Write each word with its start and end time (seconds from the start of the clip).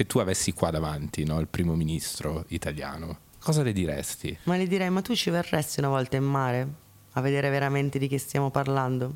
se 0.00 0.06
tu 0.06 0.18
avessi 0.18 0.54
qua 0.54 0.70
davanti 0.70 1.24
no, 1.24 1.38
il 1.40 1.46
primo 1.46 1.74
ministro 1.74 2.46
italiano, 2.48 3.18
cosa 3.38 3.62
le 3.62 3.74
diresti? 3.74 4.38
Ma 4.44 4.56
le 4.56 4.66
direi, 4.66 4.88
ma 4.88 5.02
tu 5.02 5.14
ci 5.14 5.28
verresti 5.28 5.80
una 5.80 5.90
volta 5.90 6.16
in 6.16 6.24
mare 6.24 6.68
a 7.12 7.20
vedere 7.20 7.50
veramente 7.50 7.98
di 7.98 8.08
che 8.08 8.16
stiamo 8.16 8.50
parlando? 8.50 9.14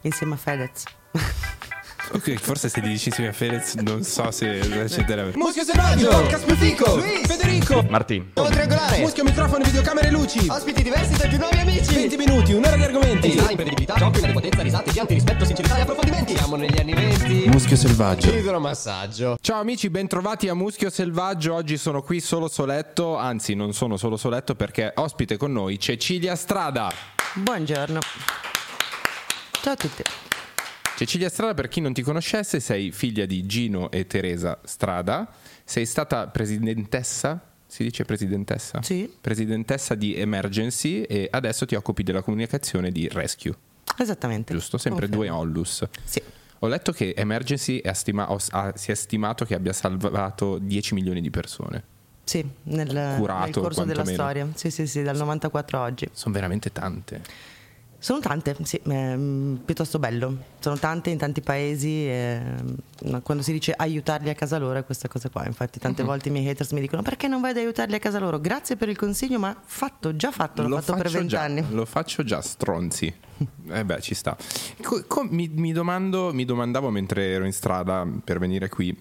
Insieme 0.00 0.34
a 0.34 0.36
Fedez. 0.36 0.82
Ok, 2.12 2.34
forse 2.40 2.68
se 2.68 2.80
gli 2.80 2.88
dicessi 2.88 3.22
a 3.22 3.32
Fedez 3.32 3.74
non 3.74 4.02
so 4.02 4.32
se 4.32 4.58
accetterebbe. 4.58 5.36
Muschio 5.36 5.62
selvaggio, 5.62 6.26
Caspio 6.26 6.56
Fico, 6.56 6.98
Federico, 6.98 7.84
Martin. 7.88 8.32
Ovo 8.34 8.48
triangolare, 8.48 8.98
Muschio 8.98 9.22
microfono, 9.22 9.62
videocamere, 9.62 10.10
luci, 10.10 10.44
ospiti 10.48 10.82
diversi 10.82 11.14
tra 11.14 11.28
più 11.28 11.38
nuovi 11.38 11.58
amici, 11.58 11.94
20 11.94 12.16
minuti, 12.16 12.52
un'ora 12.52 12.74
di 12.74 12.82
argomenti, 12.82 13.28
design, 13.28 13.54
prevedibilità, 13.54 13.94
giochi, 13.94 14.32
potenza, 14.32 14.62
risate, 14.62 14.90
pianti, 14.90 15.14
rispetto, 15.14 15.44
sincerità 15.44 15.76
e 15.76 15.80
approfondimenti. 15.82 16.36
Siamo 16.36 16.56
negli 16.56 16.78
anni 16.80 16.94
20. 16.94 17.48
Muschio 17.48 17.76
selvaggio. 17.76 18.34
Idromassaggio. 18.34 19.38
Ciao 19.40 19.60
amici, 19.60 19.88
bentrovati 19.88 20.48
a 20.48 20.54
Muschio 20.54 20.90
Selvaggio. 20.90 21.54
Oggi 21.54 21.76
sono 21.76 22.02
qui 22.02 22.18
solo 22.18 22.48
soletto, 22.48 23.16
anzi 23.16 23.54
non 23.54 23.72
sono 23.72 23.96
solo 23.96 24.16
soletto 24.16 24.56
perché 24.56 24.92
ospite 24.96 25.36
con 25.36 25.52
noi 25.52 25.78
Cecilia 25.78 26.34
Strada. 26.34 26.92
Buongiorno. 27.34 28.00
Ciao 29.62 29.72
a 29.72 29.76
tutti. 29.76 30.02
Cecilia 31.00 31.30
Strada, 31.30 31.54
per 31.54 31.68
chi 31.68 31.80
non 31.80 31.94
ti 31.94 32.02
conoscesse, 32.02 32.60
sei 32.60 32.92
figlia 32.92 33.24
di 33.24 33.46
Gino 33.46 33.90
e 33.90 34.06
Teresa 34.06 34.58
Strada. 34.64 35.26
Sei 35.64 35.86
stata 35.86 36.26
presidentessa, 36.26 37.40
si 37.66 37.84
dice 37.84 38.04
presidentessa? 38.04 38.82
Sì. 38.82 39.10
Presidentessa 39.18 39.94
di 39.94 40.14
Emergency 40.14 41.00
e 41.04 41.26
adesso 41.30 41.64
ti 41.64 41.74
occupi 41.74 42.02
della 42.02 42.20
comunicazione 42.20 42.92
di 42.92 43.08
Rescue, 43.10 43.54
Esattamente. 43.96 44.52
giusto? 44.52 44.76
Sempre 44.76 45.06
Confermo. 45.08 45.24
due 45.24 45.40
Onlus. 45.40 45.88
Sì. 46.04 46.20
Ho 46.58 46.66
letto 46.68 46.92
che 46.92 47.14
Emergency 47.16 47.78
è 47.78 47.94
stima- 47.94 48.28
ha- 48.50 48.72
si 48.76 48.90
è 48.90 48.94
stimato 48.94 49.46
che 49.46 49.54
abbia 49.54 49.72
salvato 49.72 50.58
10 50.58 50.92
milioni 50.92 51.22
di 51.22 51.30
persone. 51.30 51.82
Sì, 52.24 52.46
nel, 52.64 53.14
Curato, 53.16 53.44
nel 53.44 53.52
corso 53.54 53.84
della 53.84 54.04
storia. 54.04 54.46
Sì, 54.54 54.70
sì, 54.70 54.86
sì, 54.86 55.02
dal 55.02 55.16
94 55.16 55.78
a 55.78 55.82
oggi. 55.84 56.06
Sono 56.12 56.34
veramente 56.34 56.70
tante. 56.70 57.22
Sono 58.02 58.20
tante, 58.20 58.56
sì, 58.62 58.80
ehm, 58.82 59.60
piuttosto 59.62 59.98
bello. 59.98 60.34
Sono 60.58 60.78
tante 60.78 61.10
in 61.10 61.18
tanti 61.18 61.42
paesi. 61.42 62.08
e, 62.08 62.40
mm, 63.04 63.16
quando 63.22 63.42
si 63.42 63.52
dice 63.52 63.74
aiutarli 63.76 64.30
a 64.30 64.34
casa 64.34 64.56
loro 64.56 64.78
è 64.78 64.84
questa 64.86 65.06
cosa 65.06 65.28
qua. 65.28 65.44
Infatti, 65.44 65.78
tante 65.78 66.02
volte 66.02 66.28
i 66.28 66.32
miei 66.32 66.48
haters 66.48 66.72
mi 66.72 66.80
dicono 66.80 67.02
perché 67.02 67.28
non 67.28 67.42
vai 67.42 67.50
ad 67.50 67.58
aiutarli 67.58 67.94
a 67.94 67.98
casa 67.98 68.18
loro? 68.18 68.40
Grazie 68.40 68.76
per 68.76 68.88
il 68.88 68.96
consiglio, 68.96 69.38
ma 69.38 69.54
fatto, 69.62 70.16
già 70.16 70.30
fatto, 70.30 70.66
l'ho 70.66 70.80
fatto 70.80 70.94
per 70.94 71.10
vent'anni. 71.10 71.62
Lo 71.70 71.84
faccio 71.84 72.24
già, 72.24 72.40
stronzi. 72.40 73.12
Eh 73.68 73.84
beh, 73.84 74.00
ci 74.00 74.14
sta. 74.14 74.34
Co- 74.82 75.04
co- 75.06 75.26
mi, 75.28 75.48
mi 75.48 75.72
domando, 75.72 76.32
mi 76.32 76.46
domandavo 76.46 76.88
mentre 76.88 77.28
ero 77.28 77.44
in 77.44 77.52
strada 77.52 78.06
per 78.24 78.38
venire 78.38 78.70
qui, 78.70 78.98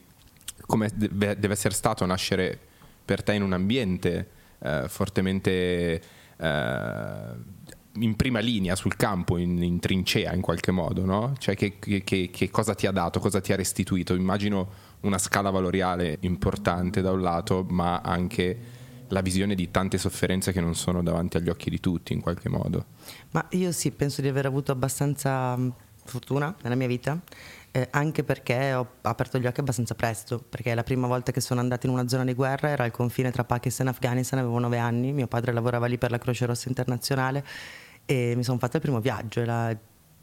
come 0.66 0.89
deve, 0.94 1.39
deve 1.39 1.53
essere 1.53 1.73
stato 1.73 2.05
nascere 2.05 2.59
per 3.05 3.23
te 3.23 3.33
in 3.33 3.44
un 3.44 3.53
ambiente 3.53 4.30
eh, 4.59 4.86
fortemente 4.88 6.02
eh, 6.38 7.58
in 8.00 8.16
prima 8.16 8.39
linea 8.39 8.75
sul 8.75 8.95
campo, 8.95 9.38
in, 9.38 9.61
in 9.61 9.80
trincea 9.80 10.33
in 10.33 10.42
qualche 10.42 10.72
modo, 10.72 11.05
no? 11.05 11.33
Cioè 11.38 11.55
che, 11.55 11.78
che- 11.80 12.03
che- 12.03 12.50
cosa 12.52 12.73
ti 12.75 12.88
ha 12.88 12.92
dato, 12.92 13.19
cosa 13.19 13.42
ti 13.42 13.53
ha 13.53 13.55
restituito? 13.55 14.14
Immagino 14.16 14.67
una 15.02 15.17
scala 15.17 15.50
valoriale 15.50 16.17
importante 16.22 17.02
da 17.02 17.11
un 17.11 17.22
lato, 17.22 17.66
ma 17.70 18.02
anche 18.03 18.58
la 19.09 19.22
visione 19.22 19.55
di 19.55 19.72
tante 19.72 19.97
sofferenze 19.97 20.52
che 20.52 20.61
non 20.61 20.75
sono 20.75 21.02
davanti 21.02 21.38
agli 21.38 21.50
occhi 21.50 21.70
di 21.70 21.80
tutti 21.80 22.14
in 22.14 22.22
qualche 22.22 22.50
modo. 22.50 22.86
Ma 23.31 23.45
io 23.52 23.72
sì, 23.72 23.92
penso 23.92 24.22
di 24.22 24.27
aver 24.27 24.45
avuto 24.45 24.72
abbastanza 24.72 25.55
mh, 25.55 25.73
fortuna 26.05 26.55
nella 26.61 26.75
mia 26.75 26.88
vita, 26.88 27.20
eh, 27.72 27.88
anche 27.92 28.23
perché 28.23 28.73
ho 28.73 28.88
aperto 29.02 29.39
gli 29.39 29.47
occhi 29.47 29.59
abbastanza 29.61 29.95
presto, 29.95 30.38
perché 30.47 30.73
la 30.75 30.83
prima 30.83 31.08
volta 31.08 31.31
che 31.31 31.42
sono 31.42 31.59
andata 31.59 31.88
in 31.88 31.94
una 31.94 32.08
zona 32.08 32.23
di 32.23 32.33
guerra 32.33 32.70
era 32.70 32.83
al 32.83 32.92
confine 32.92 33.31
tra 33.31 33.44
Pakistan 33.44 33.88
e 33.88 33.89
Afghanistan, 33.92 34.39
avevo 34.39 34.59
nove 34.59 34.77
anni, 34.77 35.11
mio 35.11 35.27
padre 35.27 35.53
lavorava 35.53 35.86
lì 35.88 35.97
per 35.97 36.11
la 36.11 36.17
Croce 36.20 36.45
Rossa 36.45 36.67
Internazionale 36.67 37.44
e 38.09 38.33
mi 38.36 38.43
sono 38.43 38.58
fatta 38.58 38.77
il 38.77 38.81
primo 38.81 38.99
viaggio. 38.99 39.45
La 39.45 39.77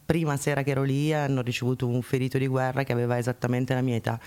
prima 0.04 0.36
sera 0.36 0.64
che 0.64 0.72
ero 0.72 0.82
lì 0.82 1.14
hanno 1.14 1.40
ricevuto 1.40 1.86
un 1.86 2.02
ferito 2.02 2.36
di 2.36 2.48
guerra 2.48 2.82
che 2.82 2.90
aveva 2.92 3.16
esattamente 3.16 3.74
la 3.74 3.80
mia 3.80 3.94
età. 3.94 4.18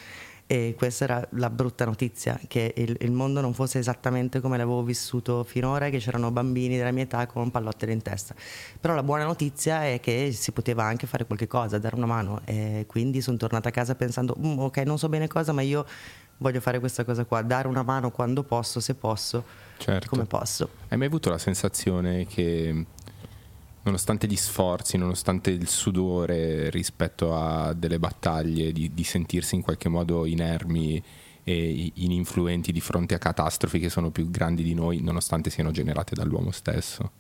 E 0.48 0.76
questa 0.78 1.04
era 1.04 1.28
la 1.32 1.50
brutta 1.50 1.84
notizia, 1.84 2.40
che 2.48 2.74
il, 2.78 2.96
il 3.02 3.12
mondo 3.12 3.42
non 3.42 3.54
fosse 3.54 3.78
esattamente 3.78 4.40
come 4.40 4.56
l'avevo 4.58 4.82
vissuto 4.82 5.44
finora 5.44 5.88
e 5.88 5.90
che 5.92 5.98
c'erano 6.00 6.32
bambini 6.32 6.78
della 6.78 6.92
mia 6.92 7.04
età 7.04 7.28
con 7.28 7.52
pallottole 7.52 7.92
in 7.92 8.02
testa. 8.02 8.34
Però 8.80 8.96
la 8.96 9.04
buona 9.04 9.26
notizia 9.26 9.84
è 9.86 10.00
che 10.00 10.32
si 10.32 10.54
poteva 10.54 10.86
anche 10.86 11.06
fare 11.06 11.26
qualche 11.26 11.46
cosa, 11.48 11.78
dare 11.80 11.96
una 11.98 12.06
mano. 12.08 12.40
E 12.46 12.86
quindi 12.88 13.20
sono 13.20 13.36
tornata 13.36 13.68
a 13.68 13.72
casa 13.74 13.94
pensando, 13.94 14.38
"Mm, 14.40 14.58
ok, 14.60 14.78
non 14.86 14.98
so 14.98 15.10
bene 15.10 15.28
cosa, 15.28 15.52
ma 15.52 15.62
io 15.62 15.86
voglio 16.38 16.62
fare 16.62 16.80
questa 16.80 17.04
cosa 17.04 17.26
qua, 17.26 17.42
dare 17.42 17.68
una 17.68 17.84
mano 17.84 18.10
quando 18.12 18.44
posso, 18.44 18.80
se 18.80 18.96
posso, 18.96 19.44
Certo. 19.78 20.08
come 20.10 20.24
posso. 20.26 20.70
Hai 20.88 20.98
mai 20.98 21.08
avuto 21.08 21.30
la 21.30 21.38
sensazione 21.38 22.26
che 22.26 22.86
nonostante 23.84 24.28
gli 24.28 24.36
sforzi, 24.36 24.98
nonostante 24.98 25.50
il 25.50 25.68
sudore 25.68 26.70
rispetto 26.70 27.36
a 27.36 27.74
delle 27.74 28.00
battaglie, 28.00 28.72
di, 28.72 28.94
di 28.94 29.04
sentirsi 29.04 29.56
in 29.56 29.62
qualche 29.62 29.90
modo 29.90 30.26
inermi 30.26 31.04
e 31.44 31.92
ininfluenti 31.96 32.72
di 32.72 32.82
fronte 32.82 33.16
a 33.16 33.18
catastrofi 33.18 33.80
che 33.80 33.90
sono 33.90 34.12
più 34.12 34.30
grandi 34.30 34.64
di 34.64 34.74
noi, 34.74 35.02
nonostante 35.02 35.50
siano 35.50 35.72
generate 35.72 36.14
dall'uomo 36.14 36.52
stesso? 36.52 37.12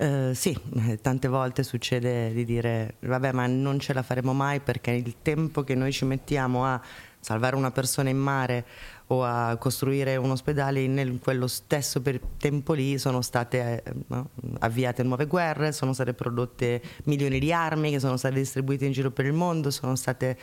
Eh, 0.00 0.32
sì, 0.32 0.56
eh, 0.76 1.00
tante 1.00 1.26
volte 1.26 1.64
succede 1.64 2.32
di 2.32 2.44
dire 2.44 2.94
vabbè 3.00 3.32
ma 3.32 3.48
non 3.48 3.80
ce 3.80 3.92
la 3.92 4.04
faremo 4.04 4.32
mai 4.32 4.60
perché 4.60 4.92
il 4.92 5.16
tempo 5.22 5.64
che 5.64 5.74
noi 5.74 5.90
ci 5.90 6.04
mettiamo 6.04 6.64
a 6.64 6.80
salvare 7.18 7.56
una 7.56 7.72
persona 7.72 8.08
in 8.08 8.16
mare 8.16 8.64
o 9.08 9.24
a 9.24 9.56
costruire 9.56 10.16
un 10.16 10.30
ospedale 10.30 10.80
in 10.80 11.18
quello 11.22 11.46
stesso 11.46 12.02
tempo 12.36 12.72
lì 12.74 12.98
sono 12.98 13.22
state 13.22 13.82
eh, 13.82 14.24
avviate 14.60 15.02
nuove 15.02 15.26
guerre, 15.26 15.72
sono 15.72 15.92
state 15.92 16.12
prodotte 16.12 16.82
milioni 17.04 17.38
di 17.38 17.52
armi 17.52 17.90
che 17.90 18.00
sono 18.00 18.16
state 18.16 18.34
distribuite 18.34 18.84
in 18.84 18.92
giro 18.92 19.10
per 19.10 19.24
il 19.24 19.32
mondo, 19.32 19.70
sono 19.70 19.96
state 19.96 20.36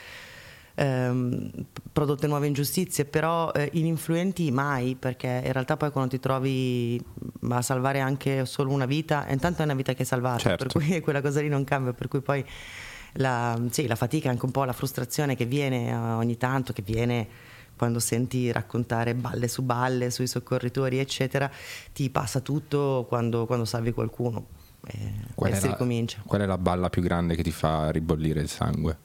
ehm, 0.76 1.52
prodotte 1.92 2.26
nuove 2.26 2.48
ingiustizie, 2.48 3.06
però 3.06 3.52
eh, 3.52 3.70
ininfluenti 3.74 4.50
mai, 4.52 4.96
perché 4.96 5.42
in 5.46 5.52
realtà 5.52 5.78
poi 5.78 5.92
quando 5.92 6.12
ti 6.12 6.20
trovi 6.20 7.04
a 7.50 7.62
salvare 7.62 8.00
anche 8.00 8.46
solo 8.46 8.72
una 8.72 8.86
vita, 8.86 9.26
intanto 9.30 9.62
è 9.62 9.66
una 9.66 9.76
vita 9.76 9.94
che 9.94 10.04
è 10.04 10.06
salvata, 10.06 10.40
Certo. 10.40 10.66
per 10.68 10.84
cui 10.84 11.00
quella 11.02 11.22
cosa 11.22 11.40
lì 11.42 11.50
non 11.50 11.64
cambia, 11.64 11.94
per 11.94 12.08
cui 12.08 12.22
poi 12.22 12.44
la, 13.14 13.60
sì, 13.70 13.88
la 13.88 13.96
fatica, 13.96 14.30
anche 14.30 14.46
un 14.46 14.52
po' 14.52 14.64
la 14.64 14.74
frustrazione 14.74 15.36
che 15.36 15.46
viene 15.46 15.90
eh, 15.90 15.96
ogni 15.96 16.38
tanto, 16.38 16.74
che 16.74 16.82
viene 16.82 17.54
quando 17.78 18.00
senti 18.00 18.52
raccontare 18.52 19.14
balle 19.16 19.48
su 19.48 19.62
balle 19.64 20.10
sui 20.12 20.28
soccorritori, 20.28 21.00
eccetera, 21.00 21.50
ti 21.94 22.10
passa 22.10 22.40
tutto 22.40 23.06
quando, 23.08 23.46
quando 23.46 23.66
salvi 23.66 23.92
qualcuno. 23.92 24.46
E, 24.88 25.14
Qual 25.34 25.52
e 25.52 25.56
è 25.56 25.60
si 25.60 25.66
la- 25.66 25.72
ricomincia. 25.72 26.22
Qual 26.26 26.42
è 26.42 26.46
la 26.46 26.58
balla 26.58 26.90
più 26.90 27.02
grande 27.02 27.36
che 27.36 27.44
ti 27.44 27.52
fa 27.52 27.90
ribollire 27.92 28.40
il 28.42 28.50
sangue? 28.50 28.98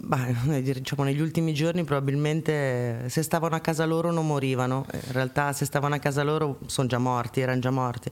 Bah, 0.00 0.28
eh, 0.54 0.62
diciamo, 0.62 1.02
negli 1.02 1.20
ultimi 1.20 1.52
giorni 1.52 1.82
probabilmente 1.82 3.08
se 3.08 3.22
stavano 3.22 3.56
a 3.56 3.60
casa 3.60 3.84
loro 3.84 4.12
non 4.12 4.26
morivano, 4.26 4.86
Eh, 4.90 5.00
in 5.06 5.12
realtà 5.12 5.52
se 5.52 5.64
stavano 5.64 5.96
a 5.96 5.98
casa 5.98 6.22
loro 6.22 6.60
sono 6.66 6.86
già 6.86 6.98
morti, 6.98 7.40
erano 7.40 7.60
già 7.60 7.70
morti. 7.70 8.10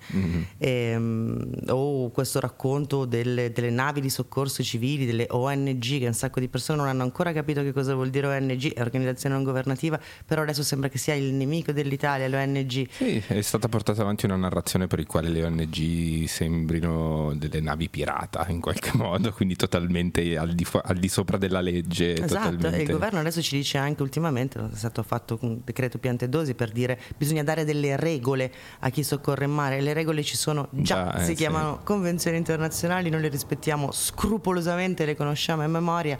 Ehm, 0.58 1.50
o 1.68 2.10
questo 2.10 2.40
racconto 2.40 3.04
delle, 3.04 3.52
delle 3.52 3.70
navi 3.70 4.00
di 4.00 4.10
soccorso 4.10 4.62
civili, 4.62 5.06
delle 5.06 5.26
ONG, 5.30 5.98
che 5.98 6.06
un 6.06 6.12
sacco 6.14 6.40
di 6.40 6.48
persone 6.48 6.78
non 6.78 6.88
hanno 6.88 7.02
ancora 7.04 7.32
capito 7.32 7.62
che 7.62 7.72
cosa 7.72 7.94
vuol 7.94 8.10
dire 8.10 8.26
ONG, 8.26 8.72
è 8.72 8.80
organizzazione 8.80 9.34
non 9.36 9.44
governativa, 9.44 9.98
però 10.24 10.42
adesso 10.42 10.64
sembra 10.64 10.88
che 10.88 10.98
sia 10.98 11.14
il 11.14 11.32
nemico 11.34 11.70
dell'Italia, 11.72 12.28
l'ONG. 12.28 12.88
Sì, 12.90 13.22
è 13.26 13.40
stata 13.42 13.68
portata 13.68 14.02
avanti 14.02 14.24
una 14.24 14.36
narrazione 14.36 14.88
per 14.88 14.98
il 14.98 15.06
quale 15.06 15.28
le 15.28 15.44
ONG 15.44 16.24
sembrino 16.24 17.32
delle 17.36 17.60
navi 17.60 17.88
pirata 17.88 18.44
in 18.48 18.60
qualche 18.60 18.90
modo, 18.98 19.32
quindi 19.32 19.54
totalmente 19.54 20.36
al 20.36 20.52
di, 20.52 20.64
fu- 20.64 20.80
al 20.82 20.96
di 20.96 21.08
sopra 21.08 21.36
della 21.36 21.60
legge. 21.60 21.74
Esatto, 22.24 22.56
totalmente... 22.56 22.76
e 22.76 22.82
il 22.82 22.90
governo 22.90 23.18
adesso 23.18 23.42
ci 23.42 23.56
dice 23.56 23.78
anche 23.78 24.02
ultimamente, 24.02 24.58
è 24.58 24.76
stato 24.76 25.02
fatto 25.02 25.38
un 25.42 25.60
decreto 25.64 25.98
piante 25.98 26.28
dosi 26.28 26.54
per 26.54 26.70
dire 26.70 26.98
bisogna 27.16 27.42
dare 27.42 27.64
delle 27.64 27.96
regole 27.96 28.52
a 28.80 28.90
chi 28.90 29.02
soccorre 29.02 29.44
in 29.44 29.52
mare, 29.52 29.80
le 29.80 29.92
regole 29.92 30.22
ci 30.22 30.36
sono 30.36 30.68
già, 30.70 31.10
Già, 31.10 31.14
eh, 31.14 31.20
si 31.20 31.24
sì. 31.26 31.34
chiamano 31.34 31.80
convenzioni 31.82 32.36
internazionali, 32.36 33.10
noi 33.10 33.22
le 33.22 33.28
rispettiamo 33.28 33.90
scrupolosamente, 33.90 35.04
le 35.04 35.16
conosciamo 35.16 35.62
a 35.62 35.66
memoria 35.66 36.18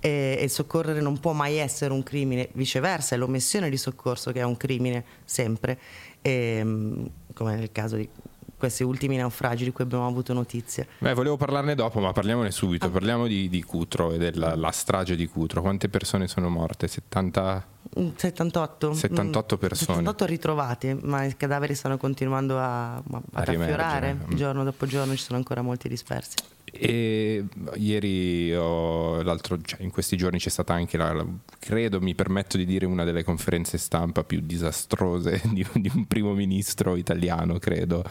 e, 0.00 0.38
e 0.40 0.48
soccorrere 0.48 1.00
non 1.00 1.18
può 1.18 1.32
mai 1.32 1.56
essere 1.56 1.92
un 1.92 2.02
crimine, 2.02 2.48
viceversa 2.52 3.14
è 3.14 3.18
l'omissione 3.18 3.70
di 3.70 3.76
soccorso 3.76 4.32
che 4.32 4.40
è 4.40 4.44
un 4.44 4.56
crimine 4.56 5.04
sempre, 5.24 5.78
e, 6.22 6.60
mm, 6.62 7.06
come 7.34 7.56
nel 7.56 7.72
caso 7.72 7.96
di 7.96 8.08
questi 8.56 8.82
ultimi 8.82 9.16
naufragi 9.16 9.64
di 9.64 9.72
cui 9.72 9.84
abbiamo 9.84 10.06
avuto 10.06 10.32
notizia. 10.32 10.86
Beh, 10.98 11.14
volevo 11.14 11.36
parlarne 11.36 11.74
dopo, 11.74 12.00
ma 12.00 12.12
parliamone 12.12 12.50
subito. 12.50 12.90
Parliamo 12.90 13.26
di, 13.26 13.48
di 13.48 13.62
Cutro 13.62 14.12
e 14.12 14.18
della 14.18 14.54
la 14.56 14.70
strage 14.70 15.16
di 15.16 15.26
Cutro. 15.26 15.60
Quante 15.60 15.88
persone 15.88 16.26
sono 16.28 16.48
morte? 16.48 16.88
70? 16.88 17.66
Mm, 18.00 18.08
78, 18.16 18.94
78 18.94 19.54
mm, 19.54 19.58
persone. 19.58 19.98
78 19.98 20.26
ritrovati, 20.26 20.98
ma 21.02 21.24
i 21.24 21.36
cadaveri 21.36 21.74
stanno 21.74 21.96
continuando 21.96 22.58
a, 22.58 22.94
ad 22.94 23.02
riemergere. 23.44 23.82
affiorare 23.82 24.14
Mm. 24.14 24.34
giorno 24.34 24.64
dopo 24.64 24.86
giorno, 24.86 25.14
ci 25.14 25.22
sono 25.22 25.38
ancora 25.38 25.62
molti 25.62 25.88
dispersi. 25.88 26.34
E 26.78 27.44
ieri, 27.74 28.54
ho, 28.54 29.22
cioè 29.62 29.82
in 29.82 29.90
questi 29.90 30.16
giorni 30.16 30.38
c'è 30.38 30.48
stata 30.48 30.74
anche, 30.74 30.96
la, 30.96 31.12
la, 31.12 31.26
credo, 31.58 32.00
mi 32.00 32.14
permetto 32.14 32.56
di 32.56 32.64
dire, 32.64 32.86
una 32.86 33.04
delle 33.04 33.24
conferenze 33.24 33.78
stampa 33.78 34.24
più 34.24 34.40
disastrose 34.40 35.40
di, 35.52 35.66
di 35.74 35.90
un 35.94 36.06
primo 36.06 36.32
ministro 36.32 36.96
italiano, 36.96 37.58
credo. 37.58 38.04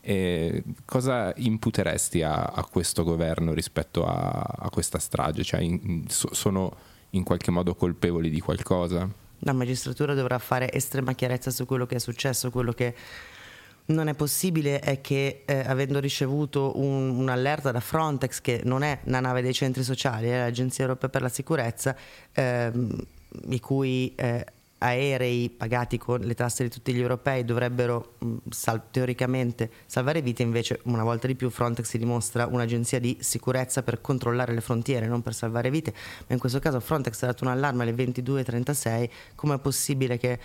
E 0.00 0.62
cosa 0.84 1.32
imputeresti 1.36 2.22
a, 2.22 2.44
a, 2.44 2.64
questo 2.64 3.04
governo 3.04 3.52
rispetto 3.52 4.06
a, 4.06 4.30
a 4.58 4.70
questa 4.70 4.98
strage? 4.98 5.42
Cioè, 5.42 5.60
in, 5.60 6.04
so, 6.08 6.32
sono 6.32 6.76
in 7.10 7.22
qualche 7.24 7.50
modo 7.50 7.74
colpevoli 7.74 8.30
di 8.30 8.40
qualcosa? 8.40 9.08
La 9.44 9.52
magistratura 9.52 10.14
dovrà 10.14 10.38
fare 10.38 10.70
estrema 10.70 11.14
chiarezza 11.14 11.50
su 11.50 11.64
quello 11.64 11.86
che 11.86 11.96
è 11.96 11.98
successo, 11.98 12.50
quello 12.50 12.72
che 12.72 12.94
non 13.86 14.08
è 14.08 14.14
possibile 14.14 14.80
è 14.80 15.00
che 15.00 15.42
eh, 15.44 15.58
avendo 15.66 15.98
ricevuto 16.00 16.78
un, 16.78 17.10
un'allerta 17.10 17.70
da 17.70 17.80
Frontex, 17.80 18.40
che 18.40 18.60
non 18.64 18.82
è 18.82 19.00
una 19.04 19.20
nave 19.20 19.42
dei 19.42 19.52
centri 19.52 19.82
sociali, 19.82 20.28
è 20.28 20.38
l'Agenzia 20.38 20.84
Europea 20.84 21.08
per 21.08 21.22
la 21.22 21.28
Sicurezza, 21.28 21.96
ehm, 22.32 22.96
i 23.48 23.60
cui 23.60 24.14
eh, 24.16 24.44
aerei 24.82 25.50
pagati 25.50 25.98
con 25.98 26.20
le 26.20 26.34
tasse 26.34 26.62
di 26.62 26.70
tutti 26.70 26.92
gli 26.92 27.00
europei 27.00 27.44
dovrebbero 27.44 28.14
mh, 28.18 28.36
sal- 28.48 28.90
teoricamente 28.90 29.70
salvare 29.86 30.22
vite, 30.22 30.42
invece 30.42 30.80
una 30.84 31.02
volta 31.02 31.26
di 31.26 31.34
più 31.34 31.50
Frontex 31.50 31.86
si 31.86 31.98
dimostra 31.98 32.46
un'agenzia 32.46 32.98
di 32.98 33.18
sicurezza 33.20 33.82
per 33.82 34.00
controllare 34.00 34.54
le 34.54 34.60
frontiere, 34.60 35.06
non 35.06 35.22
per 35.22 35.34
salvare 35.34 35.70
vite, 35.70 35.92
ma 36.26 36.34
in 36.34 36.38
questo 36.38 36.58
caso 36.60 36.80
Frontex 36.80 37.22
ha 37.22 37.26
dato 37.26 37.44
un 37.44 37.50
allarme 37.50 37.82
alle 37.82 37.92
22.36, 37.92 39.10
com'è 39.34 39.58
possibile 39.58 40.16
che 40.16 40.38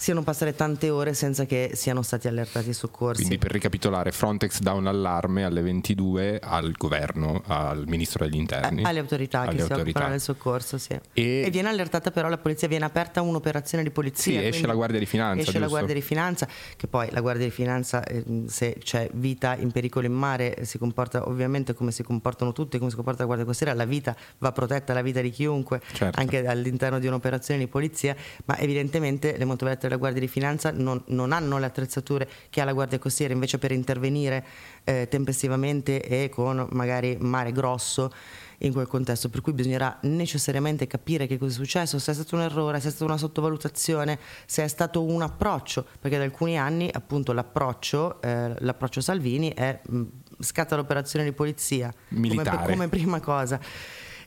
siano 0.00 0.22
passate 0.22 0.54
tante 0.54 0.88
ore 0.88 1.12
senza 1.12 1.44
che 1.44 1.72
siano 1.74 2.00
stati 2.00 2.26
allertati 2.26 2.70
i 2.70 2.72
soccorsi. 2.72 3.20
Quindi 3.20 3.36
per 3.36 3.52
ricapitolare, 3.52 4.12
Frontex 4.12 4.60
dà 4.60 4.72
un 4.72 4.86
allarme 4.86 5.44
alle 5.44 5.60
22 5.60 6.40
al 6.42 6.72
governo, 6.72 7.42
al 7.46 7.84
ministro 7.86 8.24
degli 8.24 8.38
interni. 8.38 8.80
Eh, 8.80 8.86
alle 8.86 9.00
autorità 9.00 9.40
alle 9.40 9.56
che 9.56 9.60
autorità. 9.60 9.82
si 9.82 9.90
occupano 9.90 10.10
del 10.10 10.20
soccorso, 10.22 10.78
sì. 10.78 10.98
E... 11.12 11.42
e... 11.44 11.50
viene 11.50 11.68
allertata 11.68 12.10
però 12.10 12.30
la 12.30 12.38
polizia, 12.38 12.66
viene 12.66 12.86
aperta 12.86 13.20
un'operazione 13.20 13.84
di 13.84 13.90
polizia. 13.90 14.40
Sì, 14.40 14.46
esce 14.46 14.66
la 14.66 14.72
Guardia 14.72 14.98
di 14.98 15.04
Finanza. 15.04 15.40
Esce 15.40 15.52
giusto? 15.52 15.60
la 15.60 15.68
Guardia 15.68 15.94
di 15.94 16.00
Finanza, 16.00 16.48
che 16.76 16.86
poi 16.86 17.08
la 17.10 17.20
Guardia 17.20 17.44
di 17.44 17.52
Finanza, 17.52 18.02
eh, 18.02 18.24
se 18.46 18.78
c'è 18.82 19.10
vita 19.12 19.54
in 19.56 19.70
pericolo 19.70 20.06
in 20.06 20.14
mare, 20.14 20.64
si 20.64 20.78
comporta 20.78 21.28
ovviamente 21.28 21.74
come 21.74 21.92
si 21.92 22.02
comportano 22.02 22.52
tutti, 22.52 22.78
come 22.78 22.88
si 22.88 22.96
comporta 22.96 23.20
la 23.20 23.26
Guardia 23.26 23.46
Costiera, 23.46 23.74
la 23.74 23.84
vita 23.84 24.16
va 24.38 24.50
protetta, 24.50 24.94
la 24.94 25.02
vita 25.02 25.20
di 25.20 25.28
chiunque, 25.28 25.82
certo. 25.92 26.18
anche 26.18 26.46
all'interno 26.46 26.98
di 26.98 27.06
un'operazione 27.06 27.60
di 27.60 27.66
polizia, 27.66 28.16
ma 28.46 28.56
evidentemente 28.56 29.36
le 29.36 29.44
motovedette 29.44 29.89
della 29.90 29.96
Guardia 29.96 30.20
di 30.20 30.28
Finanza 30.28 30.70
non, 30.70 31.02
non, 31.06 31.32
hanno 31.32 31.58
le 31.58 31.66
attrezzature 31.66 32.28
che 32.48 32.60
ha 32.60 32.64
la 32.64 32.72
Guardia 32.72 32.98
Costiera, 32.98 33.34
invece 33.34 33.58
per 33.58 33.72
intervenire 33.72 34.44
eh, 34.84 35.08
tempestivamente 35.10 36.00
e 36.00 36.28
con 36.28 36.68
magari 36.70 37.16
mare 37.18 37.50
grosso 37.50 38.12
in 38.58 38.72
quel 38.72 38.86
contesto, 38.86 39.30
per 39.30 39.40
cui 39.40 39.52
bisognerà 39.52 39.98
necessariamente 40.02 40.86
capire 40.86 41.26
che 41.26 41.38
cosa 41.38 41.50
è 41.50 41.54
successo, 41.54 41.98
se 41.98 42.12
è 42.12 42.14
stato 42.14 42.36
un 42.36 42.42
errore, 42.42 42.78
se 42.78 42.88
è 42.88 42.90
stata 42.90 43.06
una 43.06 43.16
sottovalutazione, 43.16 44.18
se 44.46 44.62
è 44.62 44.68
stato 44.68 45.02
un 45.02 45.22
approccio, 45.22 45.84
perché 45.98 46.18
da 46.18 46.24
alcuni 46.24 46.58
anni 46.58 46.88
appunto 46.92 47.32
l'approccio, 47.32 48.20
eh, 48.20 48.54
l'approccio 48.58 49.00
Salvini 49.00 49.52
è 49.54 49.80
mh, 49.82 50.02
scatta 50.38 50.76
l'operazione 50.76 51.24
di 51.24 51.32
polizia 51.32 51.92
Militare. 52.08 52.58
Come, 52.58 52.72
come 52.72 52.88
prima 52.88 53.20
cosa 53.20 53.58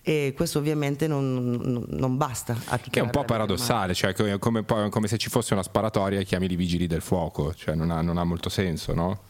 e 0.03 0.33
questo 0.35 0.59
ovviamente 0.59 1.07
non, 1.07 1.85
non 1.87 2.17
basta. 2.17 2.55
A 2.65 2.77
che 2.77 2.99
è 2.99 3.01
un 3.01 3.09
po' 3.09 3.23
paradossale, 3.23 3.93
cioè 3.93 4.13
come, 4.37 4.65
come, 4.65 5.07
se 5.07 5.17
ci 5.17 5.29
fosse 5.29 5.53
una 5.53 5.63
sparatoria 5.63 6.19
e 6.19 6.25
chiami 6.25 6.51
i 6.51 6.55
vigili 6.57 6.87
del 6.87 7.01
fuoco, 7.01 7.53
cioè 7.53 7.73
non 7.73 7.89
ha, 7.89 8.01
non 8.01 8.17
ha 8.17 8.23
molto 8.25 8.49
senso, 8.49 8.93
no? 8.93 9.21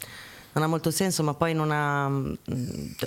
non 0.53 0.63
ha 0.63 0.67
molto 0.67 0.91
senso, 0.91 1.23
ma 1.23 1.33
poi 1.33 1.53
non 1.53 1.71
ha. 1.71 2.11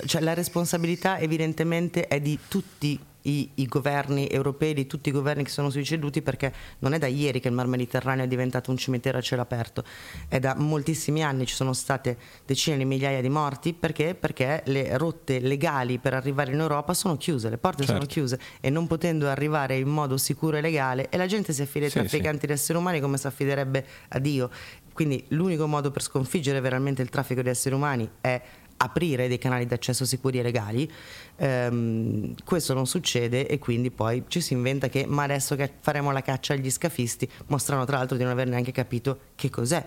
Cioè, 0.05 0.21
la 0.21 0.33
responsabilità 0.33 1.19
evidentemente 1.19 2.07
è 2.07 2.19
di 2.19 2.37
tutti 2.47 2.99
i, 3.27 3.51
i, 3.55 3.65
governi 3.65 4.29
europei, 4.29 4.73
di 4.73 4.87
tutti 4.87 5.09
i 5.09 5.11
governi 5.11 5.43
che 5.43 5.49
sono 5.49 5.69
succeduti, 5.69 6.21
perché 6.21 6.53
non 6.79 6.93
è 6.93 6.97
da 6.97 7.07
ieri 7.07 7.39
che 7.39 7.49
il 7.49 7.53
Mar 7.53 7.67
Mediterraneo 7.67 8.25
è 8.25 8.27
diventato 8.27 8.71
un 8.71 8.77
cimitero 8.77 9.17
a 9.17 9.21
cielo 9.21 9.41
aperto, 9.41 9.83
è 10.27 10.39
da 10.39 10.55
moltissimi 10.55 11.23
anni, 11.23 11.45
ci 11.45 11.55
sono 11.55 11.73
state 11.73 12.17
decine 12.45 12.77
di 12.77 12.85
migliaia 12.85 13.21
di 13.21 13.29
morti, 13.29 13.73
perché? 13.73 14.15
Perché 14.15 14.63
le 14.65 14.97
rotte 14.97 15.39
legali 15.39 15.97
per 15.99 16.13
arrivare 16.13 16.51
in 16.53 16.59
Europa 16.59 16.93
sono 16.93 17.17
chiuse, 17.17 17.49
le 17.49 17.57
porte 17.57 17.83
certo. 17.83 17.93
sono 17.93 18.05
chiuse 18.05 18.39
e 18.61 18.69
non 18.69 18.87
potendo 18.87 19.27
arrivare 19.27 19.77
in 19.77 19.89
modo 19.89 20.17
sicuro 20.17 20.57
e 20.57 20.61
legale, 20.61 21.09
e 21.09 21.17
la 21.17 21.25
gente 21.25 21.53
si 21.53 21.61
affida 21.61 21.85
ai 21.85 21.91
sì, 21.91 21.99
trafficanti 21.99 22.41
sì. 22.41 22.47
di 22.47 22.53
esseri 22.53 22.77
umani 22.77 22.99
come 22.99 23.17
si 23.17 23.27
affiderebbe 23.27 23.85
a 24.09 24.19
Dio. 24.19 24.49
Quindi 24.93 25.23
l'unico 25.29 25.67
modo 25.67 25.91
per 25.91 26.01
sconfiggere 26.01 26.59
veramente 26.59 27.03
il 27.03 27.09
traffico 27.09 27.43
di 27.43 27.49
esseri 27.49 27.75
umani 27.75 28.09
è 28.19 28.41
aprire 28.77 29.27
dei 29.27 29.37
canali 29.37 29.65
d'accesso 29.65 30.05
sicuri 30.05 30.39
e 30.39 30.43
legali. 30.43 30.91
Um, 31.37 32.33
questo 32.43 32.73
non 32.73 32.87
succede 32.87 33.47
e 33.47 33.59
quindi 33.59 33.91
poi 33.91 34.23
ci 34.27 34.41
si 34.41 34.53
inventa 34.53 34.87
che 34.87 35.05
ma 35.07 35.23
adesso 35.23 35.55
che 35.55 35.71
faremo 35.79 36.11
la 36.11 36.21
caccia 36.21 36.53
agli 36.53 36.69
scafisti 36.71 37.29
mostrano 37.47 37.85
tra 37.85 37.97
l'altro 37.97 38.17
di 38.17 38.23
non 38.23 38.31
aver 38.31 38.47
neanche 38.47 38.71
capito 38.71 39.19
che 39.35 39.49
cos'è 39.49 39.85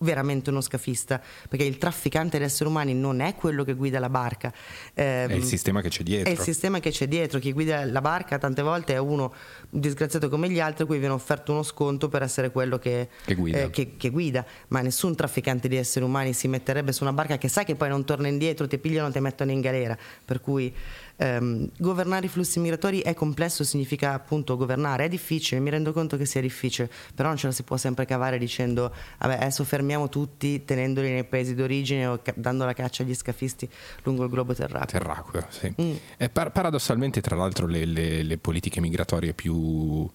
veramente 0.00 0.50
uno 0.50 0.60
scafista, 0.60 1.20
perché 1.48 1.64
il 1.64 1.78
trafficante 1.78 2.38
di 2.38 2.44
esseri 2.44 2.68
umani 2.68 2.94
non 2.94 3.20
è 3.20 3.34
quello 3.34 3.64
che 3.64 3.74
guida 3.74 3.98
la 3.98 4.08
barca. 4.08 4.52
Eh, 4.94 5.26
è 5.26 5.32
il 5.32 5.44
sistema 5.44 5.80
che 5.80 5.88
c'è 5.88 6.02
dietro. 6.02 6.30
È 6.30 6.32
il 6.32 6.40
sistema 6.40 6.80
che 6.80 6.90
c'è 6.90 7.06
dietro. 7.06 7.38
Chi 7.38 7.52
guida 7.52 7.84
la 7.84 8.00
barca 8.00 8.38
tante 8.38 8.62
volte 8.62 8.94
è 8.94 8.98
uno 8.98 9.32
disgraziato 9.68 10.28
come 10.28 10.48
gli 10.48 10.60
altri, 10.60 10.86
cui 10.86 10.98
viene 10.98 11.14
offerto 11.14 11.52
uno 11.52 11.62
sconto 11.62 12.08
per 12.08 12.22
essere 12.22 12.50
quello 12.50 12.78
che, 12.78 13.08
che, 13.24 13.34
guida. 13.34 13.58
Eh, 13.58 13.70
che, 13.70 13.96
che 13.96 14.10
guida. 14.10 14.44
Ma 14.68 14.80
nessun 14.80 15.14
trafficante 15.14 15.68
di 15.68 15.76
esseri 15.76 16.04
umani 16.04 16.32
si 16.32 16.48
metterebbe 16.48 16.92
su 16.92 17.02
una 17.02 17.12
barca 17.12 17.36
che 17.36 17.48
sa 17.48 17.64
che 17.64 17.74
poi 17.74 17.88
non 17.88 18.04
torna 18.04 18.28
indietro, 18.28 18.66
ti 18.66 18.78
pigliano 18.78 19.08
e 19.08 19.12
ti 19.12 19.20
mettono 19.20 19.50
in 19.50 19.60
galera. 19.60 19.96
Per 20.24 20.40
cui 20.40 20.74
ehm, 21.20 21.68
governare 21.76 22.26
i 22.26 22.28
flussi 22.28 22.58
migratori 22.58 23.00
è 23.00 23.12
complesso, 23.12 23.62
significa 23.62 24.14
appunto 24.14 24.56
governare, 24.56 25.04
è 25.04 25.08
difficile, 25.08 25.60
mi 25.60 25.68
rendo 25.68 25.92
conto 25.92 26.16
che 26.16 26.24
sia 26.24 26.40
difficile, 26.40 26.90
però 27.14 27.28
non 27.28 27.36
ce 27.36 27.46
la 27.46 27.52
si 27.52 27.62
può 27.62 27.76
sempre 27.76 28.06
cavare 28.06 28.38
dicendo 28.38 28.92
vabbè 29.18 29.34
adesso 29.34 29.64
fermiamo 29.64 30.08
tutti 30.08 30.64
tenendoli 30.64 31.10
nei 31.10 31.24
paesi 31.24 31.54
d'origine 31.54 32.06
o 32.06 32.20
ca- 32.22 32.32
dando 32.34 32.64
la 32.64 32.72
caccia 32.72 33.02
agli 33.02 33.14
scafisti 33.14 33.68
lungo 34.04 34.24
il 34.24 34.30
globo 34.30 34.54
terracqueo. 34.54 34.98
Terracqueo, 34.98 35.46
sì. 35.50 35.74
Mm. 35.80 36.26
Par- 36.32 36.52
paradossalmente 36.52 37.20
tra 37.20 37.36
l'altro 37.36 37.66
le, 37.66 37.84
le, 37.84 38.22
le 38.22 38.38
politiche 38.38 38.80
migratorie 38.80 39.34
più... 39.34 40.08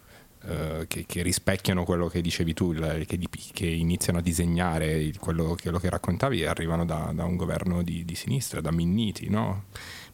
Uh, 0.46 0.86
che, 0.86 1.06
che, 1.08 1.24
rispecchiano 1.24 1.84
quello 1.86 2.08
che 2.08 2.22
dicevi 2.22 2.54
tu, 2.54 2.72
che, 2.72 3.20
che 3.52 3.66
iniziano 3.66 4.20
a 4.20 4.22
disegnare 4.22 5.12
quello, 5.20 5.58
quello, 5.60 5.80
che 5.80 5.90
raccontavi, 5.90 6.46
arrivano 6.46 6.86
da, 6.86 7.12
da 7.16 7.24
un 7.24 7.36
governo 7.36 7.82
di, 7.82 8.06
di, 8.06 8.14
sinistra, 8.14 8.62
da 8.62 8.70
Minniti, 8.70 9.28
no? 9.28 9.64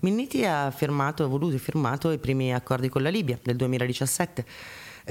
Minniti 0.02 0.44
ha 0.46 0.72
firmato, 0.72 1.28
voluto 1.28 1.56
e 1.56 1.60
firmato 1.60 2.12
i 2.12 2.18
primi 2.18 2.52
accordi 2.54 2.90
con 2.90 3.04
la 3.04 3.10
Libia 3.10 3.40
del 3.44 3.56
2017 3.56 4.46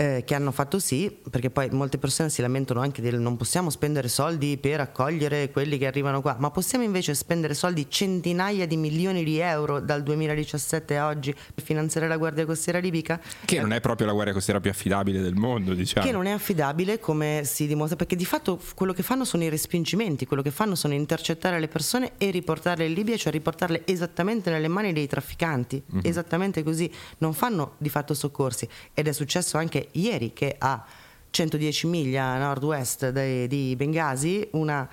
eh, 0.00 0.22
che 0.24 0.34
hanno 0.34 0.50
fatto 0.50 0.78
sì, 0.78 1.14
perché 1.30 1.50
poi 1.50 1.68
molte 1.68 1.98
persone 1.98 2.30
si 2.30 2.40
lamentano 2.40 2.80
anche 2.80 3.02
del 3.02 3.20
non 3.20 3.36
possiamo 3.36 3.68
spendere 3.68 4.08
soldi 4.08 4.56
per 4.56 4.80
accogliere 4.80 5.50
quelli 5.50 5.76
che 5.76 5.86
arrivano 5.86 6.22
qua, 6.22 6.36
ma 6.38 6.50
possiamo 6.50 6.84
invece 6.84 7.14
spendere 7.14 7.52
soldi 7.52 7.84
centinaia 7.86 8.66
di 8.66 8.78
milioni 8.78 9.24
di 9.24 9.40
euro 9.40 9.78
dal 9.78 10.02
2017 10.02 10.96
a 10.96 11.06
oggi 11.06 11.34
per 11.54 11.62
finanziare 11.62 12.08
la 12.08 12.16
Guardia 12.16 12.46
Costiera 12.46 12.78
libica? 12.78 13.20
Che 13.44 13.56
eh, 13.56 13.60
non 13.60 13.74
è 13.74 13.80
proprio 13.80 14.06
la 14.06 14.14
Guardia 14.14 14.32
Costiera 14.32 14.58
più 14.58 14.70
affidabile 14.70 15.20
del 15.20 15.34
mondo, 15.34 15.74
diciamo. 15.74 16.06
Che 16.06 16.12
non 16.12 16.24
è 16.24 16.30
affidabile 16.30 16.98
come 16.98 17.42
si 17.44 17.66
dimostra, 17.66 17.96
perché 17.96 18.16
di 18.16 18.24
fatto 18.24 18.58
quello 18.74 18.94
che 18.94 19.02
fanno 19.02 19.26
sono 19.26 19.42
i 19.42 19.50
respingimenti, 19.50 20.24
quello 20.24 20.40
che 20.40 20.50
fanno 20.50 20.76
sono 20.76 20.94
intercettare 20.94 21.60
le 21.60 21.68
persone 21.68 22.12
e 22.16 22.30
riportarle 22.30 22.86
in 22.86 22.94
Libia, 22.94 23.18
cioè 23.18 23.30
riportarle 23.32 23.82
esattamente 23.84 24.50
nelle 24.50 24.68
mani 24.68 24.94
dei 24.94 25.06
trafficanti, 25.06 25.82
mm-hmm. 25.92 26.04
esattamente 26.04 26.62
così, 26.62 26.90
non 27.18 27.34
fanno 27.34 27.74
di 27.76 27.90
fatto 27.90 28.14
soccorsi 28.14 28.66
ed 28.94 29.06
è 29.06 29.12
successo 29.12 29.58
anche 29.58 29.88
ieri 29.92 30.32
che 30.32 30.56
a 30.58 30.84
110 31.30 31.86
miglia 31.86 32.38
nord-west 32.38 33.10
di, 33.10 33.46
di 33.46 33.76
Bengasi 33.76 34.48
una 34.52 34.88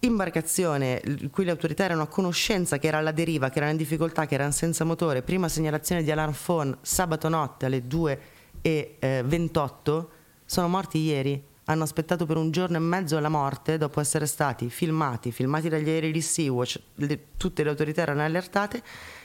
imbarcazione 0.00 1.00
cui 1.30 1.44
le 1.44 1.50
autorità 1.50 1.84
erano 1.84 2.02
a 2.02 2.06
conoscenza 2.06 2.78
che 2.78 2.86
era 2.86 2.98
alla 2.98 3.12
deriva, 3.12 3.48
che 3.50 3.58
era 3.58 3.70
in 3.70 3.76
difficoltà, 3.76 4.26
che 4.26 4.34
era 4.34 4.50
senza 4.50 4.84
motore, 4.84 5.22
prima 5.22 5.48
segnalazione 5.48 6.02
di 6.02 6.10
alarm 6.10 6.32
phone 6.32 6.76
sabato 6.82 7.28
notte 7.28 7.66
alle 7.66 7.82
2.28, 7.86 8.62
eh, 8.62 10.06
sono 10.44 10.68
morti 10.68 10.98
ieri. 10.98 11.52
Hanno 11.66 11.84
aspettato 11.84 12.26
per 12.26 12.36
un 12.36 12.50
giorno 12.50 12.76
e 12.76 12.80
mezzo 12.80 13.18
la 13.18 13.30
morte 13.30 13.78
dopo 13.78 13.98
essere 13.98 14.26
stati 14.26 14.68
filmati, 14.68 15.32
filmati 15.32 15.70
dagli 15.70 15.88
aerei 15.88 16.12
di 16.12 16.20
Sea-Watch, 16.20 16.78
le, 16.96 17.28
tutte 17.38 17.62
le 17.62 17.70
autorità 17.70 18.02
erano 18.02 18.22
allertate 18.22 18.82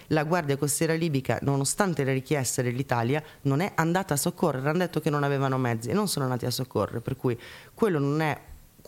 la 0.09 0.23
Guardia 0.23 0.57
Costiera 0.57 0.93
libica, 0.93 1.39
nonostante 1.41 2.03
le 2.03 2.13
richieste 2.13 2.61
dell'Italia, 2.63 3.23
non 3.41 3.61
è 3.61 3.71
andata 3.75 4.13
a 4.13 4.17
soccorrere, 4.17 4.69
hanno 4.69 4.79
detto 4.79 4.99
che 4.99 5.09
non 5.09 5.23
avevano 5.23 5.57
mezzi 5.57 5.89
e 5.89 5.93
non 5.93 6.07
sono 6.07 6.25
andati 6.25 6.45
a 6.45 6.51
soccorrere, 6.51 7.01
per 7.01 7.15
cui 7.15 7.37
quello 7.73 7.99
non 7.99 8.21
è 8.21 8.39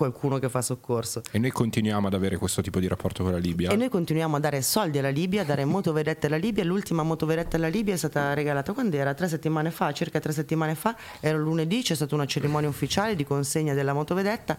qualcuno 0.02 0.40
che 0.40 0.50
fa 0.50 0.62
soccorso. 0.62 1.22
E 1.32 1.38
noi 1.38 1.52
continuiamo 1.52 2.08
ad 2.08 2.16
avere 2.16 2.38
questo 2.38 2.62
tipo 2.62 2.80
di 2.80 2.88
rapporto 2.88 3.22
con 3.22 3.34
la 3.34 3.38
Libia. 3.38 3.70
E 3.70 3.76
noi 3.76 3.90
continuiamo 3.90 4.36
a 4.36 4.40
dare 4.40 4.64
soldi 4.64 4.98
alla 4.98 5.10
Libia, 5.10 5.42
a 5.42 5.46
dare 5.46 5.64
motovedette 5.66 6.26
alla 6.26 6.38
Libia. 6.38 6.64
L'ultima 6.64 7.04
motovedetta 7.04 7.58
alla 7.58 7.68
Libia 7.68 7.94
è 7.94 7.98
stata 7.98 8.34
regalata 8.34 8.74
quando 8.74 8.96
era? 8.96 9.14
Tre 9.14 9.28
settimane 9.28 9.70
fa, 9.70 9.92
circa 9.92 10.20
tre 10.20 10.32
settimane 10.32 10.74
fa. 10.74 10.96
Era 11.20 11.38
lunedì, 11.38 11.84
c'è 11.84 11.94
stata 11.94 12.16
una 12.16 12.26
cerimonia 12.26 12.68
ufficiale 12.68 13.16
di 13.16 13.24
consegna 13.24 13.76
della 13.76 13.94
motovedetta. 13.94 14.58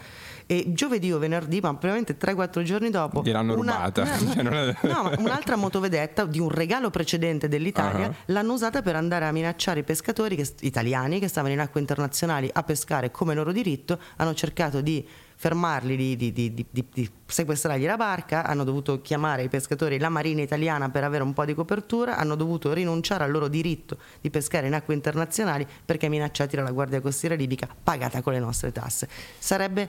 E 0.53 0.65
giovedì 0.75 1.11
o 1.11 1.17
venerdì, 1.19 1.61
ma 1.61 1.71
probabilmente 1.75 2.19
3-4 2.19 2.63
giorni 2.63 2.91
dopo. 2.91 3.23
Gliel'hanno 3.23 3.57
una- 3.59 3.73
rubata. 3.73 4.05
No, 4.05 4.19
Cioè, 4.35 4.43
no, 4.93 5.03
ma 5.05 5.15
un'altra 5.19 5.57
motovedetta 5.57 6.27
di 6.27 6.39
un 6.41 6.51
regalo 6.51 6.91
precedente 6.91 7.49
dell'Italia 7.49 8.09
Ah. 8.09 8.15
l'hanno 8.27 8.53
usata 8.53 8.83
per 8.83 8.95
andare 8.97 9.25
a 9.25 9.33
minacciare 9.33 9.81
i 9.81 9.83
pescatori 9.83 10.37
che- 10.37 10.53
italiani 10.61 11.21
che 11.21 11.29
stavano 11.29 11.55
in 11.55 11.61
acque 11.61 11.81
internazionali 11.81 12.51
a 12.53 12.63
pescare 12.65 13.11
come 13.11 13.33
loro 13.35 13.51
diritto. 13.51 13.99
Hanno 14.17 14.35
cercato 14.35 14.83
di 14.83 15.07
fermarli, 15.37 15.97
di- 15.97 16.17
di- 16.17 16.33
di- 16.33 16.67
di 16.71 17.11
sequestrargli 17.27 17.87
la 17.87 17.97
barca, 17.97 18.45
hanno 18.45 18.63
dovuto 18.65 19.01
chiamare 19.01 19.43
i 19.45 19.49
pescatori 19.49 19.99
la 19.99 20.11
marina 20.11 20.43
italiana 20.43 20.91
per 20.91 21.03
avere 21.05 21.23
un 21.25 21.33
po' 21.33 21.47
di 21.47 21.55
copertura, 21.55 22.17
hanno 22.19 22.35
dovuto 22.37 22.73
rinunciare 22.75 23.25
al 23.25 23.31
loro 23.31 23.49
diritto 23.49 23.97
di 24.21 24.29
pescare 24.29 24.67
in 24.67 24.75
acque 24.75 24.93
internazionali 24.95 25.67
perché 25.85 26.09
minacciati 26.09 26.57
dalla 26.57 26.71
Guardia 26.73 27.01
Costiera 27.01 27.35
libica 27.35 27.67
pagata 27.83 28.21
con 28.21 28.35
le 28.35 28.39
nostre 28.39 28.71
tasse. 28.71 29.09
Sarebbe 29.39 29.89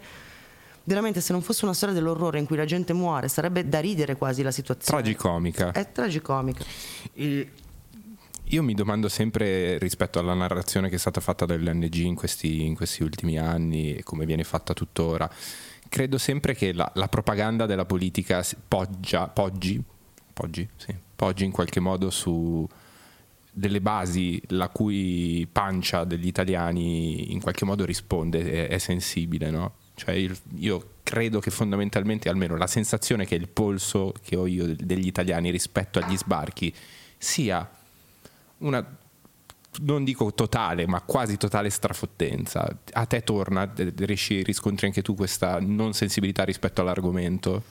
veramente 0.85 1.21
se 1.21 1.31
non 1.31 1.41
fosse 1.41 1.65
una 1.65 1.73
storia 1.73 1.95
dell'orrore 1.95 2.39
in 2.39 2.45
cui 2.45 2.57
la 2.57 2.65
gente 2.65 2.93
muore, 2.93 3.27
sarebbe 3.27 3.67
da 3.67 3.79
ridere 3.79 4.15
quasi 4.15 4.41
la 4.41 4.51
situazione. 4.51 5.01
Tragicomica. 5.01 5.71
È 5.71 5.91
tragicomica. 5.91 6.63
E 7.13 7.49
Io 8.45 8.63
mi 8.63 8.73
domando 8.73 9.07
sempre 9.07 9.77
rispetto 9.77 10.19
alla 10.19 10.33
narrazione 10.33 10.89
che 10.89 10.95
è 10.95 10.99
stata 10.99 11.21
fatta 11.21 11.45
dall'NG 11.45 11.95
in 11.95 12.15
questi, 12.15 12.65
in 12.65 12.75
questi 12.75 13.03
ultimi 13.03 13.37
anni 13.37 13.95
e 13.95 14.03
come 14.03 14.25
viene 14.25 14.43
fatta 14.43 14.73
tuttora. 14.73 15.29
Credo 15.87 16.17
sempre 16.17 16.53
che 16.55 16.73
la, 16.73 16.89
la 16.95 17.07
propaganda 17.07 17.65
della 17.65 17.85
politica 17.85 18.43
poggia, 18.67 19.27
poggi, 19.27 19.81
poggi, 20.33 20.67
sì, 20.75 20.95
poggi 21.15 21.45
in 21.45 21.51
qualche 21.51 21.79
modo 21.79 22.09
su 22.09 22.67
delle 23.55 23.81
basi 23.81 24.41
la 24.47 24.69
cui 24.69 25.47
pancia 25.51 26.03
degli 26.03 26.25
italiani 26.25 27.31
in 27.31 27.39
qualche 27.39 27.65
modo 27.65 27.85
risponde, 27.85 28.67
è, 28.67 28.67
è 28.69 28.77
sensibile, 28.79 29.51
no? 29.51 29.73
Cioè 29.95 30.13
il- 30.15 30.37
io 30.57 30.89
credo 31.03 31.39
che 31.39 31.51
fondamentalmente, 31.51 32.29
almeno 32.29 32.57
la 32.57 32.67
sensazione 32.67 33.25
che 33.25 33.35
il 33.35 33.47
polso 33.47 34.13
che 34.23 34.35
ho 34.35 34.47
io 34.47 34.75
degli 34.75 35.07
italiani 35.07 35.51
rispetto 35.51 35.99
agli 35.99 36.17
sbarchi 36.17 36.73
sia 37.17 37.69
una 38.59 38.97
non 39.81 40.03
dico 40.03 40.31
totale, 40.33 40.85
ma 40.85 41.01
quasi 41.01 41.35
totale 41.37 41.71
strafottenza. 41.71 42.77
A 42.91 43.05
te 43.07 43.23
torna, 43.23 43.71
riesci, 43.75 44.43
riscontri 44.43 44.85
anche 44.85 45.01
tu 45.01 45.15
questa 45.15 45.59
non 45.59 45.93
sensibilità 45.93 46.43
rispetto 46.43 46.81
all'argomento? 46.81 47.63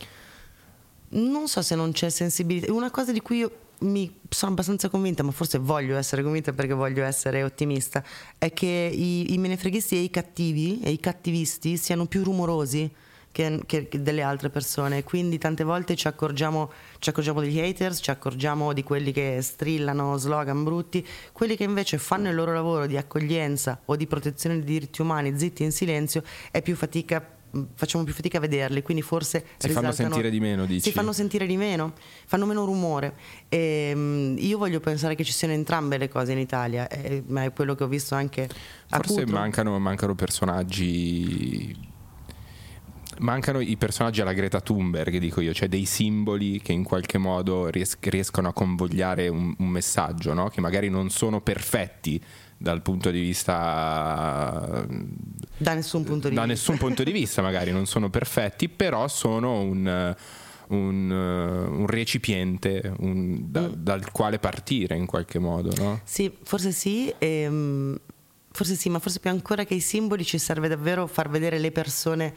Non 1.11 1.47
so 1.47 1.63
se 1.63 1.75
non 1.77 1.93
c'è 1.93 2.09
sensibilità. 2.09 2.73
Una 2.73 2.91
cosa 2.91 3.13
di 3.13 3.21
cui 3.21 3.39
io 3.39 3.57
mi 3.83 4.21
sono 4.29 4.53
abbastanza 4.53 4.89
convinta, 4.89 5.23
ma 5.23 5.31
forse 5.31 5.59
voglio 5.59 5.97
essere 5.97 6.23
convinta 6.23 6.53
perché 6.53 6.73
voglio 6.73 7.05
essere 7.05 7.43
ottimista, 7.43 8.03
è 8.39 8.53
che 8.53 8.67
i, 8.67 9.33
i 9.33 9.39
menefreghisti 9.39 9.97
e 9.97 10.01
i 10.01 10.11
cattivi 10.11 10.81
e 10.83 10.91
i 10.91 10.99
cattivisti 11.01 11.77
siano 11.77 12.07
più 12.07 12.23
rumorosi 12.25 12.91
che, 13.33 13.61
che- 13.67 13.89
delle 13.91 14.23
altre 14.23 14.51
persone. 14.51 15.03
Quindi 15.03 15.39
tante 15.39 15.65
volte 15.65 15.97
ci 15.97 16.07
accorgiamo, 16.07 16.71
ci 16.99 17.09
accorgiamo 17.09 17.41
degli 17.41 17.59
haters, 17.59 17.99
ci 18.01 18.11
accorgiamo 18.11 18.73
di 18.73 18.85
quelli 18.85 19.11
che 19.11 19.39
strillano 19.43 20.17
slogan 20.19 20.63
brutti, 20.63 21.05
quelli 21.33 21.57
che 21.57 21.65
invece 21.65 21.99
fanno 21.99 22.29
il 22.29 22.35
loro 22.35 22.53
lavoro 22.53 22.87
di 22.87 22.97
accoglienza 22.97 23.81
o 23.87 23.97
di 23.97 24.07
protezione 24.07 24.57
dei 24.57 24.65
diritti 24.65 25.01
umani 25.01 25.37
zitti 25.37 25.65
in 25.65 25.73
silenzio, 25.73 26.23
è 26.51 26.63
più 26.63 26.77
fatica. 26.77 27.41
Facciamo 27.75 28.03
più 28.05 28.15
fatica 28.15 28.39
a 28.39 28.41
vederli, 28.41 28.83
quindi 28.83 29.03
forse 29.03 29.45
Si 29.59 29.69
fanno 29.69 29.89
risaltano- 29.89 30.15
sentire 30.15 30.31
di 30.31 30.41
meno, 30.41 30.65
dici? 30.65 30.81
Si 30.89 30.93
fanno 30.93 31.13
sentire 31.13 31.47
di 31.47 31.57
meno, 31.57 31.93
fanno 32.27 32.47
meno 32.47 32.65
rumore. 32.65 33.15
E, 33.49 33.93
mm, 33.95 34.37
io 34.39 34.57
voglio 34.57 34.81
pensare 34.81 35.15
che 35.15 35.23
ci 35.23 35.33
siano 35.33 35.53
entrambe 35.53 35.99
le 35.99 36.09
cose 36.09 36.33
in 36.33 36.39
Italia, 36.39 36.89
eh, 36.89 37.23
ma 37.27 37.45
è 37.45 37.53
quello 37.53 37.75
che 37.75 37.85
ho 37.85 37.89
visto 37.89 38.15
anche 38.15 38.49
Forse 38.89 39.27
mancano, 39.27 39.79
mancano 39.79 40.15
personaggi. 40.15 41.91
Mancano 43.19 43.61
i 43.61 43.77
personaggi 43.77 44.23
alla 44.23 44.33
Greta 44.33 44.61
Thunberg, 44.61 45.19
dico 45.19 45.41
io, 45.43 45.53
cioè 45.53 45.69
dei 45.69 45.85
simboli 45.85 46.61
che 46.63 46.73
in 46.73 46.83
qualche 46.83 47.19
modo 47.19 47.69
ries- 47.69 47.99
riescono 48.01 48.49
a 48.49 48.53
convogliare 48.53 49.29
un, 49.29 49.55
un 49.59 49.69
messaggio, 49.69 50.33
no? 50.33 50.49
che 50.49 50.61
magari 50.63 50.89
non 50.89 51.11
sono 51.11 51.41
perfetti 51.43 52.21
dal 52.63 52.81
punto 52.81 53.11
di 53.11 53.21
vista 53.21 54.87
da 55.57 55.75
nessun 55.75 56.05
punto 56.05 56.29
di 56.29 56.35
da 56.35 56.43
vista. 56.45 56.47
nessun 56.47 56.77
punto 56.79 57.03
di 57.03 57.11
vista 57.13 57.43
magari 57.43 57.73
non 57.73 57.87
sono 57.87 58.09
perfetti 58.09 58.69
però 58.69 59.09
sono 59.09 59.61
un, 59.61 60.15
un, 60.69 61.11
un 61.11 61.87
recipiente 61.87 62.95
un- 63.01 63.51
da- 63.51 63.69
Mm. 63.69 63.73
dal 63.75 64.11
quale 64.13 64.39
partire 64.39 64.97
in 64.97 65.07
qualche 65.07 65.39
modo 65.39 65.73
no? 65.77 66.01
Sì, 66.05 66.33
forse 66.45 66.71
sì, 66.73 67.13
ehm, 67.19 67.99
forse 68.51 68.75
sì, 68.77 68.89
ma 68.89 68.99
forse 69.01 69.19
più 69.21 69.31
ancora 69.31 69.65
che 69.65 69.75
i 69.75 69.81
simboli 69.81 70.25
ci 70.25 70.39
serve 70.39 70.69
davvero 70.69 71.07
far 71.07 71.29
vedere 71.29 71.59
le 71.59 71.73
persone 71.73 72.35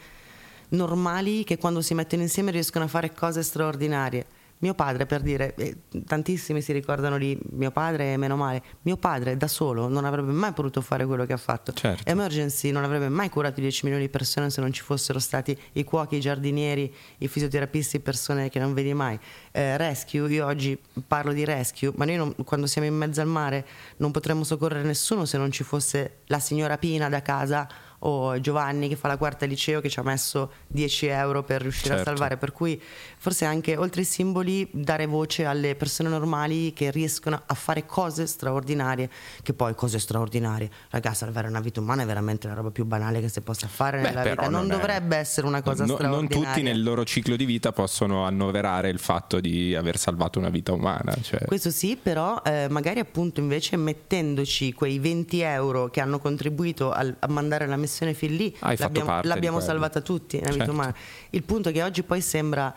normali 0.70 1.44
che 1.44 1.58
quando 1.58 1.80
si 1.80 1.94
mettono 1.94 2.22
insieme 2.22 2.50
riescono 2.50 2.84
a 2.84 2.88
fare 2.88 3.12
cose 3.14 3.42
straordinarie. 3.42 4.26
Mio 4.58 4.72
padre, 4.74 5.04
per 5.04 5.20
dire, 5.20 5.54
eh, 5.56 5.76
tantissimi 6.06 6.62
si 6.62 6.72
ricordano 6.72 7.18
di 7.18 7.38
mio 7.50 7.70
padre 7.70 8.14
e 8.14 8.16
meno 8.16 8.36
male. 8.36 8.62
Mio 8.82 8.96
padre 8.96 9.36
da 9.36 9.48
solo 9.48 9.88
non 9.88 10.04
avrebbe 10.06 10.32
mai 10.32 10.52
potuto 10.52 10.80
fare 10.80 11.04
quello 11.04 11.26
che 11.26 11.34
ha 11.34 11.38
fatto. 11.38 11.72
Certo. 11.72 12.08
Emergency 12.08 12.70
non 12.70 12.82
avrebbe 12.82 13.10
mai 13.10 13.28
curato 13.28 13.60
10 13.60 13.84
milioni 13.84 14.04
di 14.06 14.10
persone 14.10 14.48
se 14.48 14.62
non 14.62 14.72
ci 14.72 14.82
fossero 14.82 15.18
stati 15.18 15.56
i 15.72 15.84
cuochi, 15.84 16.16
i 16.16 16.20
giardinieri, 16.20 16.92
i 17.18 17.28
fisioterapisti, 17.28 18.00
persone 18.00 18.48
che 18.48 18.58
non 18.58 18.72
vedi 18.72 18.94
mai. 18.94 19.18
Eh, 19.52 19.76
rescue, 19.76 20.28
io 20.32 20.46
oggi 20.46 20.78
parlo 21.06 21.32
di 21.32 21.44
rescue, 21.44 21.92
ma 21.94 22.06
noi 22.06 22.16
non- 22.16 22.34
quando 22.44 22.66
siamo 22.66 22.86
in 22.86 22.94
mezzo 22.94 23.20
al 23.20 23.26
mare 23.26 23.66
non 23.98 24.10
potremmo 24.10 24.42
soccorrere 24.42 24.82
nessuno 24.84 25.26
se 25.26 25.36
non 25.36 25.50
ci 25.50 25.64
fosse 25.64 26.20
la 26.26 26.38
signora 26.38 26.78
Pina 26.78 27.08
da 27.08 27.20
casa 27.20 27.68
o 28.00 28.38
Giovanni 28.40 28.88
che 28.88 28.96
fa 28.96 29.08
la 29.08 29.16
quarta 29.16 29.46
liceo 29.46 29.80
che 29.80 29.88
ci 29.88 29.98
ha 29.98 30.02
messo 30.02 30.52
10 30.68 31.06
euro 31.06 31.42
per 31.42 31.62
riuscire 31.62 31.94
Certo. 31.94 32.02
a 32.02 32.04
salvare. 32.04 32.36
Per 32.36 32.52
cui 32.52 32.80
forse 33.18 33.44
anche 33.44 33.76
oltre 33.76 34.00
ai 34.00 34.06
simboli 34.06 34.68
dare 34.72 35.06
voce 35.06 35.44
alle 35.44 35.74
persone 35.74 36.08
normali 36.08 36.72
che 36.72 36.90
riescono 36.90 37.40
a 37.44 37.54
fare 37.54 37.86
cose 37.86 38.26
straordinarie, 38.26 39.08
che 39.42 39.52
poi 39.54 39.74
cose 39.74 39.98
straordinarie, 39.98 40.70
raga, 40.90 41.14
salvare 41.14 41.48
una 41.48 41.60
vita 41.60 41.80
umana 41.80 42.02
è 42.02 42.06
veramente 42.06 42.46
la 42.48 42.54
roba 42.54 42.70
più 42.70 42.84
banale 42.84 43.20
che 43.20 43.28
si 43.28 43.40
possa 43.40 43.66
fare 43.68 44.00
Beh, 44.00 44.08
nella 44.08 44.22
vita. 44.22 44.42
Non, 44.42 44.52
non 44.66 44.70
è- 44.70 44.74
dovrebbe 44.74 45.16
essere 45.16 45.46
una 45.46 45.62
cosa 45.62 45.84
No- 45.84 45.96
non 45.96 45.96
straordinaria. 45.96 46.46
tutti 46.52 46.62
nel 46.62 46.82
loro 46.82 47.04
ciclo 47.04 47.36
di 47.36 47.44
vita 47.44 47.72
possono 47.72 48.24
annoverare 48.24 48.88
il 48.90 48.98
fatto 48.98 49.40
di 49.40 49.74
aver 49.74 49.96
salvato 49.98 50.38
una 50.38 50.48
vita 50.50 50.72
umana 50.72 51.14
cioè, 51.22 51.44
Questo 51.46 51.70
sì, 51.70 51.96
però 52.00 52.40
eh, 52.44 52.66
magari 52.70 53.00
appunto 53.00 53.40
invece 53.40 53.76
mettendoci 53.76 54.72
quei 54.72 54.98
20 54.98 55.40
euro 55.40 55.88
che 55.88 56.00
hanno 56.00 56.18
contribuito 56.18 56.90
al- 56.92 57.16
a 57.18 57.26
mandare 57.28 57.66
la 57.66 57.76
missione 57.86 58.14
fin 58.14 58.34
lì, 58.36 58.54
Hai 58.60 58.76
fatto 58.76 58.98
l'abbiamo, 58.98 59.20
l'abbiamo 59.22 59.60
salvata 59.60 60.00
tutti, 60.00 60.36
la 60.38 60.46
vita 60.50 60.56
Certo. 60.58 60.72
umana. 60.72 60.94
Il 61.30 61.42
punto 61.42 61.68
è 61.70 61.72
che 61.72 61.82
oggi 61.82 62.02
poi 62.02 62.20
sembra 62.20 62.74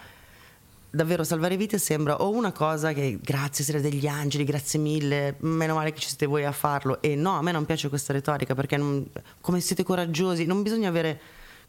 davvero 0.92 1.24
salvare 1.24 1.56
vite 1.56 1.78
sembra 1.78 2.22
o 2.22 2.32
una 2.32 2.52
cosa 2.52 2.94
che 2.94 3.20
grazie 3.22 3.64
siete 3.64 3.80
degli 3.82 4.08
angeli, 4.08 4.44
grazie 4.44 4.80
mille, 4.80 5.36
meno 5.40 5.76
male 5.76 5.92
che 5.94 6.00
ci 6.00 6.08
siete 6.08 6.26
voi 6.26 6.46
a 6.46 6.52
farlo 6.52 7.00
e 7.02 7.16
no, 7.16 7.38
a 7.38 7.42
me 7.44 7.52
non 7.52 7.64
piace 7.66 7.90
questa 7.90 8.12
retorica 8.12 8.56
perché 8.56 8.76
non- 8.78 9.06
come 9.40 9.60
siete 9.60 9.84
coraggiosi, 9.84 10.46
non 10.46 10.64
bisogna 10.64 10.90
avere 10.90 11.20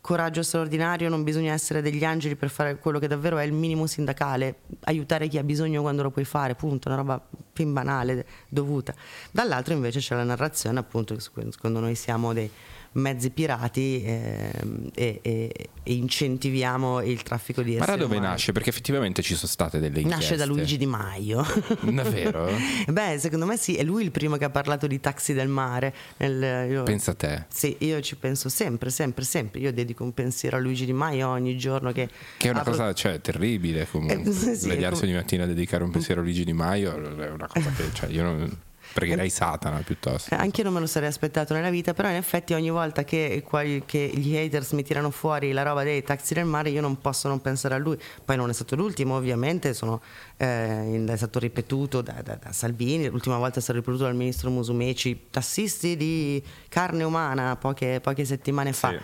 coraggio 0.01 0.43
straordinario, 0.43 1.11
non 1.11 1.23
bisogna 1.23 1.53
essere 1.53 1.83
degli 1.83 2.03
angeli 2.03 2.35
per 2.35 2.49
fare 2.49 2.79
quello 2.79 2.99
che 2.99 3.07
davvero 3.07 3.37
è 3.37 3.45
il 3.45 3.53
minimo 3.53 3.87
sindacale, 3.87 4.61
aiutare 4.85 5.29
chi 5.29 5.37
ha 5.37 5.43
bisogno 5.43 5.83
quando 5.83 6.03
lo 6.03 6.11
puoi 6.11 6.25
fare, 6.25 6.55
punto, 6.55 6.89
una 6.89 6.97
roba 6.97 7.23
fin 7.53 7.75
banale, 7.75 8.25
dovuta. 8.49 8.95
Dall'altro 9.31 9.75
invece 9.75 9.99
c'è 10.01 10.15
la 10.15 10.25
narrazione 10.25 10.79
appunto 10.79 11.15
che 11.15 11.21
secondo 11.21 11.81
noi 11.81 11.95
siamo 11.95 12.33
dei 12.33 12.51
mezzi 12.93 13.31
pirati 13.31 14.03
ehm, 14.05 14.91
e, 14.95 15.21
e- 15.23 15.69
e 15.83 15.93
incentiviamo 15.95 17.01
il 17.03 17.23
traffico 17.23 17.63
di 17.63 17.73
ma 17.73 17.79
da 17.79 17.85
esseri 17.85 17.99
dove 18.01 18.17
umani. 18.17 18.33
nasce? 18.33 18.53
perché 18.53 18.69
effettivamente 18.71 19.23
ci 19.23 19.35
sono 19.35 19.51
state 19.51 19.79
delle 19.79 20.01
inchieste 20.01 20.33
Nasce 20.33 20.37
da 20.37 20.45
Luigi 20.45 20.77
Di 20.77 20.87
Maio. 20.87 21.45
Davvero? 21.83 22.51
Beh, 22.89 23.19
secondo 23.19 23.47
me 23.47 23.57
sì, 23.57 23.77
è 23.77 23.83
lui 23.83 24.03
il 24.05 24.11
primo 24.11 24.37
che 24.37 24.45
ha 24.45 24.51
parlato 24.51 24.87
di 24.87 25.01
taxi 25.01 25.33
del 25.33 25.49
mare. 25.49 25.95
nel- 26.19 26.71
io- 26.71 26.83
pensa 26.83 27.13
a 27.13 27.15
te 27.15 27.45
Sì, 27.49 27.77
io 27.81 28.01
ci 28.01 28.17
penso 28.17 28.49
sempre, 28.49 28.91
sempre, 28.91 29.25
sempre. 29.25 29.61
Io 29.61 29.73
dedico 29.73 30.05
un 30.05 30.13
pensiero 30.13 30.57
a 30.57 30.61
Luigi 30.61 30.85
Di 30.85 30.93
Maio 30.93 31.29
ogni 31.29 31.57
giorno 31.57 31.93
che... 31.93 32.09
che 32.37 32.49
è 32.49 32.51
una 32.51 32.61
apro- 32.61 32.73
cosa 32.73 32.93
cioè, 32.93 33.21
terribile 33.21 33.87
comunque 33.89 34.31
Eh, 34.31 34.35
sì, 34.35 34.55
svegliarsi 34.55 35.01
com- 35.01 35.09
ogni 35.09 35.17
mattina 35.19 35.45
a 35.45 35.47
dedicare 35.47 35.85
un 35.85 35.91
pensiero 35.91 36.21
a 36.21 36.25
Luigi 36.25 36.45
Di 36.45 36.53
Maio 36.53 36.93
è 37.19 37.31
una 37.31 37.47
cosa 37.47 37.71
che 37.71 37.85
cioè, 37.93 38.11
io 38.11 38.23
non 38.23 38.59
pregherei 38.93 39.31
Satana 39.31 39.79
piuttosto 39.81 40.35
Eh, 40.35 40.37
Anche 40.39 40.59
io 40.59 40.65
non 40.65 40.75
me 40.75 40.81
lo 40.81 40.87
sarei 40.87 41.09
aspettato 41.09 41.55
nella 41.55 41.71
vita, 41.71 41.95
però 41.95 42.09
in 42.09 42.17
effetti 42.17 42.53
ogni 42.55 42.71
volta 42.71 43.05
che, 43.05 43.45
che 43.87 44.11
gli 44.15 44.37
haters 44.37 44.73
mi 44.73 44.83
tirano 44.83 45.11
fuori 45.11 45.53
la 45.53 45.63
roba 45.63 45.83
dei 45.83 46.03
taxi 46.03 46.35
del 46.35 46.45
mare 46.45 46.71
io 46.71 46.81
non 46.81 47.01
posso 47.01 47.29
non 47.29 47.41
pensare 47.41 47.75
a 47.75 47.79
lui. 47.79 47.99
Poi 48.25 48.37
non 48.37 48.51
è 48.51 48.53
stato 48.53 48.77
l'ultimo 48.77 49.17
ovviamente, 49.17 49.75
sono, 49.75 50.01
eh, 50.37 51.05
è 51.05 51.17
stato 51.17 51.39
ripetuto 51.39 52.01
da, 52.01 52.21
da- 52.23 52.39
da 52.43 52.53
Salvini, 52.53 53.09
l'ultima 53.09 53.39
volta 53.39 53.59
è 53.59 53.63
stato 53.63 53.79
ripetuto 53.79 54.05
dal 54.05 54.15
ministro 54.15 54.51
Musumeci, 54.51 55.27
tassisti 55.31 55.97
di 55.97 56.43
carne 56.69 57.05
umana 57.05 57.57
poche, 57.57 58.01
poche 58.01 58.25
settimane 58.25 58.73
fa. 58.73 58.91
Sì. 58.91 58.99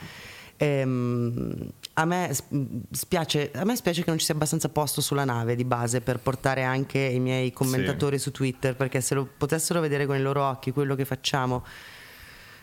Ehm, 0.59 1.71
a 1.98 2.04
me, 2.04 2.30
spiace, 2.90 3.50
a 3.54 3.64
me 3.64 3.74
spiace 3.74 4.02
che 4.02 4.10
non 4.10 4.18
ci 4.18 4.26
sia 4.26 4.34
abbastanza 4.34 4.68
posto 4.68 5.00
sulla 5.00 5.24
nave 5.24 5.56
di 5.56 5.64
base 5.64 6.02
per 6.02 6.18
portare 6.18 6.62
anche 6.62 6.98
i 6.98 7.18
miei 7.18 7.52
commentatori 7.52 8.18
sì. 8.18 8.24
su 8.24 8.30
Twitter, 8.32 8.76
perché 8.76 9.00
se 9.00 9.14
lo 9.14 9.26
potessero 9.36 9.80
vedere 9.80 10.04
con 10.04 10.16
i 10.16 10.20
loro 10.20 10.44
occhi 10.44 10.72
quello 10.72 10.94
che 10.94 11.06
facciamo, 11.06 11.64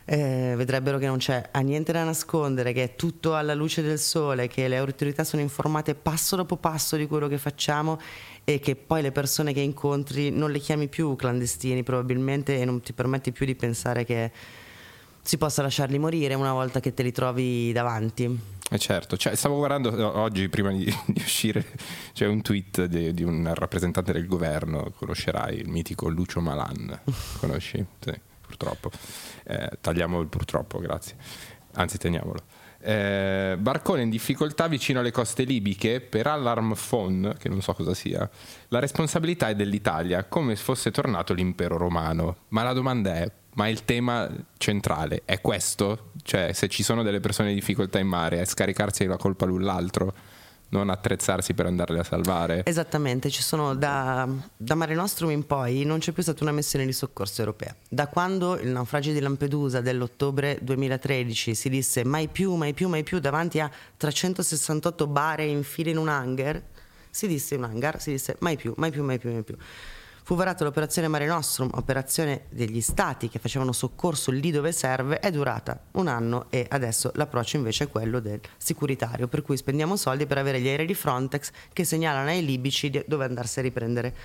eh, 0.06 0.54
vedrebbero 0.56 1.00
che 1.00 1.08
non 1.08 1.18
c'è 1.18 1.50
a 1.52 1.60
niente 1.62 1.92
da 1.92 2.04
nascondere, 2.04 2.74
che 2.74 2.84
è 2.84 2.96
tutto 2.96 3.36
alla 3.36 3.56
luce 3.56 3.82
del 3.82 3.98
sole, 3.98 4.48
che 4.48 4.68
le 4.68 4.78
autorità 4.78 5.24
sono 5.24 5.42
informate 5.42 5.96
passo 5.96 6.36
dopo 6.36 6.58
passo 6.58 6.96
di 6.96 7.08
quello 7.08 7.28
che 7.28 7.40
facciamo 7.40 8.00
e 8.44 8.60
che 8.60 8.76
poi 8.76 9.02
le 9.02 9.12
persone 9.12 9.52
che 9.52 9.62
incontri 9.62 10.30
non 10.30 10.52
le 10.52 10.60
chiami 10.60 10.88
più 10.90 11.16
clandestini 11.16 11.82
probabilmente 11.82 12.60
e 12.60 12.66
non 12.66 12.82
ti 12.82 12.94
permetti 12.94 13.32
più 13.32 13.48
di 13.48 13.56
pensare 13.56 14.06
che 14.06 14.32
si 15.24 15.38
possa 15.38 15.62
lasciarli 15.62 15.98
morire 15.98 16.36
una 16.36 16.52
volta 16.52 16.80
che 16.80 16.94
te 16.94 17.02
li 17.02 17.12
trovi 17.12 17.72
davanti. 17.72 18.52
Eh 18.74 18.80
certo, 18.80 19.18
cioè, 19.18 19.36
stavo 19.36 19.58
guardando 19.58 20.18
oggi 20.18 20.50
prima 20.50 20.72
di, 20.72 20.86
di 21.06 21.22
uscire, 21.22 21.64
c'è 22.12 22.26
un 22.26 22.42
tweet 22.42 22.86
di, 22.86 23.14
di, 23.14 23.22
un 23.22 23.54
rappresentante 23.54 24.12
del 24.12 24.26
governo, 24.26 24.92
conoscerai 24.98 25.60
il 25.60 25.70
mitico 25.70 26.10
Lucio 26.10 26.42
Malan, 26.42 27.00
conosci? 27.38 27.86
Sì, 28.00 28.20
purtroppo. 28.42 28.90
Eh, 29.44 29.78
tagliamo 29.80 30.20
il 30.22 30.28
purtroppo, 30.28 30.80
grazie. 30.80 31.16
Anzi, 31.74 32.00
teniamolo. 32.00 32.40
Eh, 32.86 33.56
barcone 33.58 34.02
in 34.02 34.10
difficoltà 34.10 34.68
vicino 34.68 35.00
alle 35.00 35.12
coste 35.12 35.44
libiche 35.44 36.02
per 36.02 36.28
Alarm 36.28 36.76
Phone, 36.76 37.36
che 37.38 37.48
non 37.48 37.62
so 37.62 37.74
cosa 37.74 37.94
sia. 37.94 38.30
La 38.68 38.80
responsabilità 38.80 39.48
è 39.48 39.56
dell'Italia, 39.56 40.26
come 40.26 40.56
se 40.56 40.64
fosse 40.64 40.92
tornato 40.92 41.34
l'impero 41.34 41.78
romano. 41.78 42.36
Ma 42.50 42.64
la 42.64 42.74
domanda 42.74 43.16
è, 43.16 43.32
ma 43.54 43.70
il 43.70 43.86
tema 43.86 44.30
centrale 44.58 45.22
è 45.24 45.40
questo? 45.40 46.12
Cioè, 46.24 46.52
se 46.52 46.68
ci 46.68 46.84
sono 46.84 47.04
delle 47.04 47.22
persone 47.22 47.50
in 47.50 47.56
difficoltà 47.56 48.00
in 48.00 48.08
mare, 48.08 48.42
è 48.42 48.46
scaricarsi 48.46 49.06
la 49.06 49.18
colpa 49.18 49.46
l'un 49.46 49.64
l'altro? 49.64 50.14
Non 50.74 50.90
attrezzarsi 50.90 51.54
per 51.54 51.68
andarle 51.68 52.00
a 52.00 52.04
salvare. 52.04 52.64
Esattamente, 52.66 53.30
ci 53.30 53.44
sono 53.44 53.76
da, 53.76 54.28
da, 54.58 54.76
Mare 54.76 54.96
Nostrum 54.96 55.30
in 55.30 55.46
poi 55.46 55.86
non 55.86 56.00
c'è 56.00 56.12
più 56.12 56.24
stata 56.24 56.44
una 56.44 56.52
missione 56.52 56.86
di 56.86 56.92
soccorso 56.92 57.42
europea. 57.42 57.74
Da 57.88 58.08
quando 58.08 58.60
il 58.60 58.70
naufragio 58.70 59.12
di 59.12 59.20
Lampedusa 59.20 59.82
dell'ottobre 59.82 60.58
2013 60.62 61.54
si 61.54 61.70
disse 61.70 62.04
mai 62.04 62.28
più, 62.28 62.56
mai 62.56 62.74
più, 62.74 62.90
mai 62.90 63.04
più 63.04 63.20
davanti 63.20 63.60
a 63.60 63.70
368 63.98 65.08
bare 65.08 65.46
in 65.46 65.64
fila 65.64 65.92
in 65.92 65.98
un 65.98 66.10
hangar, 66.10 66.62
si 67.10 67.28
disse 67.28 67.56
un 67.56 67.64
hangar, 67.64 68.02
si 68.02 68.12
disse 68.12 68.36
mai 68.40 68.58
più, 68.58 68.74
mai 68.78 68.90
più, 68.90 69.04
mai 69.04 69.20
più, 69.20 69.32
mai 69.32 69.44
più. 69.44 69.56
Fu 70.26 70.36
varata 70.36 70.64
l'operazione 70.64 71.10
Mare 71.10 71.26
Nostrum, 71.26 71.70
operazione 71.74 72.46
degli 72.48 72.80
stati 72.80 73.28
che 73.28 73.40
facevano 73.40 73.74
soccorso 73.74 74.32
lì 74.32 74.52
dove 74.52 74.72
serve, 74.72 75.20
è 75.20 75.30
durata 75.30 75.78
un 75.92 76.08
anno 76.08 76.46
e 76.50 76.66
adesso 76.70 77.12
l'approccio 77.16 77.58
invece 77.58 77.84
è 77.84 77.90
quello 77.90 78.22
del 78.22 78.40
sicuritario, 78.56 79.28
per 79.28 79.42
cui 79.42 79.58
spendiamo 79.58 79.98
soldi 79.98 80.26
per 80.26 80.38
avere 80.38 80.62
gli 80.62 80.68
aerei 80.70 80.86
di 80.86 80.94
Frontex 80.94 81.52
che 81.74 81.84
segnalano 81.84 82.30
ai 82.30 82.46
libici 82.46 83.04
dove 83.06 83.26
andarsi 83.26 83.60
a 83.60 83.64
riprendere 83.64 84.16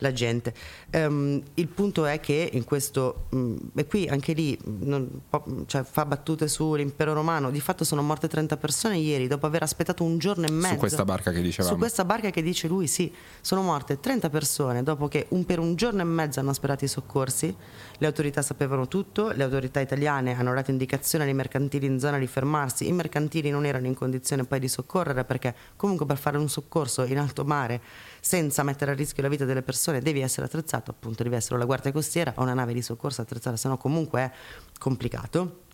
la 0.00 0.12
gente. 0.12 0.52
Um, 0.92 1.40
il 1.54 1.68
punto 1.68 2.04
è 2.04 2.20
che 2.20 2.50
in 2.52 2.64
questo, 2.64 3.26
um, 3.30 3.58
e 3.74 3.86
qui 3.86 4.06
anche 4.08 4.32
lì 4.32 4.58
non, 4.64 5.22
cioè, 5.66 5.82
fa 5.82 6.04
battute 6.04 6.48
sull'impero 6.48 7.12
romano, 7.12 7.50
di 7.50 7.60
fatto 7.60 7.84
sono 7.84 8.02
morte 8.02 8.28
30 8.28 8.56
persone 8.56 8.98
ieri 8.98 9.26
dopo 9.26 9.46
aver 9.46 9.62
aspettato 9.62 10.04
un 10.04 10.18
giorno 10.18 10.46
e 10.46 10.50
mezzo. 10.50 10.74
Su 10.74 10.78
questa 10.78 11.04
barca 11.04 11.30
che 11.30 11.40
dicevamo. 11.40 11.74
Su 11.74 11.78
questa 11.78 12.04
barca 12.04 12.30
che 12.30 12.42
dice 12.42 12.68
lui, 12.68 12.86
sì, 12.86 13.12
sono 13.40 13.62
morte 13.62 14.00
30 14.00 14.28
persone 14.30 14.82
dopo 14.82 15.08
che 15.08 15.26
un, 15.30 15.44
per 15.44 15.58
un 15.58 15.76
giorno 15.76 16.00
e 16.00 16.04
mezzo 16.04 16.40
hanno 16.40 16.52
sperato 16.52 16.84
i 16.84 16.88
soccorsi, 16.88 17.54
le 17.98 18.06
autorità 18.06 18.42
sapevano 18.42 18.88
tutto, 18.88 19.30
le 19.30 19.42
autorità 19.42 19.80
italiane 19.80 20.36
hanno 20.36 20.52
dato 20.54 20.70
indicazione 20.70 21.24
ai 21.24 21.34
mercantili 21.34 21.86
in 21.86 21.98
zona 22.00 22.18
di 22.18 22.26
fermarsi, 22.26 22.88
i 22.88 22.92
mercantili 22.92 23.50
non 23.50 23.64
erano 23.64 23.86
in 23.86 23.94
condizione 23.94 24.44
poi 24.44 24.58
di 24.58 24.68
soccorrere 24.68 25.24
perché 25.24 25.54
comunque 25.76 26.06
per 26.06 26.16
fare 26.16 26.38
un 26.38 26.48
soccorso 26.48 27.04
in 27.04 27.18
alto 27.18 27.44
mare 27.44 27.80
senza 28.20 28.62
mettere 28.62 28.92
a 28.92 28.94
rischio 28.94 29.22
la 29.22 29.28
vita 29.28 29.44
delle 29.44 29.62
persone 29.62 30.00
devi 30.00 30.20
essere 30.20 30.46
attrezzato, 30.46 30.90
appunto 30.90 31.22
devi 31.22 31.36
essere 31.36 31.58
la 31.58 31.64
guardia 31.64 31.92
costiera 31.92 32.32
o 32.36 32.42
una 32.42 32.54
nave 32.54 32.72
di 32.72 32.82
soccorso 32.82 33.22
attrezzata, 33.22 33.56
se 33.56 33.68
no 33.68 33.76
comunque 33.76 34.20
è 34.20 34.30
complicato 34.78 35.68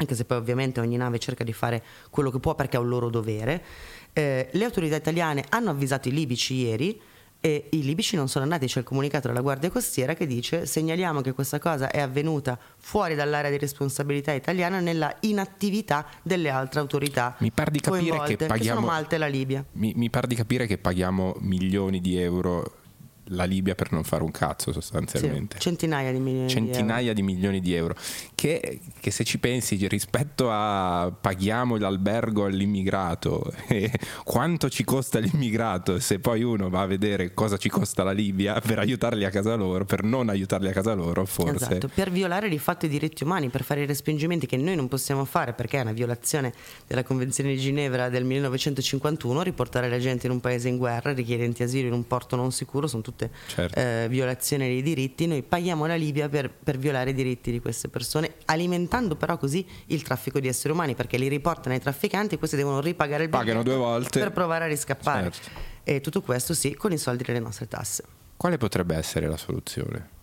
anche 0.00 0.14
se 0.14 0.24
poi 0.24 0.38
ovviamente 0.38 0.80
ogni 0.80 0.96
nave 0.96 1.18
cerca 1.18 1.44
di 1.44 1.52
fare 1.52 1.84
quello 2.08 2.30
che 2.30 2.40
può 2.40 2.54
perché 2.54 2.78
è 2.78 2.80
un 2.80 2.88
loro 2.88 3.10
dovere. 3.10 3.62
Eh, 4.14 4.48
le 4.50 4.64
autorità 4.64 4.96
italiane 4.96 5.44
hanno 5.50 5.68
avvisato 5.68 6.08
i 6.08 6.12
libici 6.12 6.54
ieri 6.54 6.98
e 7.40 7.68
i 7.70 7.82
libici 7.82 8.16
non 8.16 8.28
sono 8.28 8.44
andati, 8.44 8.66
c'è 8.66 8.80
il 8.80 8.84
comunicato 8.84 9.28
della 9.28 9.40
Guardia 9.40 9.70
Costiera 9.70 10.14
che 10.14 10.26
dice 10.26 10.66
segnaliamo 10.66 11.22
che 11.22 11.32
questa 11.32 11.58
cosa 11.58 11.90
è 11.90 12.00
avvenuta 12.00 12.58
fuori 12.76 13.14
dall'area 13.14 13.50
di 13.50 13.58
responsabilità 13.58 14.32
italiana 14.32 14.80
nella 14.80 15.16
inattività 15.20 16.06
delle 16.22 16.50
altre 16.50 16.80
autorità. 16.80 17.36
Mi 17.38 17.50
pare 17.50 17.70
di 17.70 17.80
capire 17.80 18.22
che 18.24 18.36
paghiamo 18.36 18.56
che 18.56 18.64
sono 18.64 18.80
Malta 18.80 19.14
e 19.16 19.18
la 19.18 19.26
Libia. 19.26 19.64
Mi, 19.72 19.94
mi 19.96 20.10
pare 20.10 20.26
di 20.26 20.34
capire 20.34 20.66
che 20.66 20.76
paghiamo 20.76 21.36
milioni 21.40 22.00
di 22.00 22.18
euro 22.18 22.79
la 23.30 23.44
Libia 23.44 23.74
per 23.74 23.92
non 23.92 24.04
fare 24.04 24.22
un 24.22 24.30
cazzo 24.30 24.72
sostanzialmente. 24.72 25.56
Sì, 25.56 25.62
centinaia 25.62 26.12
di 26.12 26.18
milioni 26.18 26.48
centinaia 26.48 27.12
di, 27.12 27.20
di 27.20 27.22
milioni 27.22 27.60
di 27.60 27.74
euro. 27.74 27.94
Che, 28.34 28.80
che, 28.98 29.10
se 29.10 29.24
ci 29.24 29.38
pensi 29.38 29.86
rispetto 29.88 30.50
a 30.50 31.12
paghiamo 31.18 31.76
l'albergo 31.76 32.44
all'immigrato 32.44 33.52
e 33.68 33.90
quanto 34.24 34.68
ci 34.68 34.84
costa 34.84 35.18
l'immigrato 35.18 35.98
se 36.00 36.18
poi 36.18 36.42
uno 36.42 36.68
va 36.68 36.82
a 36.82 36.86
vedere 36.86 37.34
cosa 37.34 37.56
ci 37.56 37.68
costa 37.68 38.02
la 38.02 38.12
Libia 38.12 38.60
per 38.60 38.78
aiutarli 38.78 39.24
a 39.24 39.30
casa 39.30 39.54
loro, 39.54 39.84
per 39.84 40.02
non 40.02 40.28
aiutarli 40.28 40.68
a 40.68 40.72
casa 40.72 40.94
loro 40.94 41.24
forse. 41.24 41.64
Esatto, 41.64 41.90
per 41.92 42.10
violare 42.10 42.48
di 42.48 42.58
fatto 42.58 42.86
i 42.86 42.88
diritti 42.88 43.24
umani, 43.24 43.48
per 43.48 43.62
fare 43.62 43.82
i 43.82 43.86
respingimenti 43.86 44.46
che 44.46 44.56
noi 44.56 44.76
non 44.76 44.88
possiamo 44.88 45.24
fare 45.24 45.52
perché 45.52 45.78
è 45.78 45.82
una 45.82 45.92
violazione 45.92 46.52
della 46.86 47.02
Convenzione 47.02 47.50
di 47.50 47.58
Ginevra 47.58 48.08
del 48.08 48.24
1951, 48.24 49.42
riportare 49.42 49.88
la 49.88 49.98
gente 49.98 50.26
in 50.26 50.32
un 50.32 50.40
paese 50.40 50.68
in 50.68 50.76
guerra, 50.76 51.12
richiedenti 51.12 51.62
asilo 51.62 51.88
in 51.88 51.92
un 51.92 52.06
porto 52.06 52.36
non 52.36 52.52
sicuro, 52.52 52.86
sono 52.86 53.02
tutte 53.02 53.19
tutte 53.20 53.30
certo. 53.46 53.78
eh, 53.78 54.06
violazioni 54.08 54.66
dei 54.66 54.82
diritti, 54.82 55.26
noi 55.26 55.42
paghiamo 55.42 55.84
la 55.86 55.96
Libia 55.96 56.28
per, 56.28 56.50
per, 56.50 56.78
violare 56.78 57.10
i 57.10 57.14
diritti 57.14 57.50
di 57.50 57.60
queste 57.60 57.88
persone, 57.88 58.34
alimentando 58.46 59.16
però 59.16 59.36
così 59.36 59.66
il 59.86 60.02
traffico 60.02 60.40
di 60.40 60.48
esseri 60.48 60.72
umani, 60.72 60.94
perché 60.94 61.18
li 61.18 61.28
riportano 61.28 61.74
ai 61.74 61.80
trafficanti 61.80 62.36
e 62.36 62.38
questi 62.38 62.56
devono 62.56 62.80
ripagare 62.80 63.24
il 63.24 63.28
Pagano 63.28 63.62
due 63.62 63.76
volte 63.76 64.18
per 64.18 64.32
provare 64.32 64.64
a 64.64 64.68
riscappare. 64.68 65.30
Certo. 65.30 65.68
E 65.84 66.00
tutto 66.00 66.22
questo 66.22 66.54
sì, 66.54 66.74
con 66.74 66.92
i 66.92 66.98
soldi 66.98 67.24
delle 67.24 67.40
nostre 67.40 67.68
tasse. 67.68 68.04
Quale 68.36 68.56
potrebbe 68.56 68.96
essere 68.96 69.26
la 69.26 69.36
soluzione? 69.36 70.18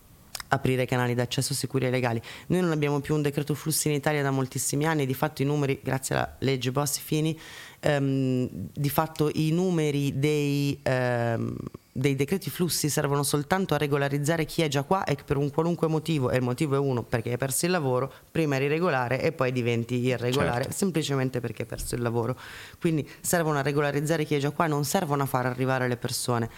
aprire 0.48 0.86
canali 0.86 1.14
d'accesso 1.14 1.52
sicuri 1.52 1.84
e 1.84 1.90
legali. 1.90 2.20
Noi 2.46 2.62
non 2.62 2.70
abbiamo 2.70 3.00
più 3.00 3.14
un 3.14 3.20
decreto 3.20 3.54
flussi 3.54 3.88
in 3.88 3.94
Italia 3.94 4.22
da 4.22 4.30
moltissimi 4.30 4.86
anni, 4.86 5.04
di 5.04 5.12
fatto 5.12 5.42
i 5.42 5.44
numeri, 5.44 5.78
grazie 5.82 6.14
alla 6.14 6.36
legge 6.38 6.72
Bossi-Fini, 6.72 7.38
ehm, 7.80 8.48
di 8.72 8.88
fatto 8.88 9.30
i 9.34 9.50
numeri 9.50 10.18
dei... 10.18 10.78
Ehm, 10.82 11.54
dei 11.92 12.14
decreti 12.14 12.50
flussi 12.50 12.88
servono 12.88 13.22
soltanto 13.22 13.74
a 13.74 13.78
regolarizzare 13.78 14.44
chi 14.44 14.62
è 14.62 14.68
già 14.68 14.82
qua 14.82 15.04
e 15.04 15.14
che 15.16 15.24
per 15.24 15.36
un 15.36 15.50
qualunque 15.50 15.88
motivo, 15.88 16.30
e 16.30 16.36
il 16.36 16.42
motivo 16.42 16.76
è 16.76 16.78
uno, 16.78 17.02
perché 17.02 17.30
hai 17.30 17.36
perso 17.36 17.66
il 17.66 17.72
lavoro, 17.72 18.12
prima 18.30 18.56
eri 18.56 18.68
regolare 18.68 19.20
e 19.20 19.32
poi 19.32 19.52
diventi 19.52 19.96
irregolare, 19.96 20.64
certo. 20.64 20.76
semplicemente 20.76 21.40
perché 21.40 21.62
hai 21.62 21.68
perso 21.68 21.94
il 21.94 22.02
lavoro. 22.02 22.36
Quindi 22.80 23.08
servono 23.20 23.58
a 23.58 23.62
regolarizzare 23.62 24.24
chi 24.24 24.34
è 24.34 24.38
già 24.38 24.50
qua, 24.50 24.66
non 24.66 24.84
servono 24.84 25.24
a 25.24 25.26
far 25.26 25.46
arrivare 25.46 25.88
le 25.88 25.96
persone. 25.96 26.50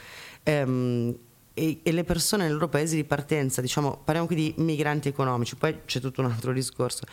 Ehm, 0.42 1.16
e, 1.52 1.80
e, 1.82 1.92
le 1.92 2.04
persone 2.04 2.44
nei 2.44 2.52
loro 2.52 2.68
paesi 2.68 2.96
di 2.96 3.04
partenza, 3.04 3.60
diciamo, 3.60 4.00
parliamo 4.04 4.26
qui 4.26 4.36
di 4.36 4.54
migranti 4.58 5.08
economici, 5.08 5.56
poi 5.56 5.80
c'è 5.84 6.00
tutto 6.00 6.20
un 6.20 6.30
altro 6.30 6.52
discorso. 6.52 7.04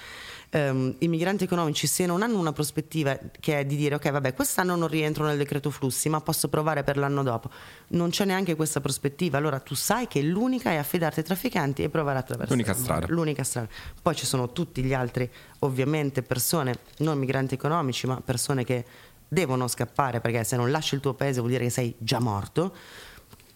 Um, 0.49 0.95
I 0.99 1.07
migranti 1.07 1.43
economici, 1.43 1.87
se 1.87 2.05
non 2.05 2.21
hanno 2.21 2.39
una 2.39 2.53
prospettiva 2.53 3.17
che 3.39 3.59
è 3.59 3.65
di 3.65 3.75
dire 3.75 3.95
ok, 3.95 4.09
vabbè, 4.09 4.33
quest'anno 4.33 4.75
non 4.75 4.87
rientro 4.87 5.25
nel 5.25 5.37
decreto 5.37 5.69
flussi, 5.69 6.07
ma 6.07 6.21
posso 6.21 6.47
provare 6.47 6.83
per 6.83 6.97
l'anno 6.97 7.23
dopo, 7.23 7.49
non 7.89 8.09
c'è 8.09 8.25
neanche 8.25 8.55
questa 8.55 8.79
prospettiva. 8.79 9.37
Allora 9.37 9.59
tu 9.59 9.75
sai 9.75 10.07
che 10.07 10.21
l'unica 10.21 10.71
è 10.71 10.75
affidarti 10.75 11.19
ai 11.19 11.25
trafficanti 11.25 11.83
e 11.83 11.89
provare 11.89 12.19
attraverso 12.19 12.53
l'unica 12.53 12.73
strada. 12.73 13.07
L'unica 13.09 13.43
strada. 13.43 13.67
Poi 14.01 14.15
ci 14.15 14.25
sono 14.25 14.53
tutti 14.53 14.83
gli 14.83 14.93
altri, 14.93 15.29
ovviamente, 15.59 16.21
persone, 16.21 16.75
non 16.99 17.17
migranti 17.17 17.55
economici, 17.55 18.07
ma 18.07 18.21
persone 18.21 18.63
che 18.63 18.85
devono 19.27 19.67
scappare 19.67 20.21
perché 20.21 20.43
se 20.45 20.55
non 20.55 20.71
lasci 20.71 20.95
il 20.95 21.01
tuo 21.01 21.13
paese 21.13 21.39
vuol 21.39 21.51
dire 21.51 21.65
che 21.65 21.69
sei 21.69 21.93
già 21.97 22.19
morto 22.19 22.73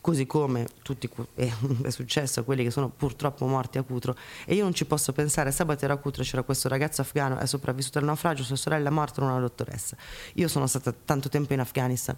così 0.01 0.25
come 0.25 0.67
tutti, 0.81 1.07
eh, 1.35 1.53
è 1.83 1.89
successo 1.91 2.41
a 2.41 2.43
quelli 2.43 2.63
che 2.63 2.71
sono 2.71 2.89
purtroppo 2.89 3.45
morti 3.45 3.77
a 3.77 3.83
Cutro 3.83 4.15
e 4.45 4.55
io 4.55 4.63
non 4.63 4.73
ci 4.73 4.85
posso 4.85 5.13
pensare, 5.13 5.51
sabato 5.51 5.85
era 5.85 5.93
a 5.93 5.97
Cutro 5.97 6.23
c'era 6.23 6.41
questo 6.41 6.67
ragazzo 6.67 7.01
afgano, 7.01 7.37
è 7.37 7.45
sopravvissuto 7.45 7.99
al 7.99 8.05
naufragio, 8.05 8.43
sua 8.43 8.55
sorella 8.55 8.89
è 8.89 8.91
morta, 8.91 9.21
una 9.23 9.39
dottoressa. 9.39 9.95
Io 10.33 10.47
sono 10.47 10.67
stata 10.67 10.91
tanto 10.91 11.29
tempo 11.29 11.53
in 11.53 11.59
Afghanistan 11.59 12.17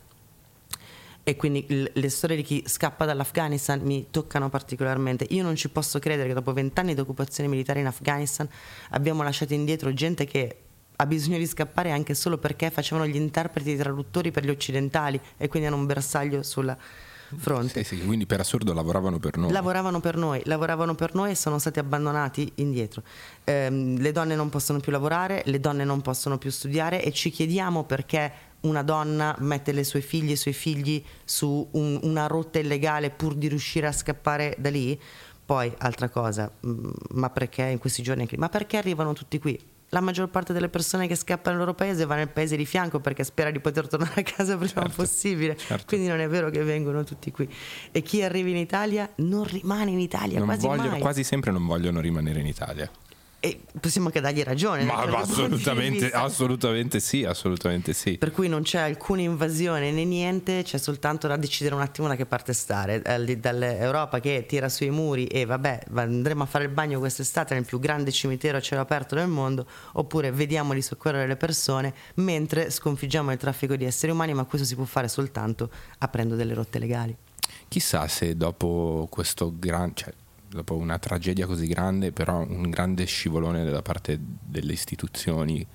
e 1.26 1.36
quindi 1.38 1.66
le 1.94 2.10
storie 2.10 2.36
di 2.36 2.44
chi 2.44 2.64
scappa 2.66 3.06
dall'Afghanistan 3.06 3.80
mi 3.82 4.08
toccano 4.10 4.50
particolarmente. 4.50 5.26
Io 5.30 5.44
non 5.44 5.56
ci 5.56 5.70
posso 5.70 6.00
credere 6.00 6.30
che 6.30 6.34
dopo 6.34 6.52
vent'anni 6.54 6.94
di 6.94 7.00
occupazione 7.00 7.50
militare 7.50 7.80
in 7.80 7.88
Afghanistan 7.88 8.48
abbiamo 8.90 9.24
lasciato 9.24 9.54
indietro 9.54 9.94
gente 9.94 10.26
che 10.26 10.58
ha 10.96 11.06
bisogno 11.06 11.38
di 11.38 11.48
scappare 11.48 11.92
anche 11.92 12.14
solo 12.14 12.38
perché 12.38 12.70
facevano 12.70 13.08
gli 13.08 13.16
interpreti 13.16 13.72
e 13.72 13.74
i 13.74 13.78
traduttori 13.78 14.32
per 14.32 14.46
gli 14.46 14.50
occidentali 14.50 15.20
e 15.38 15.48
quindi 15.48 15.68
hanno 15.68 15.78
un 15.78 15.86
bersaglio 15.86 16.44
sulla 16.44 16.78
fronte. 17.38 17.84
Sì, 17.84 17.96
sì, 17.98 18.06
quindi 18.06 18.26
per 18.26 18.40
assurdo 18.40 18.74
lavoravano 18.74 19.20
per 19.20 19.38
noi. 19.38 19.52
Lavoravano 19.52 20.00
per 20.00 20.18
noi, 20.18 20.42
lavoravano 20.46 20.96
per 20.96 21.14
noi 21.16 21.32
e 21.32 21.36
sono 21.36 21.60
stati 21.60 21.80
abbandonati 21.80 22.52
indietro. 22.56 23.04
Eh, 23.44 23.70
le 23.70 24.12
donne 24.12 24.36
non 24.36 24.50
possono 24.50 24.80
più 24.80 24.92
lavorare, 24.92 25.44
le 25.46 25.60
donne 25.60 25.84
non 25.84 26.02
possono 26.02 26.38
più 26.38 26.50
studiare 26.52 27.04
e 27.04 27.12
ci 27.12 27.30
chiediamo 27.30 27.84
perché 27.84 28.32
una 28.62 28.82
donna 28.84 29.36
mette 29.40 29.72
le 29.74 29.84
sue 29.84 30.02
figlie 30.02 30.32
e 30.32 30.34
i 30.34 30.38
suoi 30.38 30.54
figli 30.54 31.04
su 31.26 31.68
un- 31.72 32.00
una 32.04 32.28
rotta 32.28 32.60
illegale 32.60 33.10
pur 33.10 33.36
di 33.36 33.48
riuscire 33.48 33.88
a 33.88 33.92
scappare 33.92 34.56
da 34.58 34.70
lì? 34.70 35.00
Poi, 35.46 35.74
altra 35.80 36.08
cosa, 36.08 36.50
mm, 36.66 36.90
ma 37.16 37.30
perché 37.30 37.64
in 37.64 37.78
questi 37.78 38.02
giorni? 38.02 38.28
Ma 38.38 38.48
perché 38.48 38.78
arrivano 38.78 39.12
tutti 39.14 39.40
qui? 39.40 39.60
La 39.94 40.02
maggior 40.02 40.28
parte 40.28 40.54
delle 40.54 40.70
persone 40.70 41.08
che 41.08 41.14
scappano 41.16 41.56
dal 41.56 41.66
loro 41.66 41.76
paese 41.76 42.06
va 42.06 42.16
nel 42.16 42.28
paese 42.30 42.56
di 42.58 42.66
fianco 42.66 43.00
perché 43.00 43.24
spera 43.24 43.52
di 43.52 43.60
poter 43.60 43.88
tornare 43.88 44.22
a 44.22 44.24
casa 44.24 44.58
prima 44.58 44.72
Certo, 44.82 44.90
possibile. 44.96 45.56
certo. 45.56 45.86
Quindi 45.88 46.08
non 46.08 46.20
è 46.20 46.28
vero 46.28 46.50
che 46.50 46.64
vengono 46.64 47.04
tutti 47.04 47.30
qui. 47.32 47.48
E 47.92 48.02
chi 48.02 48.24
arriva 48.24 48.50
in 48.50 48.58
Italia 48.58 49.08
non 49.18 49.44
rimane 49.44 49.92
in 49.92 50.00
Italia 50.00 50.40
Non 50.40 50.48
quasi 50.48 50.66
vogliono- 50.66 50.90
mai. 50.90 51.00
quasi 51.00 51.24
sempre 51.24 51.52
non 51.52 51.66
vogliono 51.68 52.00
rimanere 52.02 52.40
in 52.40 52.48
Italia. 52.48 52.90
E 53.46 53.60
possiamo 53.78 54.08
anche 54.08 54.22
dargli 54.22 54.42
ragione. 54.42 54.86
Ma, 54.86 55.06
ma 55.06 55.18
assolutamente, 55.18 56.10
assolutamente 56.12 57.02
sì, 57.02 57.26
assolutamente 57.26 57.92
sì. 57.92 58.18
Per 58.18 58.32
cui 58.32 58.48
non 58.48 58.62
c'è 58.62 58.80
alcuna 58.80 59.20
invasione 59.20 59.92
né 59.92 60.06
niente, 60.06 60.64
c'è 60.64 60.78
soltanto 60.78 61.28
da 61.28 61.36
decidere 61.36 61.76
un 61.76 61.82
attimo 61.82 62.08
da 62.08 62.16
che 62.16 62.26
parte 62.26 62.54
stare. 62.54 63.02
Dall'Europa 63.02 64.22
che 64.22 64.46
tira 64.48 64.70
sui 64.70 64.92
muri 64.92 65.26
e 65.26 65.44
vabbè, 65.44 65.88
va- 65.90 66.04
andremo 66.04 66.44
a 66.44 66.46
fare 66.46 66.64
il 66.64 66.70
bagno 66.70 67.00
quest'estate 67.00 67.54
nel 67.54 67.66
più 67.66 67.80
grande 67.80 68.14
cimitero 68.14 68.56
a 68.56 68.62
cielo 68.62 68.80
aperto 68.80 69.16
del 69.16 69.28
mondo, 69.28 69.68
oppure 69.92 70.32
vediamo 70.32 70.74
di 70.74 70.82
soccorrere 70.82 71.28
le 71.28 71.36
persone 71.36 71.94
mentre 72.16 72.72
sconfiggiamo 72.72 73.30
il 73.34 73.38
traffico 73.38 73.76
di 73.76 73.84
esseri 73.84 74.14
umani, 74.14 74.34
ma 74.34 74.46
questo 74.46 74.66
si 74.66 74.76
può 74.76 74.86
fare 74.86 75.10
soltanto 75.10 75.70
aprendo 75.98 76.36
delle 76.36 76.54
rotte 76.54 76.80
legali. 76.80 77.14
Chissà 77.68 78.08
se 78.08 78.38
dopo 78.38 79.08
questo 79.12 79.52
gran, 79.54 79.92
cioè, 79.94 80.14
dopo 80.54 80.76
una 80.76 80.98
tragedia 81.00 81.46
così 81.46 81.68
grande, 81.68 82.12
però 82.12 82.40
un 82.40 82.70
grande 82.70 83.06
scivolone 83.06 83.64
da 83.70 83.82
parte 83.82 84.20
delle 84.20 84.74
istituzioni 84.74 85.66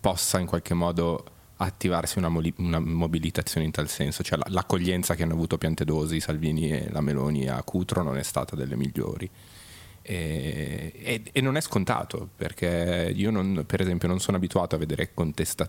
possa 0.00 0.38
in 0.38 0.46
qualche 0.46 0.74
modo 0.74 1.24
attivarsi 1.58 2.18
una, 2.18 2.28
moli- 2.28 2.52
una 2.58 2.78
mobilitazione 2.78 3.64
in 3.66 3.72
tal 3.72 3.88
senso, 3.88 4.22
cioè 4.22 4.38
la- 4.38 4.46
l'accoglienza 4.48 5.14
che 5.14 5.22
hanno 5.22 5.32
avuto 5.32 5.56
Piantedosi, 5.58 6.20
Salvini 6.20 6.70
e 6.70 6.90
la 6.90 7.00
Meloni 7.00 7.48
a 7.48 7.62
Cutro 7.62 8.02
non 8.02 8.18
è 8.18 8.22
stata 8.22 8.54
delle 8.56 8.76
migliori. 8.76 9.28
E, 10.02 10.92
e- 10.94 11.22
e 11.32 11.40
non 11.40 11.56
è 11.56 11.60
scontato 11.60 12.28
perché 12.36 13.12
io 13.14 13.30
non- 13.32 13.64
per 13.66 13.80
esempio 13.80 14.06
non 14.06 14.20
sono 14.20 14.36
abituato 14.36 14.76
a, 14.76 14.78
vedere 14.78 15.12
contesta- 15.12 15.68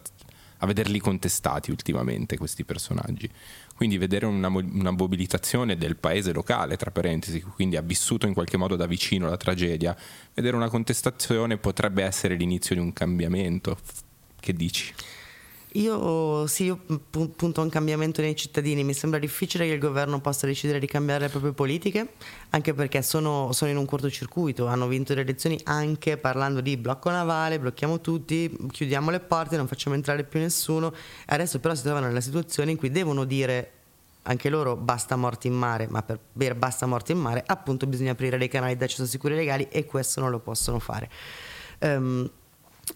a 0.57 0.65
vederli 0.65 0.99
contestati 0.99 1.71
ultimamente 1.71 2.37
questi 2.37 2.63
personaggi 2.63 3.29
quindi 3.75 3.97
vedere 3.97 4.25
una, 4.25 4.47
una 4.47 4.91
mobilitazione 4.91 5.77
del 5.77 5.97
paese 5.97 6.33
locale 6.33 6.77
tra 6.77 6.91
parentesi 6.91 7.41
quindi 7.41 7.75
ha 7.75 7.81
vissuto 7.81 8.27
in 8.27 8.33
qualche 8.33 8.57
modo 8.57 8.75
da 8.75 8.85
vicino 8.85 9.29
la 9.29 9.37
tragedia 9.37 9.95
vedere 10.33 10.55
una 10.55 10.69
contestazione 10.69 11.57
potrebbe 11.57 12.03
essere 12.03 12.35
l'inizio 12.35 12.75
di 12.75 12.81
un 12.81 12.93
cambiamento 12.93 13.77
che 14.39 14.53
dici? 14.53 14.93
Io 15.77 16.47
sì, 16.47 16.63
io 16.63 16.77
pu- 16.77 17.35
punto 17.35 17.61
a 17.61 17.63
un 17.63 17.69
cambiamento 17.69 18.21
nei 18.21 18.35
cittadini, 18.35 18.83
mi 18.83 18.95
sembra 18.95 19.19
difficile 19.19 19.67
che 19.67 19.73
il 19.73 19.79
governo 19.79 20.19
possa 20.19 20.47
decidere 20.47 20.79
di 20.79 20.87
cambiare 20.87 21.25
le 21.25 21.29
proprie 21.29 21.51
politiche, 21.51 22.13
anche 22.49 22.73
perché 22.73 23.03
sono, 23.03 23.51
sono 23.51 23.69
in 23.69 23.77
un 23.77 23.85
cortocircuito, 23.85 24.65
hanno 24.65 24.87
vinto 24.87 25.13
le 25.13 25.21
elezioni 25.21 25.59
anche 25.65 26.17
parlando 26.17 26.61
di 26.61 26.77
blocco 26.77 27.11
navale, 27.11 27.59
blocchiamo 27.59 28.01
tutti, 28.01 28.57
chiudiamo 28.71 29.11
le 29.11 29.19
porte, 29.19 29.55
non 29.55 29.67
facciamo 29.67 29.95
entrare 29.95 30.23
più 30.23 30.39
nessuno, 30.39 30.91
adesso 31.27 31.59
però 31.59 31.75
si 31.75 31.83
trovano 31.83 32.07
nella 32.07 32.21
situazione 32.21 32.71
in 32.71 32.77
cui 32.77 32.89
devono 32.89 33.23
dire 33.23 33.71
anche 34.23 34.49
loro 34.49 34.75
basta 34.75 35.15
morti 35.15 35.45
in 35.45 35.53
mare, 35.53 35.85
ma 35.89 36.01
per 36.01 36.17
dire 36.33 36.55
basta 36.55 36.87
morti 36.87 37.11
in 37.11 37.19
mare 37.19 37.43
appunto 37.45 37.85
bisogna 37.85 38.11
aprire 38.13 38.39
dei 38.39 38.47
canali 38.47 38.75
d'accesso 38.75 39.05
sicuri 39.05 39.35
e 39.35 39.37
legali 39.37 39.67
e 39.69 39.85
questo 39.85 40.21
non 40.21 40.31
lo 40.31 40.39
possono 40.39 40.79
fare. 40.79 41.07
Ehm, 41.79 42.27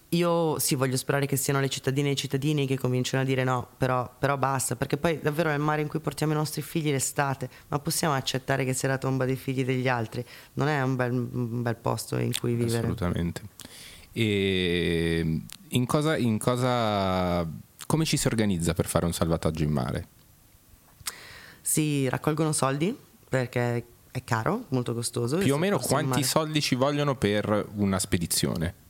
io 0.10 0.60
sì, 0.60 0.76
voglio 0.76 0.98
sperare 0.98 1.26
che 1.26 1.36
siano 1.36 1.60
le 1.60 1.70
cittadine 1.70 2.10
e 2.10 2.12
i 2.14 2.16
cittadini 2.16 2.66
che 2.66 2.78
cominciano 2.78 3.24
a 3.24 3.26
dire 3.26 3.44
no, 3.44 3.68
però, 3.78 4.10
però 4.18 4.38
basta, 4.38 4.76
perché 4.76 4.98
poi 4.98 5.20
davvero 5.22 5.50
è 5.50 5.54
il 5.54 5.60
mare 5.60 5.82
in 5.82 5.88
cui 5.88 6.00
portiamo 6.00 6.34
i 6.34 6.36
nostri 6.36 6.62
figli 6.62 6.92
l'estate, 6.92 7.50
ma 7.70 7.80
possiamo 7.80 8.14
accettare 8.14 8.66
che 8.66 8.74
sia 8.74 8.90
la 8.90 8.98
tomba 8.98 9.26
dei 9.26 9.36
figli 9.36 9.64
degli 9.64 9.88
altri? 9.88 10.26
Non 10.54 10.68
è 10.68 10.82
un 10.82 10.96
bel, 10.96 11.12
un 11.12 11.62
bel 11.62 11.76
posto 11.76 12.18
in 12.18 12.34
cui 12.38 12.56
vivere. 12.56 12.80
Assolutamente. 12.80 13.42
E 14.12 15.42
in 15.70 15.86
cosa, 15.86 16.18
in 16.18 16.38
cosa, 16.38 17.48
come 17.86 18.04
ci 18.04 18.18
si 18.18 18.28
organizza 18.28 18.74
per 18.74 18.88
fare 18.88 19.06
un 19.06 19.14
salvataggio 19.14 19.64
in 19.64 19.72
mare? 19.72 20.08
Si 21.62 22.10
raccolgono 22.10 22.52
soldi 22.52 22.98
perché 23.30 23.86
è 24.12 24.24
caro, 24.26 24.66
molto 24.70 24.94
costoso. 24.94 25.38
Più 25.38 25.54
o 25.54 25.58
meno 25.58 25.80
quanti 25.80 26.24
soldi 26.24 26.60
ci 26.60 26.76
vogliono 26.76 27.16
per 27.16 27.68
una 27.76 27.98
spedizione? 27.98 28.81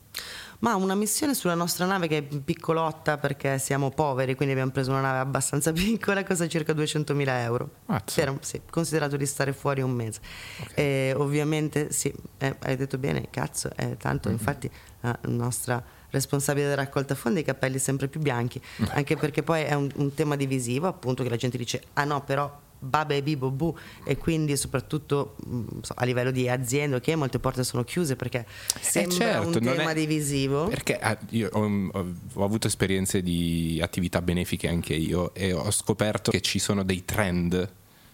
Ma 0.62 0.76
una 0.76 0.94
missione 0.94 1.34
sulla 1.34 1.56
nostra 1.56 1.86
nave 1.86 2.08
che 2.08 2.18
è 2.18 2.22
piccolotta 2.22 3.18
perché 3.18 3.58
siamo 3.58 3.90
poveri, 3.90 4.36
quindi 4.36 4.54
abbiamo 4.54 4.72
preso 4.72 4.92
una 4.92 5.02
nave 5.02 5.18
abbastanza 5.18 5.72
piccola, 5.74 6.24
costa 6.24 6.48
circa 6.48 6.74
200.000 6.74 7.28
euro. 7.42 7.70
Per- 8.38 8.46
sì, 8.46 8.62
considerato 8.70 9.18
di 9.18 9.26
stare 9.26 9.54
fuori 9.54 9.82
un 9.82 9.90
mese. 9.90 10.20
E 10.76 11.14
ovviamente, 11.18 11.92
sì, 11.92 12.14
eh, 12.38 12.56
hai 12.60 12.76
detto 12.76 13.00
bene, 13.00 13.28
cazzo, 13.32 13.72
è 13.76 13.98
tanto, 13.98 14.30
Mm-hmm. 14.30 14.38
infatti 14.38 14.70
la 15.02 15.18
nostra 15.24 15.84
responsabile 16.12 16.68
della 16.70 16.84
raccolta 16.84 17.16
fondi 17.16 17.40
i 17.40 17.44
capelli 17.44 17.80
sempre 17.80 18.08
più 18.08 18.20
bianchi, 18.20 18.62
anche 18.90 19.16
perché 19.16 19.42
poi 19.42 19.64
è 19.64 19.74
un, 19.74 19.90
un 19.96 20.14
tema 20.14 20.36
divisivo, 20.36 20.86
appunto, 20.86 21.24
che 21.24 21.30
la 21.30 21.38
gente 21.38 21.58
dice, 21.58 21.82
ah 21.94 22.04
no, 22.04 22.22
però 22.24 22.56
Baba 22.84 23.14
e 23.14 23.22
Bibo 23.22 23.52
Bu 23.52 23.78
e 24.04 24.18
quindi 24.18 24.58
soprattutto 24.58 25.36
mh, 25.46 25.82
so, 25.82 25.94
a 25.96 26.04
livello 26.04 26.32
di 26.32 26.50
aziende 26.50 27.00
che 27.00 27.16
molte 27.16 27.38
porte 27.38 27.64
sono 27.64 27.84
chiuse 27.84 28.16
perché 28.16 28.46
sembra 28.80 29.16
certo, 29.16 29.48
un 29.48 29.54
tema 29.60 29.92
è- 29.92 29.94
divisivo 29.94 30.68
Perché 30.68 30.98
ah, 30.98 31.16
io 31.30 31.50
ho, 31.54 31.90
ho- 31.92 32.14
ho 32.34 32.44
avuto 32.44 32.66
esperienze 32.66 33.22
di 33.22 33.80
attività 33.84 34.22
benefiche 34.24 34.68
anche 34.68 34.96
io 34.96 35.34
e 35.36 35.54
ho 35.54 35.70
scoperto 35.70 36.32
che 36.32 36.42
ci 36.42 36.58
sono 36.58 36.84
dei 36.84 37.06
trend, 37.06 37.70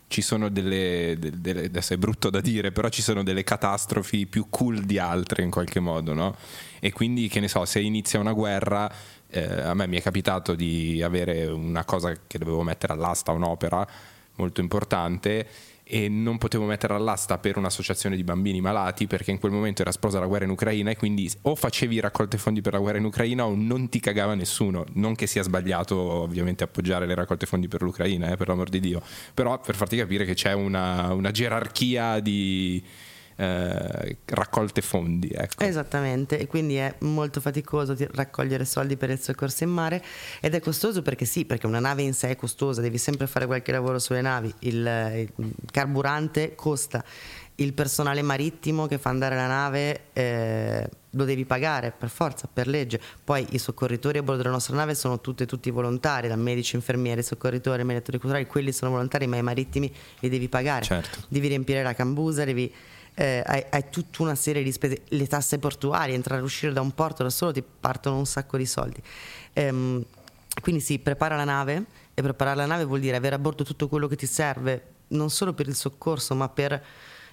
ci 0.07 0.21
sono 0.21 0.49
delle, 0.49 1.15
de- 1.17 1.39
delle- 1.39 1.65
adesso 1.65 1.93
è 1.93 1.97
brutto 1.97 2.29
da 2.29 2.41
dire, 2.41 2.71
però 2.73 2.89
ci 2.89 3.01
sono 3.01 3.23
delle 3.23 3.43
catastrofi 3.45 4.25
più 4.25 4.47
cool 4.49 4.83
di 4.83 4.97
altre 4.99 5.43
in 5.43 5.49
qualche 5.49 5.79
modo, 5.79 6.13
no? 6.13 6.35
E 6.79 6.91
quindi 6.91 7.29
che 7.29 7.39
ne 7.39 7.47
so, 7.47 7.63
se 7.65 7.79
inizia 7.79 8.19
una 8.19 8.33
guerra, 8.33 8.91
eh, 9.29 9.43
a 9.61 9.73
me 9.73 9.87
mi 9.87 9.97
è 9.97 10.01
capitato 10.01 10.55
di 10.55 11.01
avere 11.01 11.45
una 11.47 11.83
cosa 11.85 12.13
che 12.27 12.37
dovevo 12.37 12.63
mettere 12.63 12.91
all'asta, 12.93 13.31
un'opera 13.31 13.85
molto 14.37 14.61
importante 14.61 15.47
e 15.89 16.09
non 16.09 16.37
potevo 16.37 16.65
mettere 16.65 16.93
all'asta 16.93 17.37
per 17.37 17.57
un'associazione 17.57 18.17
di 18.17 18.23
bambini 18.23 18.59
malati 18.59 19.07
perché 19.07 19.31
in 19.31 19.39
quel 19.39 19.53
momento 19.53 19.81
era 19.81 19.89
esplosa 19.89 20.19
la 20.19 20.25
guerra 20.25 20.43
in 20.43 20.51
Ucraina 20.51 20.91
e 20.91 20.97
quindi 20.97 21.31
o 21.43 21.55
facevi 21.55 21.99
raccolte 22.01 22.37
fondi 22.37 22.59
per 22.59 22.73
la 22.73 22.79
guerra 22.79 22.97
in 22.97 23.05
Ucraina 23.05 23.45
o 23.45 23.55
non 23.55 23.87
ti 23.87 24.01
cagava 24.01 24.35
nessuno. 24.35 24.83
Non 24.93 25.15
che 25.15 25.27
sia 25.27 25.43
sbagliato 25.43 25.95
ovviamente 25.95 26.65
appoggiare 26.65 27.05
le 27.05 27.15
raccolte 27.15 27.45
fondi 27.45 27.69
per 27.69 27.81
l'Ucraina, 27.81 28.31
eh, 28.31 28.35
per 28.35 28.49
l'amor 28.49 28.67
di 28.67 28.81
Dio, 28.81 29.01
però 29.33 29.59
per 29.59 29.75
farti 29.75 29.95
capire 29.95 30.25
che 30.25 30.33
c'è 30.33 30.51
una, 30.51 31.13
una 31.13 31.31
gerarchia 31.31 32.19
di 32.19 32.83
eh, 33.37 34.17
raccolte 34.25 34.81
fondi. 34.81 35.29
Ecco. 35.29 35.63
Esattamente, 35.63 36.39
e 36.39 36.47
quindi 36.47 36.75
è 36.75 36.95
molto 36.99 37.39
faticoso 37.39 37.95
ti- 37.95 38.07
raccogliere 38.11 38.65
soldi 38.65 38.97
per 38.97 39.11
il 39.11 39.19
soccorso 39.19 39.63
in 39.63 39.69
mare 39.69 40.03
ed 40.41 40.55
è 40.55 40.59
costoso 40.59 41.01
perché 41.01 41.25
sì, 41.25 41.45
perché 41.45 41.67
una 41.67 41.79
nave 41.79 42.01
in 42.01 42.13
sé 42.13 42.29
è 42.29 42.35
costosa, 42.35 42.81
devi 42.81 42.97
sempre 42.97 43.27
fare 43.27 43.45
qualche 43.45 43.71
lavoro 43.71 43.99
sulle 43.99 44.21
navi, 44.21 44.53
il, 44.59 45.29
il 45.35 45.53
carburante 45.71 46.55
costa, 46.55 47.03
il 47.59 47.73
personale 47.73 48.21
marittimo 48.21 48.87
che 48.87 48.97
fa 48.97 49.09
andare 49.09 49.35
la 49.35 49.47
nave 49.47 50.01
eh, 50.13 50.89
lo 51.11 51.23
devi 51.23 51.45
pagare 51.45 51.91
per 51.95 52.09
forza, 52.09 52.47
per 52.51 52.67
legge, 52.67 52.99
poi 53.23 53.45
i 53.51 53.59
soccorritori 53.59 54.17
a 54.17 54.23
bordo 54.23 54.41
della 54.41 54.53
nostra 54.53 54.75
nave 54.75 54.95
sono 54.95 55.21
tutti 55.21 55.45
tutti 55.45 55.69
volontari, 55.71 56.27
da 56.27 56.35
medici, 56.35 56.75
infermieri, 56.75 57.21
soccorritori, 57.23 57.83
mediatori 57.83 58.17
culturali, 58.17 58.47
quelli 58.47 58.71
sono 58.71 58.91
volontari 58.91 59.25
ma 59.27 59.37
i 59.37 59.43
marittimi 59.43 59.91
li 60.19 60.29
devi 60.29 60.49
pagare, 60.49 60.83
Certo. 60.85 61.19
devi 61.27 61.47
riempire 61.47 61.81
la 61.83 61.93
cambusa, 61.93 62.43
devi 62.43 62.71
eh, 63.19 63.41
hai, 63.43 63.65
hai 63.71 63.85
tutta 63.89 64.21
una 64.21 64.35
serie 64.35 64.61
di 64.61 64.71
spese, 64.71 65.01
le 65.07 65.25
tasse 65.25 65.57
portuali, 65.57 66.13
entrare 66.13 66.39
e 66.39 66.43
uscire 66.43 66.71
da 66.71 66.81
un 66.81 66.93
porto 66.93 67.23
da 67.23 67.31
solo 67.31 67.51
ti 67.51 67.63
partono 67.63 68.15
un 68.15 68.27
sacco 68.27 68.57
di 68.57 68.65
soldi. 68.67 69.01
Ehm, 69.53 70.05
quindi 70.61 70.81
sì, 70.81 70.99
prepara 70.99 71.35
la 71.35 71.43
nave 71.43 71.83
e 72.13 72.21
preparare 72.21 72.57
la 72.57 72.67
nave 72.67 72.85
vuol 72.85 72.99
dire 72.99 73.15
avere 73.15 73.33
a 73.33 73.39
bordo 73.39 73.63
tutto 73.63 73.87
quello 73.87 74.07
che 74.07 74.15
ti 74.15 74.27
serve, 74.27 74.83
non 75.09 75.31
solo 75.31 75.53
per 75.53 75.67
il 75.67 75.73
soccorso, 75.73 76.35
ma 76.35 76.47
per 76.47 76.79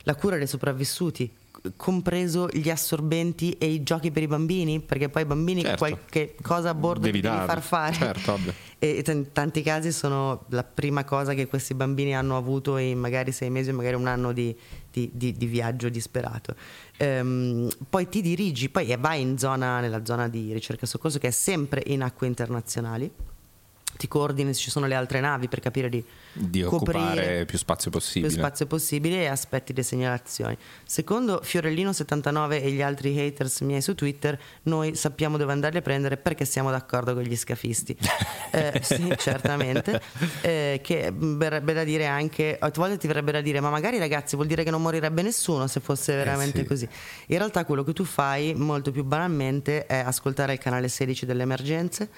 la 0.04 0.14
cura 0.14 0.38
dei 0.38 0.46
sopravvissuti, 0.46 1.30
compreso 1.76 2.48
gli 2.50 2.70
assorbenti 2.70 3.52
e 3.52 3.66
i 3.66 3.82
giochi 3.82 4.10
per 4.10 4.22
i 4.22 4.26
bambini, 4.26 4.80
perché 4.80 5.10
poi 5.10 5.22
i 5.22 5.26
bambini 5.26 5.60
Certo. 5.62 5.76
qualche 5.76 6.34
cosa 6.40 6.70
a 6.70 6.74
bordo 6.74 7.00
Devi 7.00 7.20
devi 7.20 7.36
far 7.36 7.60
fare. 7.60 7.94
Certo. 7.94 8.38
E 8.78 9.02
in 9.06 9.32
tanti 9.32 9.62
casi 9.62 9.92
sono 9.92 10.44
la 10.48 10.64
prima 10.64 11.04
cosa 11.04 11.34
che 11.34 11.46
questi 11.46 11.74
bambini 11.74 12.14
hanno 12.14 12.36
avuto 12.38 12.76
in 12.78 12.98
magari 12.98 13.32
sei 13.32 13.50
mesi 13.50 13.70
o 13.70 13.74
magari 13.74 13.94
un 13.94 14.06
anno 14.06 14.32
di, 14.32 14.54
di- 14.94 15.10
di- 15.12 15.32
di 15.32 15.46
viaggio 15.46 15.88
disperato. 15.88 16.54
Ehm, 16.98 17.68
poi 17.90 18.08
ti 18.08 18.22
dirigi, 18.22 18.68
poi 18.68 18.94
vai 18.98 19.20
in 19.20 19.36
zona, 19.36 19.80
nella 19.80 20.04
zona 20.04 20.28
di 20.28 20.52
ricerca 20.52 20.84
e 20.84 20.86
soccorso 20.86 21.18
che 21.18 21.28
è 21.28 21.32
sempre 21.32 21.82
in 21.86 22.02
acque 22.02 22.28
internazionali 22.28 23.10
ti 23.96 24.08
coordini 24.08 24.52
se 24.54 24.60
ci 24.60 24.70
sono 24.70 24.86
le 24.86 24.94
altre 24.94 25.20
navi 25.20 25.48
per 25.48 25.60
capire 25.60 25.88
di, 25.88 26.04
di 26.32 26.62
coprire 26.62 26.98
occupare 26.98 27.44
più 27.44 27.58
spazio 27.58 27.90
possibile. 27.90 28.32
più 28.32 28.38
spazio 28.38 28.66
possibile 28.66 29.22
e 29.22 29.26
aspetti 29.26 29.72
le 29.74 29.82
segnalazioni. 29.82 30.56
Secondo 30.84 31.40
Fiorellino79 31.44 32.62
e 32.62 32.70
gli 32.70 32.82
altri 32.82 33.18
haters 33.18 33.60
miei 33.60 33.80
su 33.80 33.94
Twitter, 33.94 34.38
noi 34.64 34.94
sappiamo 34.94 35.36
dove 35.36 35.52
andarli 35.52 35.78
a 35.78 35.82
prendere 35.82 36.16
perché 36.16 36.44
siamo 36.44 36.70
d'accordo 36.70 37.14
con 37.14 37.22
gli 37.22 37.36
scafisti. 37.36 37.96
eh, 38.52 38.80
sì, 38.82 39.12
certamente. 39.18 40.00
Eh, 40.40 40.80
che 40.82 41.12
verrebbe 41.14 41.72
da 41.72 41.84
dire 41.84 42.06
anche, 42.06 42.56
a 42.58 42.70
volte 42.74 42.96
ti 42.98 43.06
verrebbe 43.06 43.32
da 43.32 43.40
dire, 43.40 43.60
ma 43.60 43.70
magari 43.70 43.98
ragazzi 43.98 44.34
vuol 44.34 44.48
dire 44.48 44.64
che 44.64 44.70
non 44.70 44.82
morirebbe 44.82 45.22
nessuno 45.22 45.66
se 45.66 45.80
fosse 45.80 46.14
veramente 46.14 46.58
Eh, 46.58 46.62
sì. 46.62 46.66
così. 46.66 46.88
In 47.26 47.38
realtà 47.38 47.64
quello 47.64 47.82
che 47.84 47.92
tu 47.92 48.04
fai 48.04 48.54
molto 48.54 48.90
più 48.90 49.04
banalmente 49.04 49.86
è 49.86 49.98
ascoltare 49.98 50.52
il 50.54 50.58
canale 50.58 50.88
16 50.88 51.26
delle 51.26 51.42
emergenze, 51.42 52.08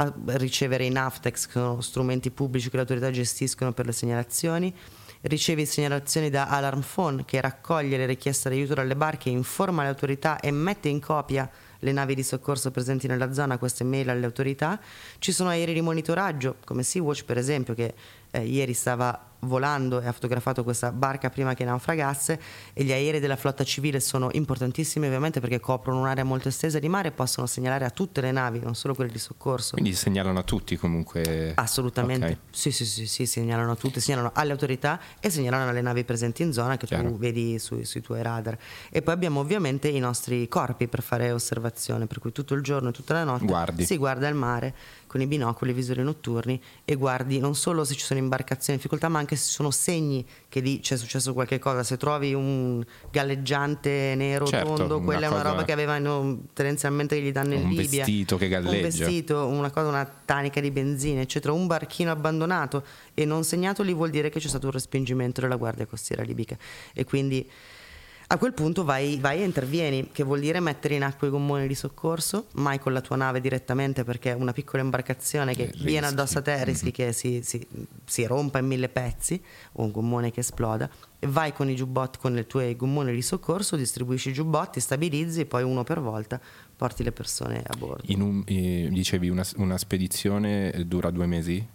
a 0.00 0.12
ricevere 0.38 0.84
i 0.84 0.90
NAFTEX, 0.90 1.46
che 1.46 1.52
sono 1.52 1.80
strumenti 1.82 2.30
pubblici 2.30 2.70
che 2.70 2.76
le 2.76 2.82
autorità 2.82 3.10
gestiscono 3.10 3.72
per 3.72 3.84
le 3.84 3.92
segnalazioni, 3.92 4.74
ricevi 5.22 5.66
segnalazioni 5.66 6.30
da 6.30 6.48
Alarm 6.48 6.80
Phone 6.80 7.26
che 7.26 7.40
raccoglie 7.40 7.98
le 7.98 8.06
richieste 8.06 8.48
d'aiuto 8.48 8.74
dalle 8.74 8.96
barche, 8.96 9.28
informa 9.28 9.82
le 9.82 9.88
autorità 9.88 10.40
e 10.40 10.50
mette 10.50 10.88
in 10.88 11.00
copia 11.00 11.48
le 11.80 11.92
navi 11.92 12.14
di 12.14 12.22
soccorso 12.22 12.70
presenti 12.70 13.06
nella 13.06 13.32
zona 13.34 13.58
queste 13.58 13.84
mail 13.84 14.08
alle 14.08 14.24
autorità. 14.24 14.80
Ci 15.18 15.32
sono 15.32 15.50
aerei 15.50 15.74
di 15.74 15.82
monitoraggio, 15.82 16.56
come 16.64 16.82
Sea-Watch 16.82 17.24
per 17.24 17.36
esempio, 17.36 17.74
che 17.74 17.94
eh, 18.30 18.44
ieri 18.44 18.72
stava 18.72 19.29
volando 19.40 20.00
e 20.00 20.06
ha 20.06 20.12
fotografato 20.12 20.62
questa 20.64 20.92
barca 20.92 21.30
prima 21.30 21.54
che 21.54 21.64
naufragasse 21.64 22.40
e 22.72 22.84
gli 22.84 22.92
aerei 22.92 23.20
della 23.20 23.36
flotta 23.36 23.64
civile 23.64 24.00
sono 24.00 24.28
importantissimi 24.32 25.06
ovviamente 25.06 25.40
perché 25.40 25.60
coprono 25.60 26.00
un'area 26.00 26.24
molto 26.24 26.48
estesa 26.48 26.78
di 26.78 26.88
mare 26.88 27.08
e 27.08 27.10
possono 27.12 27.46
segnalare 27.46 27.84
a 27.84 27.90
tutte 27.90 28.20
le 28.20 28.32
navi, 28.32 28.60
non 28.60 28.74
solo 28.74 28.94
quelle 28.94 29.10
di 29.10 29.18
soccorso. 29.18 29.72
Quindi 29.72 29.94
segnalano 29.94 30.38
a 30.38 30.42
tutti 30.42 30.76
comunque. 30.76 31.52
Assolutamente, 31.54 32.26
Ok. 32.26 32.36
sì, 32.50 32.70
sì, 32.70 32.84
sì, 32.84 33.06
sì, 33.06 33.26
segnalano 33.26 33.76
tutte, 33.76 34.00
segnalano 34.00 34.30
alle 34.34 34.52
autorità 34.52 35.00
e 35.20 35.30
segnalano 35.30 35.70
alle 35.70 35.80
navi 35.80 36.04
presenti 36.04 36.42
in 36.42 36.52
zona 36.52 36.76
che 36.76 36.86
Chiaro. 36.86 37.08
tu 37.08 37.18
vedi 37.18 37.58
sui, 37.58 37.84
sui 37.84 38.00
tuoi 38.02 38.22
radar. 38.22 38.56
E 38.90 39.02
poi 39.02 39.14
abbiamo 39.14 39.40
ovviamente 39.40 39.88
i 39.88 39.98
nostri 39.98 40.46
corpi 40.48 40.86
per 40.88 41.02
fare 41.02 41.30
osservazione, 41.32 42.06
per 42.06 42.18
cui 42.18 42.32
tutto 42.32 42.54
il 42.54 42.62
giorno 42.62 42.90
e 42.90 42.92
tutta 42.92 43.14
la 43.14 43.24
notte 43.24 43.46
Guardi. 43.46 43.84
si 43.84 43.96
guarda 43.96 44.28
il 44.28 44.34
mare 44.34 44.74
con 45.06 45.20
i 45.20 45.26
binocoli, 45.26 45.70
i 45.72 45.74
visori 45.74 46.02
notturni 46.02 46.60
e 46.84 46.94
guardi 46.94 47.38
non 47.40 47.54
solo 47.56 47.84
se 47.84 47.94
ci 47.94 48.04
sono 48.04 48.20
imbarcazioni 48.20 48.74
in 48.74 48.76
difficoltà, 48.76 49.08
ma 49.08 49.18
anche 49.18 49.29
se 49.36 49.46
ci 49.46 49.52
sono 49.52 49.70
segni 49.70 50.24
che 50.48 50.60
lì 50.60 50.80
c'è 50.80 50.96
successo 50.96 51.32
qualche 51.32 51.58
cosa. 51.58 51.82
Se 51.82 51.96
trovi 51.96 52.34
un 52.34 52.84
galleggiante 53.10 54.14
nero 54.16 54.46
Certo, 54.46 54.74
tondo, 54.74 54.96
una 54.96 55.04
quella 55.04 55.26
è 55.26 55.28
una 55.28 55.42
roba 55.42 55.64
che 55.64 55.72
avevano 55.72 56.42
tendenzialmente 56.52 57.16
che 57.16 57.22
gli 57.22 57.32
danno 57.32 57.54
in 57.54 57.64
Un 57.64 57.70
Libia. 57.70 58.04
vestito 58.04 58.36
che 58.36 58.48
galleggia. 58.48 58.76
Un 58.76 58.82
vestito, 58.82 59.46
una 59.46 59.70
cosa, 59.70 59.88
una 59.88 60.04
tanica 60.24 60.60
di 60.60 60.70
benzina, 60.70 61.20
eccetera. 61.20 61.52
Un 61.52 61.66
barchino 61.66 62.10
abbandonato 62.10 62.84
e 63.14 63.24
non 63.24 63.44
segnato 63.44 63.82
lì 63.82 63.92
vuol 63.92 64.10
dire 64.10 64.28
che 64.30 64.40
c'è 64.40 64.48
stato 64.48 64.66
un 64.66 64.72
respingimento 64.72 65.40
della 65.40 65.56
Guardia 65.56 65.86
Costiera 65.86 66.22
libica. 66.22 66.56
E 66.92 67.04
quindi 67.04 67.48
a 68.32 68.38
quel 68.38 68.52
punto 68.52 68.84
vai, 68.84 69.18
vai 69.18 69.40
e 69.40 69.44
intervieni, 69.44 70.10
che 70.12 70.22
vuol 70.22 70.38
dire 70.38 70.60
mettere 70.60 70.94
in 70.94 71.02
acqua 71.02 71.26
i 71.26 71.30
gommoni 71.32 71.66
di 71.66 71.74
soccorso, 71.74 72.46
mai 72.52 72.78
con 72.78 72.92
la 72.92 73.00
tua 73.00 73.16
nave 73.16 73.40
direttamente 73.40 74.04
perché 74.04 74.30
una 74.30 74.52
piccola 74.52 74.82
imbarcazione 74.84 75.52
che 75.52 75.62
Eh, 75.64 75.70
rischi. 75.72 75.84
viene 75.84 76.06
addosso 76.06 76.38
a 76.38 76.42
te 76.42 76.62
rischi 76.64 76.92
che 76.92 77.12
si, 77.12 77.40
si- 77.42 77.66
si 78.04 78.24
rompa 78.26 78.60
in 78.60 78.66
mille 78.66 78.88
pezzi 78.88 79.42
o 79.72 79.82
un 79.82 79.90
gommone 79.90 80.30
che 80.30 80.40
esploda. 80.40 80.88
E 81.18 81.26
vai 81.26 81.52
con 81.52 81.68
i 81.68 81.74
giubbotti, 81.74 82.18
con 82.18 82.38
i 82.38 82.46
tuoi 82.46 82.76
gommoni 82.76 83.12
di 83.12 83.20
soccorso, 83.20 83.74
distribuisci 83.74 84.28
i 84.30 84.32
giubbotti, 84.32 84.78
stabilizzi 84.78 85.40
e 85.40 85.46
poi 85.46 85.64
uno 85.64 85.82
per 85.82 86.00
volta 86.00 86.40
porti 86.76 87.02
le 87.02 87.10
persone 87.12 87.62
a 87.66 87.76
bordo. 87.76 88.04
In 88.06 88.20
un- 88.22 88.42
eh, 88.46 88.88
dicevi 88.92 89.28
una, 89.28 89.44
una 89.56 89.76
spedizione 89.76 90.72
dura 90.86 91.10
due 91.10 91.26
mesi? 91.26 91.66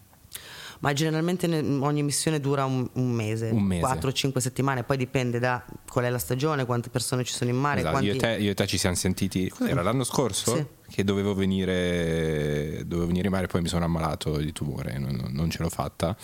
Ma 0.86 0.94
generalmente 0.94 1.48
ne- 1.48 1.84
ogni 1.84 2.04
missione 2.04 2.40
dura 2.40 2.64
un, 2.66 2.88
un 2.94 3.10
mese, 3.10 3.50
Un 3.50 3.64
mese. 3.64 3.84
4-5 3.84 4.38
settimane, 4.38 4.84
poi 4.84 4.98
dipende 4.98 5.40
da 5.40 5.66
qual 5.90 6.06
è 6.06 6.10
la 6.12 6.20
stagione, 6.20 6.64
quante 6.66 6.90
persone 6.90 7.24
ci 7.24 7.34
sono 7.34 7.50
in 7.50 7.58
mare, 7.58 7.80
Esatto, 7.80 7.94
quanti... 7.94 8.10
io, 8.10 8.14
e 8.14 8.18
te, 8.18 8.38
io 8.40 8.52
e 8.52 8.54
te 8.54 8.68
ci 8.68 8.78
siamo 8.78 8.96
sentiti. 8.96 9.50
Cos'era 9.50 9.82
l'anno 9.82 10.04
scorso? 10.04 10.56
Sì. 10.56 10.66
Che 10.88 11.04
dovevo 11.04 11.34
venire, 11.34 12.84
dovevo 12.86 13.08
venire 13.08 13.26
in 13.26 13.34
mare, 13.34 13.48
poi 13.48 13.62
mi 13.64 13.68
sono 13.68 13.86
ammalato 13.86 14.38
di 14.38 14.52
tumore, 14.52 15.00
non, 15.00 15.30
non- 15.32 15.50
ce 15.50 15.64
l'ho 15.64 15.70
fatta. 15.70 16.16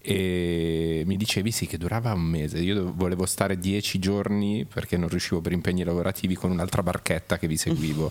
E 0.00 1.02
mi 1.04 1.16
dicevi 1.18 1.50
sì 1.50 1.66
che 1.66 1.76
durava 1.76 2.14
un 2.14 2.22
mese. 2.22 2.58
Io 2.58 2.94
volevo 2.94 3.26
stare 3.26 3.58
dieci 3.58 3.98
giorni 3.98 4.64
perché 4.64 4.96
non 4.96 5.10
riuscivo 5.10 5.42
per 5.42 5.52
impegni 5.52 5.84
lavorativi 5.84 6.34
con 6.34 6.50
un'altra 6.50 6.82
barchetta 6.82 7.36
che 7.36 7.46
vi 7.46 7.58
seguivo. 7.58 8.10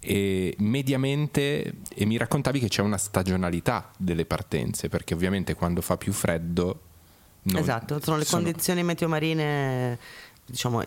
E 0.00 0.54
mediamente 0.58 1.74
e 1.94 2.04
mi 2.06 2.16
raccontavi 2.16 2.58
che 2.60 2.68
c'è 2.68 2.82
una 2.82 2.98
stagionalità 2.98 3.90
delle 3.96 4.24
partenze, 4.24 4.88
perché 4.88 5.14
ovviamente 5.14 5.54
quando 5.54 5.80
fa 5.80 5.96
più 5.96 6.12
freddo. 6.12 6.80
non- 7.42 7.62
esatto, 7.62 8.00
sono 8.02 8.16
le 8.16 8.24
condizioni 8.24 8.82
meteomarine, 8.82 9.98
diciamo, 10.44 10.82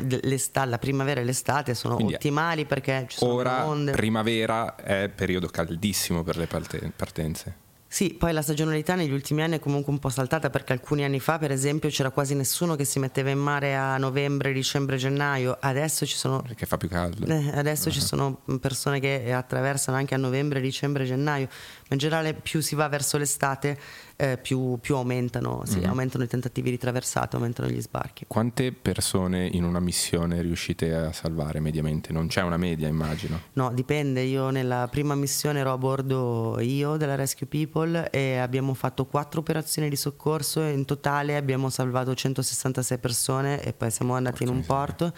la 0.65 0.77
primavera 0.77 1.21
e 1.21 1.23
l'estate 1.23 1.73
sono 1.73 1.95
Quindi, 1.95 2.15
ottimali 2.15 2.65
perché 2.65 3.05
ci 3.07 3.17
sono 3.17 3.33
Ora, 3.33 3.65
onde. 3.65 3.91
primavera 3.91 4.75
è 4.75 5.09
periodo 5.13 5.47
caldissimo 5.47 6.21
per 6.23 6.35
le 6.37 6.47
parte- 6.47 6.91
partenze. 6.95 7.67
Sì, 7.91 8.13
poi 8.13 8.33
la 8.33 8.43
stagionalità 8.43 8.93
negli 8.93 9.11
ultimi 9.11 9.41
anni 9.41 9.55
è 9.55 9.59
comunque 9.59 9.91
un 9.91 9.97
po' 9.97 10.09
saltata 10.09 10.51
perché 10.51 10.73
alcuni 10.73 11.03
anni 11.03 11.19
fa, 11.19 11.39
per 11.39 11.51
esempio, 11.51 11.89
c'era 11.89 12.11
quasi 12.11 12.35
nessuno 12.35 12.75
che 12.75 12.85
si 12.85 12.99
metteva 12.99 13.31
in 13.31 13.39
mare 13.39 13.75
a 13.75 13.97
novembre, 13.97 14.53
dicembre, 14.53 14.97
gennaio. 14.97 15.57
Adesso 15.59 16.05
ci 16.05 16.15
sono 16.15 16.43
Perché 16.43 16.67
fa 16.67 16.77
più 16.77 16.87
caldo. 16.87 17.25
Eh, 17.25 17.49
adesso 17.55 17.89
ci 17.89 17.99
sono 17.99 18.41
persone 18.61 18.99
che 18.99 19.33
attraversano 19.33 19.97
anche 19.97 20.13
a 20.13 20.19
novembre, 20.19 20.61
dicembre, 20.61 21.03
gennaio, 21.03 21.49
in 21.91 21.97
generale 21.97 22.33
più 22.33 22.61
si 22.61 22.75
va 22.75 22.87
verso 22.87 23.17
l'estate 23.17 23.77
eh, 24.15 24.37
più, 24.37 24.77
più 24.79 24.95
aumentano, 24.95 25.63
sì, 25.65 25.83
aumentano 25.83 26.23
i 26.23 26.27
tentativi 26.27 26.69
di 26.69 26.77
traversata, 26.77 27.37
aumentano 27.37 27.69
gli 27.69 27.81
sbarchi. 27.81 28.25
Quante 28.27 28.71
persone 28.71 29.47
in 29.51 29.63
una 29.63 29.79
missione 29.79 30.41
riuscite 30.41 30.93
a 30.93 31.11
salvare 31.13 31.59
mediamente? 31.59 32.11
Non 32.11 32.27
c'è 32.27 32.41
una 32.41 32.57
media, 32.57 32.87
immagino. 32.87 33.39
No, 33.53 33.71
dipende, 33.73 34.21
io 34.21 34.49
nella 34.49 34.87
prima 34.91 35.15
missione 35.15 35.59
ero 35.59 35.71
a 35.71 35.77
bordo 35.77 36.59
io 36.59 36.97
della 36.97 37.15
Rescue 37.15 37.47
People 37.47 38.09
e 38.09 38.37
abbiamo 38.37 38.73
fatto 38.73 39.05
quattro 39.05 39.39
operazioni 39.39 39.89
di 39.89 39.95
soccorso 39.95 40.61
e 40.61 40.71
in 40.71 40.85
totale 40.85 41.37
abbiamo 41.37 41.69
salvato 41.69 42.13
166 42.13 42.97
persone 42.97 43.63
e 43.63 43.73
poi 43.73 43.89
siamo 43.89 44.15
andati 44.15 44.43
in 44.43 44.49
un 44.49 44.65
porto. 44.65 45.13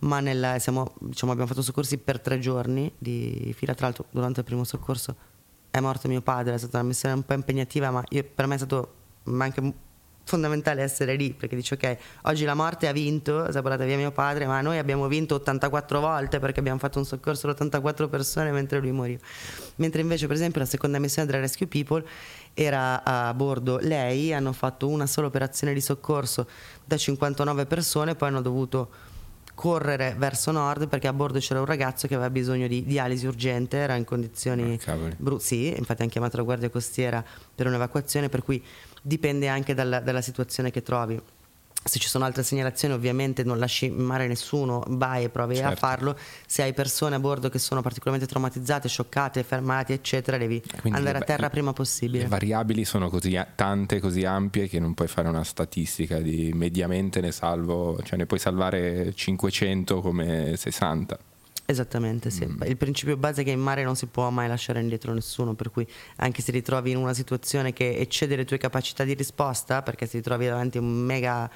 Ma 0.00 0.20
nella- 0.20 0.58
siamo- 0.58 0.92
diciamo, 1.00 1.32
abbiamo 1.32 1.48
fatto 1.50 1.62
soccorsi 1.62 1.96
per 1.96 2.20
tre 2.20 2.38
giorni 2.38 2.92
di 2.98 3.54
fila. 3.56 3.74
Tra 3.74 3.86
l'altro, 3.86 4.04
durante 4.10 4.40
il 4.40 4.46
primo 4.46 4.64
soccorso 4.64 5.16
è 5.74 5.80
morto 5.80 6.06
mio 6.06 6.20
padre, 6.20 6.54
è 6.54 6.58
stata 6.58 6.78
una 6.78 6.86
missione 6.86 7.16
un 7.16 7.24
po' 7.24 7.32
impegnativa, 7.32 7.90
ma 7.90 8.04
io- 8.10 8.22
per 8.22 8.46
me 8.46 8.54
è 8.54 8.58
stato 8.58 8.94
anche 9.24 9.72
fondamentale 10.22 10.82
essere 10.82 11.16
lì 11.16 11.32
perché 11.32 11.56
dice 11.56 11.74
ok, 11.74 11.96
oggi 12.22 12.44
la 12.44 12.54
morte 12.54 12.86
ha 12.86 12.92
vinto, 12.92 13.50
si 13.50 13.58
è 13.58 13.60
portata 13.60 13.84
via 13.84 13.96
mio 13.96 14.12
padre, 14.12 14.46
ma 14.46 14.60
noi 14.60 14.78
abbiamo 14.78 15.08
vinto 15.08 15.34
84 15.34 15.98
volte 15.98 16.38
perché 16.38 16.60
abbiamo 16.60 16.78
fatto 16.78 17.00
un 17.00 17.04
soccorso 17.04 17.48
ad 17.48 17.54
84 17.54 18.08
persone 18.08 18.52
mentre 18.52 18.78
lui 18.78 18.92
moriva. 18.92 19.18
Mentre 19.76 20.00
invece, 20.00 20.28
per 20.28 20.36
esempio, 20.36 20.60
la 20.60 20.66
seconda 20.66 21.00
missione 21.00 21.26
della 21.26 21.40
Rescue 21.40 21.66
People 21.66 22.06
era 22.54 23.02
a 23.02 23.34
bordo 23.34 23.78
lei, 23.80 24.32
hanno 24.32 24.52
fatto 24.52 24.86
una 24.86 25.06
sola 25.06 25.26
operazione 25.26 25.74
di 25.74 25.80
soccorso 25.80 26.46
da 26.84 26.96
59 26.96 27.66
persone, 27.66 28.14
poi 28.14 28.28
hanno 28.28 28.42
dovuto 28.42 28.90
correre 29.54 30.14
verso 30.18 30.50
nord 30.50 30.88
perché 30.88 31.06
a 31.08 31.12
bordo 31.12 31.38
c'era 31.38 31.60
un 31.60 31.66
ragazzo 31.66 32.06
che 32.08 32.14
aveva 32.14 32.30
bisogno 32.30 32.66
di 32.66 32.84
dialisi 32.84 33.26
urgente, 33.26 33.76
era 33.76 33.94
in 33.94 34.04
condizioni 34.04 34.74
Ah, 34.74 34.76
cavoli. 34.84 35.14
bru- 35.16 35.40
sì, 35.40 35.68
infatti 35.76 36.02
hanno 36.02 36.10
chiamato 36.10 36.36
la 36.36 36.42
Guardia 36.42 36.68
Costiera 36.70 37.24
per 37.54 37.66
un'evacuazione, 37.66 38.28
per 38.28 38.42
cui 38.42 38.62
dipende 39.00 39.48
anche 39.48 39.74
dalla, 39.74 40.00
dalla 40.00 40.22
situazione 40.22 40.70
che 40.70 40.82
trovi. 40.82 41.20
Se 41.86 41.98
ci 41.98 42.08
sono 42.08 42.24
altre 42.24 42.42
segnalazioni, 42.42 42.94
ovviamente 42.94 43.44
non 43.44 43.58
lasci 43.58 43.84
in 43.84 43.96
mare 43.96 44.26
nessuno, 44.26 44.82
vai 44.88 45.24
e 45.24 45.28
provi 45.28 45.58
a 45.58 45.68
Certo. 45.68 45.76
farlo. 45.76 46.16
Se 46.46 46.62
hai 46.62 46.72
persone 46.72 47.14
a 47.16 47.18
bordo 47.20 47.50
che 47.50 47.58
sono 47.58 47.82
particolarmente 47.82 48.26
traumatizzate, 48.30 48.88
scioccate, 48.88 49.42
fermate, 49.42 49.92
eccetera, 49.92 50.38
devi 50.38 50.62
Quindi 50.80 50.98
andare 50.98 51.16
a 51.18 51.20
le- 51.20 51.26
terra 51.26 51.50
prima 51.50 51.68
Le 51.68 51.74
possibile. 51.74 52.26
variabili 52.26 52.86
sono 52.86 53.10
così 53.10 53.36
a- 53.36 53.46
tante, 53.54 54.00
così 54.00 54.24
ampie 54.24 54.66
che 54.66 54.78
non 54.80 54.94
puoi 54.94 55.08
fare 55.08 55.28
una 55.28 55.44
statistica 55.44 56.20
di 56.20 56.52
mediamente 56.54 57.20
ne 57.20 57.32
salvo, 57.32 58.00
cioè 58.02 58.16
ne 58.16 58.24
puoi 58.24 58.40
salvare 58.40 59.12
500 59.14 60.00
come 60.00 60.56
60. 60.56 61.18
Esattamente, 61.66 62.28
sì. 62.30 62.44
Mm. 62.46 62.62
Il 62.66 62.76
principio 62.76 63.16
base 63.16 63.40
è 63.40 63.44
che 63.44 63.50
in 63.50 63.60
mare 63.60 63.84
non 63.84 63.96
si 63.96 64.04
può 64.06 64.28
mai 64.28 64.48
lasciare 64.48 64.80
indietro 64.80 65.14
nessuno, 65.14 65.54
per 65.54 65.70
cui 65.70 65.86
anche 66.16 66.42
se 66.42 66.52
ti 66.52 66.60
trovi 66.60 66.90
in 66.90 66.98
una 66.98 67.14
situazione 67.14 67.72
che 67.72 67.96
eccede 67.96 68.36
le 68.36 68.44
tue 68.44 68.58
capacità 68.58 69.02
di 69.04 69.14
risposta, 69.14 69.80
perché 69.82 70.04
se 70.06 70.18
ti 70.18 70.22
trovi 70.22 70.44
davanti 70.46 70.76
a 70.76 70.82
un 70.82 70.92
mega 70.92 71.50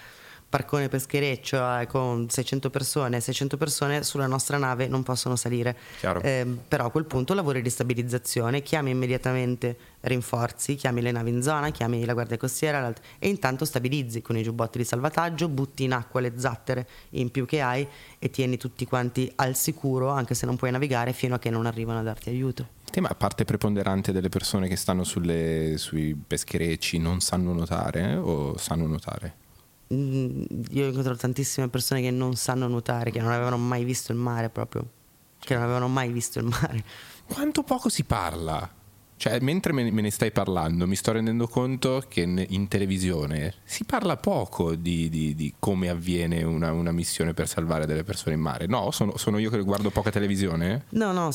barcone 0.49 0.89
peschereccio 0.89 1.57
eh, 1.79 1.87
con 1.87 2.29
600 2.29 2.71
persone, 2.71 3.21
600 3.21 3.57
persone 3.57 4.03
sulla 4.03 4.27
nostra 4.27 4.57
nave 4.57 4.89
non 4.89 5.03
possono 5.03 5.37
salire. 5.37 5.77
Eh, 6.23 6.47
però 6.67 6.87
a 6.87 6.91
quel 6.91 7.05
punto 7.05 7.35
lavori 7.35 7.61
di 7.61 7.69
stabilizzazione, 7.69 8.63
chiami 8.63 8.91
immediatamente 8.91 9.77
rinforzi, 10.01 10.77
chiami 10.77 11.03
le 11.03 11.11
navi 11.11 11.31
in 11.31 11.43
zona, 11.43 11.71
chiami 11.71 12.05
la 12.05 12.15
guardia 12.15 12.37
costiera 12.37 12.93
e 13.19 13.29
intanto 13.29 13.65
stabilizzi 13.65 14.23
con 14.23 14.37
i 14.37 14.43
giubbotti 14.43 14.79
di 14.79 14.85
salvataggio, 14.85 15.49
butti 15.49 15.85
in 15.85 15.93
acqua 15.93 16.21
le 16.21 16.33
zattere 16.37 16.87
in 17.11 17.31
più 17.31 17.45
che 17.45 17.61
hai 17.61 17.87
e 18.19 18.31
tieni 18.31 18.57
tutti 18.57 18.87
quanti 18.87 19.31
al 19.37 19.55
sicuro 19.55 20.09
anche 20.09 20.35
se 20.35 20.47
non 20.47 20.57
puoi 20.57 20.71
navigare 20.71 21.13
fino 21.13 21.35
a 21.35 21.39
che 21.39 21.51
non 21.51 21.67
arrivano 21.67 21.99
a 21.99 22.03
darti 22.03 22.31
aiuto. 22.31 22.77
Tema 22.91 23.09
parte 23.11 23.45
preponderante 23.45 24.13
delle 24.13 24.31
persone 24.31 24.67
che 24.67 24.77
stanno 24.77 25.05
sulle- 25.05 25.77
sui 25.77 26.15
pescherecci 26.15 26.97
non 26.99 27.21
sanno 27.21 27.53
nuotare 27.53 28.13
eh? 28.13 28.17
o 28.17 28.57
sanno 28.57 28.87
nuotare? 28.87 29.47
Mm, 29.93 30.43
Io 30.71 30.85
ho 30.85 30.89
incontrato 30.89 31.19
tantissime 31.19 31.69
persone 31.69 32.01
che 32.03 32.11
non 32.11 32.37
sanno 32.37 32.67
nuotare, 32.69 33.11
che 33.11 33.21
non 33.21 33.33
avevano 33.33 33.57
mai 33.57 33.85
visto 33.85 34.13
il 34.13 34.19
mare 34.19 34.51
proprio, 34.51 34.87
che 35.39 35.55
non 35.55 35.63
avevano 35.63 35.89
mai 35.89 36.11
visto 36.13 36.39
il 36.39 36.45
mare. 36.47 36.85
Quanto 37.27 37.63
poco 37.63 37.89
si 37.89 38.05
parla? 38.05 38.69
Cioè, 39.19 39.41
mentre 39.41 39.73
me 39.73 39.91
ne 39.91 40.11
stai 40.11 40.31
parlando, 40.31 40.87
mi 40.87 40.95
sto 40.95 41.11
rendendo 41.13 41.49
conto 41.49 42.05
che 42.09 42.21
in 42.21 42.69
televisione 42.69 43.53
si 43.65 43.85
parla 43.85 44.17
poco 44.17 44.77
di, 44.77 45.09
di- 45.09 45.35
di 45.35 45.55
come 45.59 45.89
avviene 45.89 46.45
una, 46.45 46.71
una 46.73 46.93
missione 46.93 47.35
per 47.35 47.49
salvare 47.49 47.85
delle 47.85 48.05
persone 48.05 48.37
in 48.37 48.41
mare. 48.41 48.67
No, 48.67 48.93
sono, 48.93 49.17
sono 49.17 49.39
io 49.39 49.51
che 49.51 49.61
guardo 49.63 49.91
poca 49.91 50.11
televisione? 50.11 50.85
No, 50.91 51.11
no, 51.13 51.31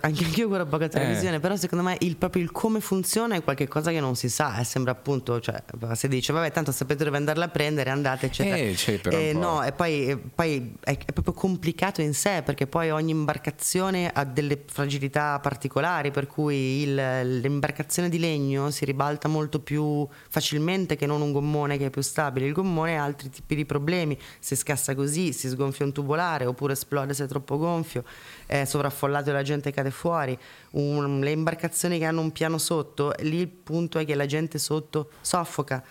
anche 0.00 0.24
io 0.38 0.46
guardo 0.48 0.66
poca 0.66 0.88
televisione, 0.88 1.40
però 1.40 1.56
secondo 1.56 1.82
me 1.84 1.96
il, 2.00 2.16
proprio 2.16 2.42
il 2.42 2.52
come 2.52 2.80
funziona 2.80 3.34
è 3.34 3.42
qualcosa 3.42 3.90
che 3.90 4.00
non 4.00 4.14
si 4.14 4.28
sa, 4.28 4.58
eh, 4.58 4.64
sembra 4.64 4.92
appunto, 4.92 5.40
cioè 5.40 5.62
si 5.94 6.08
dice 6.08 6.32
vabbè 6.34 6.52
tanto 6.52 6.70
sapete 6.70 7.04
dove 7.04 7.16
andarla 7.16 7.46
a 7.46 7.48
prendere, 7.48 7.88
andate 7.88 8.26
eccetera. 8.26 8.56
Eh, 8.56 8.72
c'è 8.76 8.98
però 8.98 9.16
Eh, 9.16 9.32
no, 9.32 9.62
e 9.64 9.72
poi, 9.72 10.18
poi 10.34 10.74
è, 10.80 10.98
è 10.98 11.12
proprio 11.12 11.32
complicato 11.32 12.02
in 12.02 12.12
sé 12.12 12.42
perché 12.44 12.66
poi 12.66 12.90
ogni 12.90 13.12
imbarcazione 13.12 14.10
ha 14.12 14.24
delle 14.24 14.62
fragilità 14.66 15.38
particolari, 15.40 16.10
per 16.10 16.26
cui 16.26 16.82
il- 16.82 17.20
l'imbarcazione 17.22 18.08
di 18.08 18.18
legno 18.18 18.70
si 18.70 18.84
ribalta 18.84 19.28
molto 19.28 19.60
più 19.60 20.06
facilmente 20.28 20.96
che 20.96 21.06
non 21.06 21.20
un 21.20 21.32
gommone 21.32 21.78
che 21.78 21.86
è 21.86 21.90
più 21.90 22.02
stabile. 22.02 22.46
Il 22.46 22.52
gommone 22.52 22.98
ha 22.98 23.04
altri 23.04 23.30
tipi 23.30 23.54
di 23.54 23.64
problemi, 23.64 24.18
si 24.38 24.56
scassa 24.56 24.94
così, 24.94 25.32
si 25.32 25.48
sgonfia 25.48 25.84
un 25.84 25.92
tubolare 25.92 26.46
oppure 26.46 26.72
esplode 26.72 27.14
se 27.14 27.24
è 27.24 27.28
troppo 27.28 27.58
gonfio, 27.58 28.04
è 28.46 28.64
sovraffollato 28.64 29.30
e 29.30 29.32
la 29.32 29.42
gente 29.42 29.70
cade 29.70 29.90
fuori. 29.90 30.38
Un- 30.72 31.20
le 31.20 31.30
imbarcazioni 31.30 31.98
che 31.98 32.04
hanno 32.04 32.20
un 32.20 32.32
piano 32.32 32.58
sotto, 32.58 33.12
lì 33.20 33.38
il 33.38 33.48
punto 33.48 33.98
è 33.98 34.04
che 34.04 34.14
la 34.14 34.26
gente 34.26 34.58
sotto 34.58 35.10
soffoca 35.20 35.82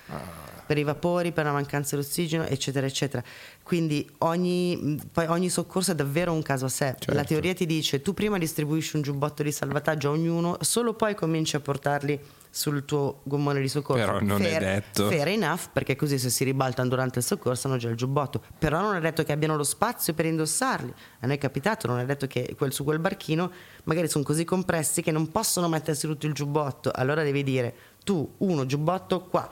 per 0.71 0.79
i 0.79 0.83
vapori, 0.83 1.33
per 1.33 1.43
la 1.43 1.51
mancanza 1.51 1.97
di 1.97 2.01
ossigeno, 2.01 2.45
eccetera, 2.45 2.87
eccetera. 2.87 3.21
Quindi 3.61 4.09
ogni, 4.19 4.97
poi 5.11 5.25
ogni 5.27 5.49
soccorso 5.49 5.91
è 5.91 5.95
davvero 5.95 6.31
un 6.31 6.41
caso 6.41 6.63
a 6.63 6.69
sé. 6.69 6.95
Certo. 6.97 7.13
La 7.13 7.25
teoria 7.25 7.53
ti 7.53 7.65
dice 7.65 8.01
tu 8.01 8.13
prima 8.13 8.37
distribuisci 8.37 8.95
un 8.95 9.01
giubbotto 9.01 9.43
di 9.43 9.51
salvataggio 9.51 10.07
a 10.07 10.11
ognuno, 10.13 10.55
solo 10.61 10.93
poi 10.93 11.13
cominci 11.13 11.57
a 11.57 11.59
portarli 11.59 12.17
sul 12.49 12.85
tuo 12.85 13.19
gommone 13.23 13.59
di 13.59 13.67
soccorso. 13.67 14.01
Però 14.01 14.21
non 14.21 14.43
è 14.43 14.59
detto. 14.59 15.09
Fair 15.09 15.27
enough, 15.27 15.71
perché 15.73 15.97
così 15.97 16.17
se 16.17 16.29
si 16.29 16.45
ribaltano 16.45 16.87
durante 16.87 17.19
il 17.19 17.25
soccorso 17.25 17.67
hanno 17.67 17.75
già 17.75 17.89
il 17.89 17.97
giubbotto. 17.97 18.41
Però 18.57 18.79
non 18.79 18.95
è 18.95 19.01
detto 19.01 19.23
che 19.23 19.33
abbiano 19.33 19.57
lo 19.57 19.63
spazio 19.63 20.13
per 20.13 20.25
indossarli. 20.25 20.93
A 21.19 21.27
noi 21.27 21.35
è 21.35 21.39
capitato, 21.39 21.87
non 21.87 21.99
è 21.99 22.05
detto 22.05 22.27
che 22.27 22.55
quel, 22.57 22.71
su 22.71 22.85
quel 22.85 22.99
barchino 22.99 23.51
magari 23.83 24.07
sono 24.07 24.23
così 24.23 24.45
compressi 24.45 25.01
che 25.01 25.11
non 25.11 25.31
possono 25.31 25.67
mettersi 25.67 26.07
tutto 26.07 26.27
il 26.27 26.33
giubbotto. 26.33 26.91
Allora 26.93 27.23
devi 27.23 27.43
dire 27.43 27.75
tu, 28.03 28.33
uno, 28.39 28.65
giubbotto 28.65 29.21
qua, 29.21 29.49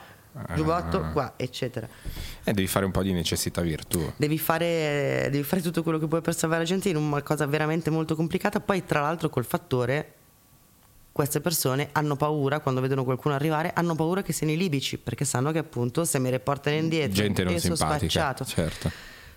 giubbotto 0.56 0.98
Ah. 1.02 1.10
qua, 1.12 1.34
eccetera. 1.38 1.88
Eh, 2.44 2.54
devi 2.54 2.68
fare 2.68 2.86
un 2.86 2.92
po' 2.92 3.04
di 3.04 3.12
necessità 3.14 3.62
virtù. 3.62 4.12
Devi 4.16 4.38
fare, 4.38 5.28
devi 5.32 5.44
fare 5.44 5.62
tutto 5.62 5.84
quello 5.84 5.98
che 6.00 6.08
puoi 6.08 6.22
per 6.22 6.36
salvare 6.36 6.62
la 6.62 6.68
gente 6.68 6.90
in 6.90 6.96
una 6.96 7.22
cosa 7.22 7.46
veramente 7.46 7.90
molto 7.90 8.16
complicata. 8.16 8.60
Poi, 8.60 8.84
tra 8.86 9.02
l'altro, 9.02 9.30
col 9.30 9.46
fattore, 9.46 10.14
queste 11.12 11.42
persone 11.42 11.90
hanno 11.92 12.16
paura 12.16 12.60
quando 12.60 12.80
vedono 12.82 13.04
qualcuno 13.04 13.36
arrivare, 13.36 13.72
hanno 13.74 13.96
paura 13.96 14.22
che 14.22 14.32
siano 14.32 14.54
i 14.54 14.58
libici 14.58 14.98
perché 14.98 15.26
sanno 15.26 15.52
che 15.52 15.58
appunto 15.58 16.06
se 16.06 16.18
mi 16.20 16.30
riportano 16.30 16.78
indietro 16.78 17.14
Gente 17.22 17.44
non 17.44 17.54
io 17.54 17.60
sono 17.60 17.76
spacciato. 17.76 18.46
Certo. 18.46 18.90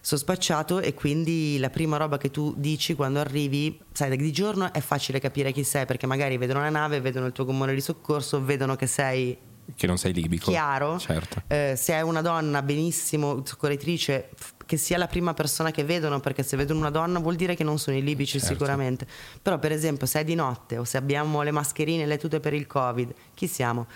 Sono 0.05 0.21
spacciato 0.21 0.81
e 0.81 0.95
quindi 0.95 1.59
la 1.59 1.71
prima 1.71 1.97
roba 1.97 2.19
che 2.19 2.31
tu 2.31 2.55
dici 2.57 2.95
quando 2.95 3.21
arrivi, 3.21 3.81
sai, 3.93 4.17
di 4.17 4.33
giorno 4.33 4.73
è 4.73 4.81
facile 4.81 5.19
capire 5.21 5.53
chi 5.53 5.63
sei 5.65 5.87
perché 5.87 6.07
magari 6.07 6.37
vedono 6.39 6.61
la 6.61 6.71
nave, 6.71 7.01
vedono 7.01 7.27
il 7.27 7.33
tuo 7.33 7.45
gommone 7.45 7.73
di 7.75 7.81
soccorso, 7.81 8.45
vedono 8.45 8.75
che 8.77 8.87
sei 8.87 9.37
Che 9.75 9.87
non 9.87 9.97
sei 9.99 10.13
libico. 10.13 10.51
chiaro. 10.51 10.99
Certo. 10.99 11.43
Eh, 11.47 11.75
se 11.77 11.95
è 11.95 12.01
una 12.01 12.21
donna, 12.21 12.63
benissimo, 12.63 13.43
soccorritrice, 13.45 14.31
che 14.67 14.77
sia 14.77 14.99
la 14.99 15.07
prima 15.07 15.35
persona 15.35 15.71
che 15.71 15.85
vedono, 15.85 16.21
perché 16.21 16.43
se 16.43 16.57
vedono 16.57 16.81
una 16.81 16.91
donna 16.91 17.19
vuol 17.19 17.37
dire 17.37 17.55
che 17.55 17.65
non 17.65 17.79
sono 17.79 17.97
i 17.97 18.03
libici 18.03 18.39
Certo. 18.39 18.55
sicuramente. 18.55 19.07
Però 19.41 19.59
per 19.59 19.73
esempio 19.73 20.07
se 20.07 20.21
è 20.21 20.25
di 20.25 20.35
notte 20.35 20.79
o 20.79 20.85
se 20.85 20.97
abbiamo 20.97 21.43
le 21.43 21.51
mascherine 21.51 22.03
e 22.03 22.07
le 22.07 22.19
tute 22.19 22.41
per 22.41 22.55
il 22.55 22.67
Covid, 22.67 23.13
chi 23.35 23.47
siamo? 23.47 23.87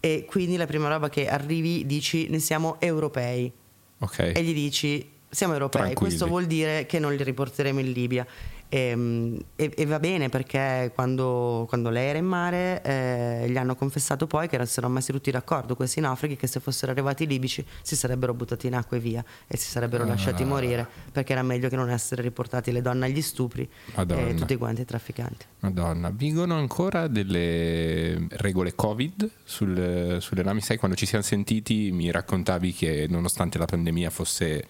E 0.00 0.24
quindi 0.28 0.56
la 0.56 0.66
prima 0.66 0.88
roba 0.88 1.08
che 1.08 1.28
arrivi 1.28 1.84
dici 1.84 2.28
ne 2.28 2.38
siamo 2.38 2.76
europei 2.80 3.50
Ok. 3.98 4.18
e 4.34 4.42
gli 4.42 4.52
dici 4.54 5.10
siamo 5.30 5.52
europei, 5.54 5.82
Tranquilli. 5.82 6.08
questo 6.10 6.26
vuol 6.26 6.46
dire 6.46 6.86
che 6.86 6.98
non 6.98 7.14
li 7.14 7.22
riporteremo 7.22 7.80
in 7.80 7.90
Libia. 7.92 8.26
E, 8.70 9.40
e- 9.56 9.72
e 9.74 9.86
va 9.86 9.98
bene 9.98 10.28
perché 10.28 10.92
quando, 10.94 11.64
quando 11.68 11.88
lei 11.88 12.08
era 12.08 12.18
in 12.18 12.26
mare 12.26 12.82
eh, 12.82 13.46
gli 13.48 13.56
hanno 13.56 13.74
confessato 13.74 14.26
poi 14.26 14.46
che 14.46 14.64
si 14.66 14.78
erano 14.78 14.92
messi 14.94 15.10
tutti 15.10 15.30
d'accordo 15.30 15.74
questi 15.74 16.00
naufraghi 16.00 16.36
che 16.36 16.46
se 16.46 16.60
fossero 16.60 16.92
arrivati 16.92 17.22
i 17.22 17.26
libici 17.26 17.64
si 17.80 17.96
sarebbero 17.96 18.34
buttati 18.34 18.66
in 18.66 18.74
acqua 18.74 18.98
e 18.98 19.00
via 19.00 19.24
e 19.46 19.56
si 19.56 19.70
sarebbero 19.70 20.04
lasciati 20.04 20.44
morire 20.44 20.86
perché 21.10 21.32
era 21.32 21.42
meglio 21.42 21.70
che 21.70 21.76
non 21.76 21.88
essere 21.88 22.20
riportati 22.20 22.70
le 22.70 22.82
donne 22.82 23.06
agli 23.06 23.22
stupri 23.22 23.66
Madonna. 23.94 24.26
e 24.28 24.34
tutti 24.34 24.56
quanti 24.56 24.80
ai 24.80 24.86
trafficanti. 24.86 25.46
Madonna, 25.60 26.10
vigono 26.10 26.54
ancora 26.56 27.06
delle 27.08 28.26
regole 28.32 28.74
Covid 28.74 29.30
sul- 29.44 30.18
sulle 30.20 30.42
navi? 30.42 30.60
Sai, 30.60 30.76
quando 30.76 30.94
ci 30.94 31.06
siamo 31.06 31.24
sentiti 31.24 31.90
mi 31.90 32.10
raccontavi 32.10 32.72
che 32.74 33.06
nonostante 33.08 33.56
la 33.56 33.64
pandemia 33.64 34.10
fosse 34.10 34.68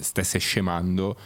stesse 0.00 0.38
scemando, 0.38 1.16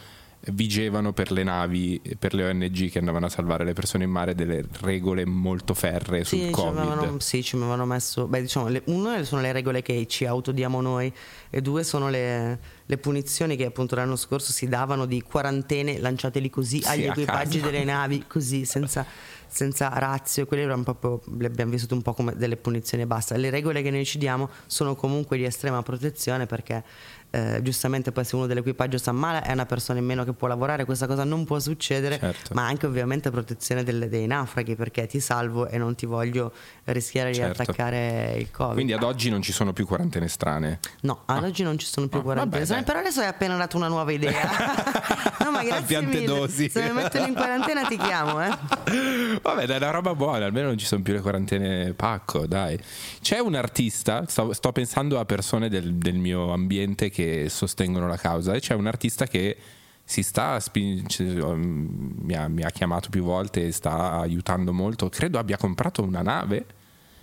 vigevano 0.51 1.11
per 1.11 1.31
le 1.31 1.43
navi, 1.43 2.01
per 2.17 2.33
le 2.33 2.45
ONG 2.45 2.89
che 2.89 2.99
andavano 2.99 3.25
a 3.25 3.29
salvare 3.29 3.65
le 3.65 3.73
persone 3.73 4.05
in 4.05 4.09
mare 4.09 4.35
delle 4.35 4.65
regole 4.81 5.25
molto 5.25 5.73
ferree 5.73 6.23
sul 6.23 6.39
Sì, 6.39 6.45
ci 6.45 6.51
Covid. 6.51 6.77
avevano, 6.77 7.19
sì, 7.19 7.43
ci 7.43 7.55
avevano 7.57 7.85
messo. 7.85 8.25
Beh, 8.27 8.41
diciamo, 8.41 8.67
le, 8.69 8.81
uno 8.85 9.21
sono 9.25 9.41
le 9.41 9.51
regole 9.51 9.81
che 9.81 10.05
ci 10.07 10.25
autodiamo 10.25 10.79
noi, 10.81 11.11
e 11.49 11.61
due 11.61 11.83
sono 11.83 12.09
le, 12.09 12.59
le 12.85 12.97
punizioni 12.97 13.55
che 13.57 13.65
appunto 13.65 13.95
l'anno 13.95 14.15
scorso 14.15 14.51
si 14.51 14.67
davano 14.67 15.05
di 15.05 15.21
quarantene 15.21 15.99
lanciate 15.99 16.39
lì 16.39 16.49
così 16.49 16.81
Sì, 16.81 16.87
agli 16.89 17.05
a 17.07 17.09
equipaggi 17.11 17.59
delle 17.59 17.83
navi, 17.83 18.23
così 18.27 18.63
senza, 18.65 19.05
senza 19.47 19.89
razio. 19.89 20.45
Quelle 20.45 20.63
erano 20.63 20.83
proprio, 20.83 21.21
le 21.37 21.47
abbiamo 21.47 21.71
vissute 21.71 21.93
un 21.93 22.01
po' 22.01 22.13
come 22.13 22.33
delle 22.35 22.55
punizioni 22.55 23.03
e 23.03 23.07
basta. 23.07 23.35
Le 23.35 23.49
regole 23.49 23.81
che 23.81 23.91
noi 23.91 24.05
ci 24.05 24.17
diamo 24.17 24.49
sono 24.67 24.95
comunque 24.95 25.37
di 25.37 25.43
estrema 25.43 25.83
protezione 25.83 26.45
perché. 26.45 26.83
Eh, 27.31 27.59
giustamente 27.61 28.11
poi 28.11 28.25
se 28.25 28.35
uno 28.35 28.47
dell'equipaggio 28.47 28.97
sta 28.97 29.11
male 29.11 29.41
è 29.41 29.51
una 29.51 29.65
persona 29.67 29.99
in 29.99 30.05
meno 30.05 30.23
che 30.23 30.33
può 30.33 30.47
lavorare 30.47 30.85
questa 30.85 31.05
cosa 31.05 31.23
non 31.23 31.45
può 31.45 31.59
succedere 31.59 32.17
Certo. 32.17 32.53
ma 32.55 32.65
anche 32.65 32.87
ovviamente 32.87 33.29
protezione 33.29 33.83
delle- 33.83 34.09
dei 34.09 34.25
naufraghi 34.25 34.75
perché 34.75 35.05
ti 35.05 35.19
salvo 35.19 35.67
e 35.67 35.77
non 35.77 35.93
ti 35.95 36.05
voglio 36.07 36.51
rischiare 36.93 37.31
di 37.31 37.37
Certo. 37.37 37.61
attaccare 37.61 38.35
il 38.37 38.51
covid 38.51 38.73
Quindi 38.73 38.93
ad 38.93 39.03
oggi 39.03 39.29
non 39.29 39.41
ci 39.41 39.51
sono 39.51 39.73
più 39.73 39.85
quarantene 39.85 40.27
strane. 40.27 40.79
no 41.01 41.21
ad 41.25 41.43
oggi 41.43 41.63
non 41.63 41.77
ci 41.77 41.85
sono 41.85 42.07
più 42.07 42.19
Ah, 42.19 42.23
quarantene 42.23 42.63
vabbè, 42.65 42.73
dai. 42.75 42.83
però 42.83 42.99
adesso 42.99 43.21
hai 43.21 43.27
appena 43.27 43.55
dato 43.57 43.77
una 43.77 43.87
nuova 43.87 44.11
idea 44.11 44.41
no 45.43 45.51
ma 45.51 45.63
grazie 45.63 45.85
Piante 45.85 46.19
mille 46.19 46.25
dosi. 46.25 46.69
se 46.69 46.81
mi 46.83 46.91
mettono 46.93 47.25
in 47.27 47.33
quarantena 47.33 47.83
ti 47.85 47.97
chiamo 47.97 48.43
eh 48.43 48.49
Vabbè, 49.41 49.65
dai, 49.65 49.75
è 49.75 49.81
una 49.81 49.91
roba 49.91 50.15
buona, 50.15 50.45
almeno 50.45 50.67
non 50.67 50.77
ci 50.77 50.85
sono 50.85 51.01
più 51.01 51.13
le 51.13 51.21
quarantene 51.21 51.93
pacco, 51.93 52.45
dai. 52.47 52.77
C'è 53.21 53.39
un 53.39 53.55
artista, 53.55 54.25
sto, 54.27 54.51
sto 54.53 54.71
pensando 54.71 55.19
a 55.19 55.25
persone 55.25 55.69
del, 55.69 55.93
del 55.95 56.15
mio 56.15 56.51
ambiente 56.51 57.09
che 57.09 57.47
sostengono 57.49 58.07
la 58.07 58.17
causa, 58.17 58.53
e 58.53 58.59
c'è 58.59 58.73
un 58.73 58.87
artista 58.87 59.25
che 59.27 59.55
si 60.03 60.23
sta 60.23 60.59
spin- 60.59 61.05
c- 61.05 61.19
mi, 61.21 62.33
ha, 62.35 62.47
mi 62.47 62.63
ha 62.63 62.69
chiamato 62.71 63.09
più 63.09 63.23
volte 63.23 63.67
e 63.67 63.71
sta 63.71 64.11
aiutando 64.19 64.73
molto. 64.73 65.07
Credo 65.09 65.37
abbia 65.37 65.57
comprato 65.57 66.01
una 66.03 66.21
nave, 66.21 66.65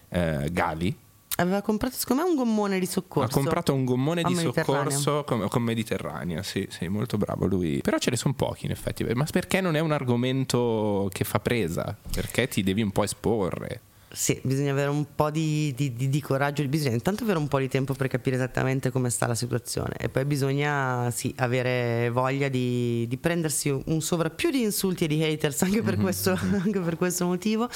eh, 0.08 0.48
Gali. 0.52 0.96
aveva 1.36 1.60
comprato 1.62 1.96
secondo 1.96 2.22
me 2.22 2.30
un 2.30 2.36
gommone 2.36 2.78
di 2.78 2.86
soccorso 2.86 3.28
Ha 3.38 3.42
comprato 3.42 3.74
un 3.74 3.84
gommone 3.84 4.22
di 4.22 4.34
soccorso 4.34 5.24
con, 5.24 5.46
con 5.48 5.62
Mediterranea, 5.62 6.42
sì, 6.42 6.66
sì, 6.70 6.88
molto 6.88 7.18
bravo 7.18 7.46
lui. 7.46 7.80
Però 7.82 7.98
ce 7.98 8.10
ne 8.10 8.16
sono 8.16 8.34
pochi 8.34 8.66
in 8.66 8.72
effetti, 8.72 9.04
ma 9.14 9.26
perché 9.30 9.60
non 9.60 9.76
è 9.76 9.80
un 9.80 9.92
argomento 9.92 11.08
che 11.12 11.24
fa 11.24 11.40
presa? 11.40 11.96
Perché 12.10 12.48
ti 12.48 12.62
devi 12.62 12.82
un 12.82 12.90
po' 12.90 13.04
esporre. 13.04 13.80
Sì, 14.08 14.40
bisogna 14.44 14.70
avere 14.70 14.88
un 14.88 15.04
po' 15.14 15.30
di, 15.30 15.74
di- 15.76 15.92
di- 15.92 16.08
di 16.08 16.20
coraggio, 16.22 16.66
bisogna 16.68 16.94
intanto 16.94 17.24
avere 17.24 17.38
un 17.38 17.48
po' 17.48 17.58
di 17.58 17.68
tempo 17.68 17.92
per 17.92 18.06
capire 18.06 18.36
esattamente 18.36 18.90
come 18.90 19.10
sta 19.10 19.26
la 19.26 19.34
situazione 19.34 19.94
e 19.98 20.08
poi 20.08 20.24
bisogna 20.24 21.10
sì, 21.10 21.34
avere 21.38 22.08
voglia 22.10 22.48
di, 22.48 23.04
di 23.08 23.16
prendersi 23.18 23.68
un 23.68 24.00
sovrappiù 24.00 24.50
di 24.50 24.62
insulti 24.62 25.04
e 25.04 25.08
di 25.08 25.22
haters 25.22 25.62
anche 25.62 25.82
per, 25.82 25.96
questo, 25.98 26.30
anche 26.62 26.80
per 26.80 26.96
questo 26.96 27.26
motivo. 27.26 27.68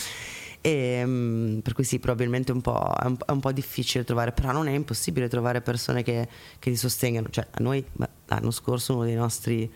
E, 0.61 1.03
mm, 1.05 1.59
per 1.61 1.73
cui 1.73 1.85
sì, 1.85 1.99
probabilmente 1.99 2.53
un 2.53 2.61
è, 2.63 3.07
un, 3.07 3.17
è 3.27 3.31
un 3.31 3.41
po' 3.41 3.53
difficile 3.53 4.05
trovare, 4.05 4.33
però 4.33 4.53
non 4.53 4.69
è 4.69 4.73
impossibile 4.73 5.29
trovare 5.29 5.61
persone 5.61 6.03
che, 6.03 6.29
che 6.59 6.71
ti 6.71 6.77
sostengano. 6.77 7.29
Cioè, 7.31 7.47
a 7.51 7.63
noi 7.63 7.85
l'anno 8.27 8.51
scorso 8.51 8.95
uno 8.95 9.05
dei 9.05 9.15
nostri 9.15 9.71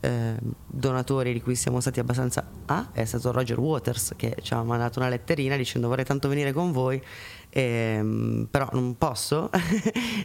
eh, 0.00 0.36
donatori 0.66 1.32
di 1.32 1.42
cui 1.42 1.56
siamo 1.56 1.80
stati 1.80 1.98
abbastanza 1.98 2.48
ah, 2.66 2.90
è 2.92 3.04
stato 3.04 3.32
Roger 3.32 3.58
Waters 3.58 4.12
che 4.16 4.36
ci 4.42 4.54
ha 4.54 4.62
mandato 4.62 5.00
una 5.00 5.08
letterina 5.08 5.56
dicendo 5.56 5.88
vorrei 5.88 6.04
tanto 6.04 6.28
venire 6.28 6.52
con 6.52 6.70
voi 6.70 7.02
ehm, 7.50 8.46
però 8.50 8.68
non 8.72 8.96
posso 8.96 9.50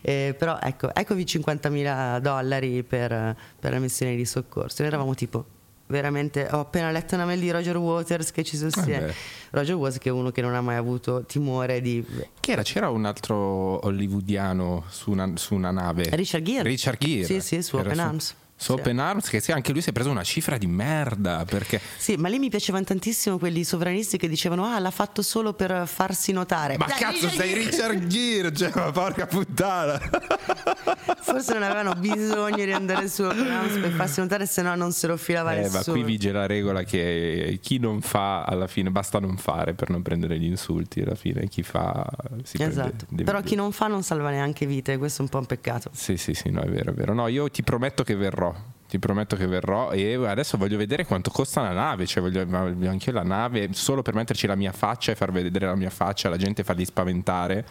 Eh, 0.01 0.35
però 0.37 0.59
ecco 0.61 0.93
eccovi 0.93 1.23
50.000 1.23 2.19
dollari 2.19 2.83
per, 2.83 3.35
per 3.59 3.71
la 3.71 3.79
missione 3.79 4.15
di 4.15 4.25
soccorso 4.25 4.81
noi 4.81 4.91
eravamo 4.91 5.15
tipo 5.15 5.45
veramente 5.93 6.47
ho 6.49 6.59
appena 6.59 6.89
letto 6.89 7.13
una 7.13 7.25
mail 7.25 7.39
di 7.39 7.51
Roger 7.51 7.77
Waters 7.77 8.31
che 8.31 8.43
ci 8.43 8.57
sostiene. 8.57 8.99
Vabbè. 8.99 9.13
Roger 9.51 9.75
Waters 9.75 9.99
che 9.99 10.09
è 10.09 10.11
uno 10.11 10.31
che 10.31 10.41
non 10.41 10.55
ha 10.55 10.61
mai 10.61 10.75
avuto 10.75 11.23
timore 11.25 11.79
di 11.79 12.03
Che 12.39 12.51
era? 12.51 12.63
C'era 12.63 12.89
un 12.89 13.05
altro 13.05 13.85
hollywoodiano 13.85 14.85
su 14.89 15.11
una, 15.11 15.31
su 15.35 15.53
una 15.53 15.69
nave. 15.69 16.09
Richard 16.15 16.43
Gere. 16.43 16.67
Richard 16.67 16.97
Gere. 16.99 17.25
Sì, 17.25 17.39
sì, 17.39 17.61
su 17.61 17.77
Era 17.77 17.89
Open 17.89 17.99
Arms. 17.99 18.35
Su 18.63 18.71
Open 18.73 18.97
Arms, 18.99 19.27
che 19.29 19.41
anche 19.51 19.71
lui 19.73 19.81
si 19.81 19.89
è 19.89 19.91
preso 19.91 20.09
una 20.09 20.23
cifra 20.23 20.57
di 20.57 20.67
merda 20.67 21.43
perché 21.45 21.81
Sì, 21.97 22.15
ma 22.15 22.29
lì 22.29 22.39
mi 22.39 22.49
piacevano 22.49 22.85
tantissimo 22.85 23.37
quelli 23.37 23.63
sovranisti 23.65 24.17
che 24.17 24.29
dicevano 24.29 24.65
"Ah, 24.65 24.79
l'ha 24.79 24.91
fatto 24.91 25.21
solo 25.21 25.53
per 25.53 25.83
farsi 25.85 26.31
notare". 26.31 26.77
Ma 26.77 26.85
Dai, 26.85 26.97
cazzo, 26.97 27.27
Richard 27.27 27.35
sei! 27.35 27.53
Richard 27.53 28.07
Gere, 28.07 28.53
cioè, 28.53 28.71
ma 28.75 28.91
porca 28.91 29.25
puttana. 29.25 29.99
Forse 31.19 31.53
non 31.53 31.63
avevano 31.63 31.93
bisogno 31.95 32.63
di 32.63 32.71
andare 32.71 33.07
su 33.09 33.23
Open 33.23 33.49
Arms 33.49 33.79
per 33.79 33.91
farsi 33.91 34.19
notare, 34.19 34.45
se 34.45 34.61
no 34.61 34.75
non 34.75 34.91
se 34.91 35.07
lo 35.07 35.17
filava 35.17 35.53
Eh, 35.53 35.61
nessuno. 35.61 35.81
ma 35.85 35.91
qui 35.91 36.03
vige 36.03 36.31
la 36.31 36.45
regola 36.45 36.83
che 36.83 37.59
chi 37.61 37.79
non 37.79 38.01
fa 38.01 38.43
alla 38.43 38.67
fine 38.67 38.91
basta 38.91 39.19
non 39.19 39.37
fare 39.37 39.73
per 39.73 39.89
non 39.89 40.01
prendere 40.01 40.37
gli 40.39 40.45
insulti 40.45 41.01
alla 41.01 41.15
fine 41.15 41.47
chi 41.47 41.63
fa 41.63 42.05
si 42.43 42.57
prende- 42.57 42.73
Esatto. 42.73 43.05
deve- 43.09 43.23
Però 43.23 43.41
chi 43.41 43.55
non 43.55 43.71
fa 43.71 43.87
non 43.87 44.03
salva 44.03 44.29
neanche 44.29 44.65
vite, 44.65 44.97
questo 44.97 45.19
è 45.21 45.25
un 45.25 45.29
po' 45.29 45.39
un 45.39 45.45
peccato. 45.45 45.89
Sì, 45.93 46.17
sì, 46.17 46.33
sì, 46.33 46.49
no, 46.49 46.61
è 46.61 46.69
vero, 46.69 46.91
è 46.91 46.93
vero. 46.93 47.13
No, 47.13 47.27
io 47.27 47.49
ti 47.49 47.63
prometto 47.63 48.03
che 48.03 48.15
verrò. 48.15 48.52
Ti 48.87 48.99
prometto 48.99 49.35
che 49.35 49.47
verrò 49.47 49.89
e 49.91 50.13
adesso 50.27 50.55
voglio 50.55 50.77
vedere 50.77 51.03
quanto 51.07 51.31
costa 51.31 51.63
la 51.63 51.71
nave, 51.71 52.05
cioè 52.05 52.21
voglio 52.21 52.41
anche 52.87 53.11
la 53.11 53.23
nave 53.23 53.69
solo 53.73 54.03
per 54.03 54.13
metterci 54.13 54.45
la 54.45 54.53
mia 54.53 54.71
faccia 54.71 55.11
e 55.11 55.15
far 55.15 55.31
vedere 55.31 55.65
la 55.65 55.75
mia 55.75 55.89
faccia, 55.89 56.29
la 56.29 56.37
gente 56.37 56.63
farli 56.63 56.85
spaventare 56.85 57.65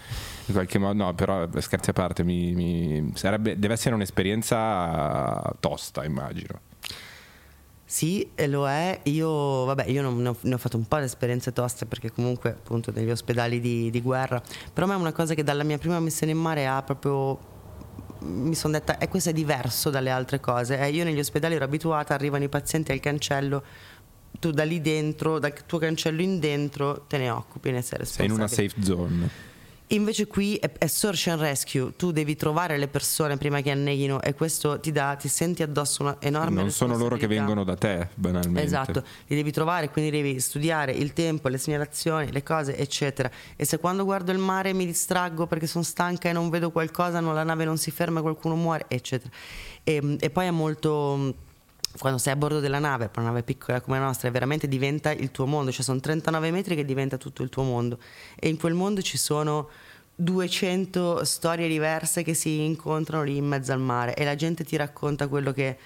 in 0.47 0.53
qualche 0.53 0.79
modo. 0.79 1.05
No, 1.05 1.15
però 1.15 1.49
scherzi 1.61 1.91
a 1.91 1.93
parte, 1.93 2.25
mi, 2.25 2.53
mi- 2.55 3.13
sarebbe, 3.15 3.57
deve 3.57 3.75
essere 3.75 3.95
un'esperienza 3.95 5.55
tosta, 5.61 6.05
immagino. 6.05 6.59
Sì, 7.85 8.29
lo 8.47 8.67
è. 8.67 8.99
Io, 9.05 9.65
vabbè, 9.65 9.85
io 9.85 10.03
non- 10.03 10.21
ne, 10.23 10.29
ho, 10.31 10.37
ne 10.41 10.55
ho 10.55 10.59
fatto 10.59 10.77
un 10.77 10.89
po' 10.89 10.97
di 10.97 11.05
esperienze 11.05 11.53
toste 11.53 11.87
perché 11.87 12.11
comunque 12.11 12.51
appunto 12.51 12.91
negli 12.91 13.11
ospedali 13.11 13.61
di, 13.61 13.91
di 13.91 14.01
guerra. 14.01 14.43
Però 14.73 14.87
a 14.87 14.89
me 14.89 14.97
è 14.97 14.99
una 14.99 15.13
cosa 15.13 15.35
che 15.35 15.45
dalla 15.45 15.63
mia 15.63 15.79
prima 15.79 16.01
missione 16.01 16.33
in 16.33 16.39
mare 16.39 16.67
ha 16.67 16.83
proprio... 16.83 17.51
Mi 18.23 18.55
sono 18.55 18.73
detta, 18.75 18.99
e 18.99 19.09
questo 19.09 19.31
è 19.31 19.33
diverso 19.33 19.91
dalle 19.91 20.11
altre 20.11 20.41
cose. 20.41 20.79
Eh, 20.79 20.91
io 20.91 21.05
negli 21.05 21.19
ospedali 21.19 21.55
ero 21.55 21.65
abituata, 21.65 22.15
arrivano 22.15 22.45
i 22.45 22.49
pazienti 22.49 22.93
al 22.93 23.01
cancello, 23.01 23.63
tu 24.39 24.51
da 24.51 24.65
lì 24.65 24.81
dentro, 24.81 25.39
dal 25.39 25.53
tuo 25.67 25.79
cancello 25.79 26.23
in 26.23 26.39
dentro, 26.39 27.05
te 27.09 27.19
ne 27.19 27.31
occupi, 27.31 27.71
ne 27.71 27.83
sei 27.83 28.05
Sei 28.05 28.27
in 28.27 28.33
una 28.33 28.43
responsabile. 28.47 28.75
safe 28.75 28.85
zone. 28.85 29.51
Invece 29.89 30.27
qui 30.27 30.57
è, 30.57 30.73
è 30.79 30.87
search 30.87 31.29
and 31.29 31.41
rescue, 31.41 31.95
tu 31.97 32.13
devi 32.13 32.35
trovare 32.35 32.79
le 32.79 32.89
persone 32.89 33.37
prima 33.37 33.61
che 33.61 33.71
anneghino 33.71 34.23
e 34.23 34.33
questo 34.33 34.81
ti 34.81 34.91
dà, 34.91 35.15
ti 35.17 35.29
senti 35.29 35.63
addosso 35.63 36.03
una 36.03 36.17
enorme 36.19 36.63
Non 36.63 36.71
sono 36.71 36.97
loro 36.97 37.17
che 37.17 37.27
vengono 37.27 37.63
da 37.63 37.77
te, 37.77 38.09
banalmente. 38.15 38.63
Esatto, 38.63 39.05
li 39.27 39.37
devi 39.37 39.53
trovare, 39.53 39.91
quindi 39.91 40.11
devi 40.11 40.41
studiare 40.41 40.93
il 40.93 41.13
tempo, 41.13 41.49
le 41.49 41.59
segnalazioni, 41.59 42.33
le 42.33 42.43
cose, 42.43 42.75
eccetera. 42.77 43.31
E 43.55 43.67
se 43.67 43.79
quando 43.79 44.05
guardo 44.05 44.33
il 44.33 44.39
mare 44.39 44.73
mi 44.73 44.87
distraggo 44.87 45.47
perché 45.47 45.67
sono 45.67 45.85
stanca 45.85 46.31
e 46.31 46.33
non 46.33 46.49
vedo 46.49 46.71
qualcosa, 46.71 47.21
no, 47.21 47.35
la 47.35 47.45
nave 47.45 47.67
non 47.67 47.77
si 47.77 47.91
ferma, 47.91 48.23
qualcuno 48.23 48.55
muore, 48.55 48.87
eccetera. 48.89 49.31
E, 49.85 50.17
e 50.19 50.31
poi 50.31 50.47
è 50.47 50.51
molto. 50.51 51.51
Quando 51.99 52.19
sei 52.19 52.33
a 52.33 52.37
bordo 52.37 52.61
della 52.61 52.79
nave, 52.79 53.09
per 53.09 53.19
una 53.19 53.29
nave 53.29 53.43
piccola 53.43 53.81
come 53.81 53.99
la 53.99 54.07
nostra, 54.07 54.31
veramente 54.31 54.67
diventa 54.67 55.13
il 55.13 55.31
tuo 55.31 55.47
mondo, 55.47 55.71
cioè 55.71 55.85
sono 55.85 56.01
39 56.01 56.51
metri 56.51 56.75
che 56.75 56.85
diventa 56.85 57.17
tutto 57.17 57.43
il 57.43 57.49
tuo 57.49 57.63
mondo. 57.63 57.99
E 58.39 58.49
in 58.49 58.57
quel 58.57 58.75
mondo 58.75 59.03
ci 59.03 59.19
sono 59.19 59.69
200 60.15 61.25
storie 61.25 61.69
diverse 61.69 62.23
che 62.23 62.35
si 62.35 62.61
incontrano 62.65 63.25
lì 63.25 63.37
in 63.37 63.47
mezzo 63.47 63.73
al 63.73 63.81
mare 63.81 64.15
e 64.15 64.25
la 64.25 64.35
gente 64.35 64.65
ti 64.65 64.77
racconta 64.77 65.29
quello 65.29 65.53
che, 65.53 65.77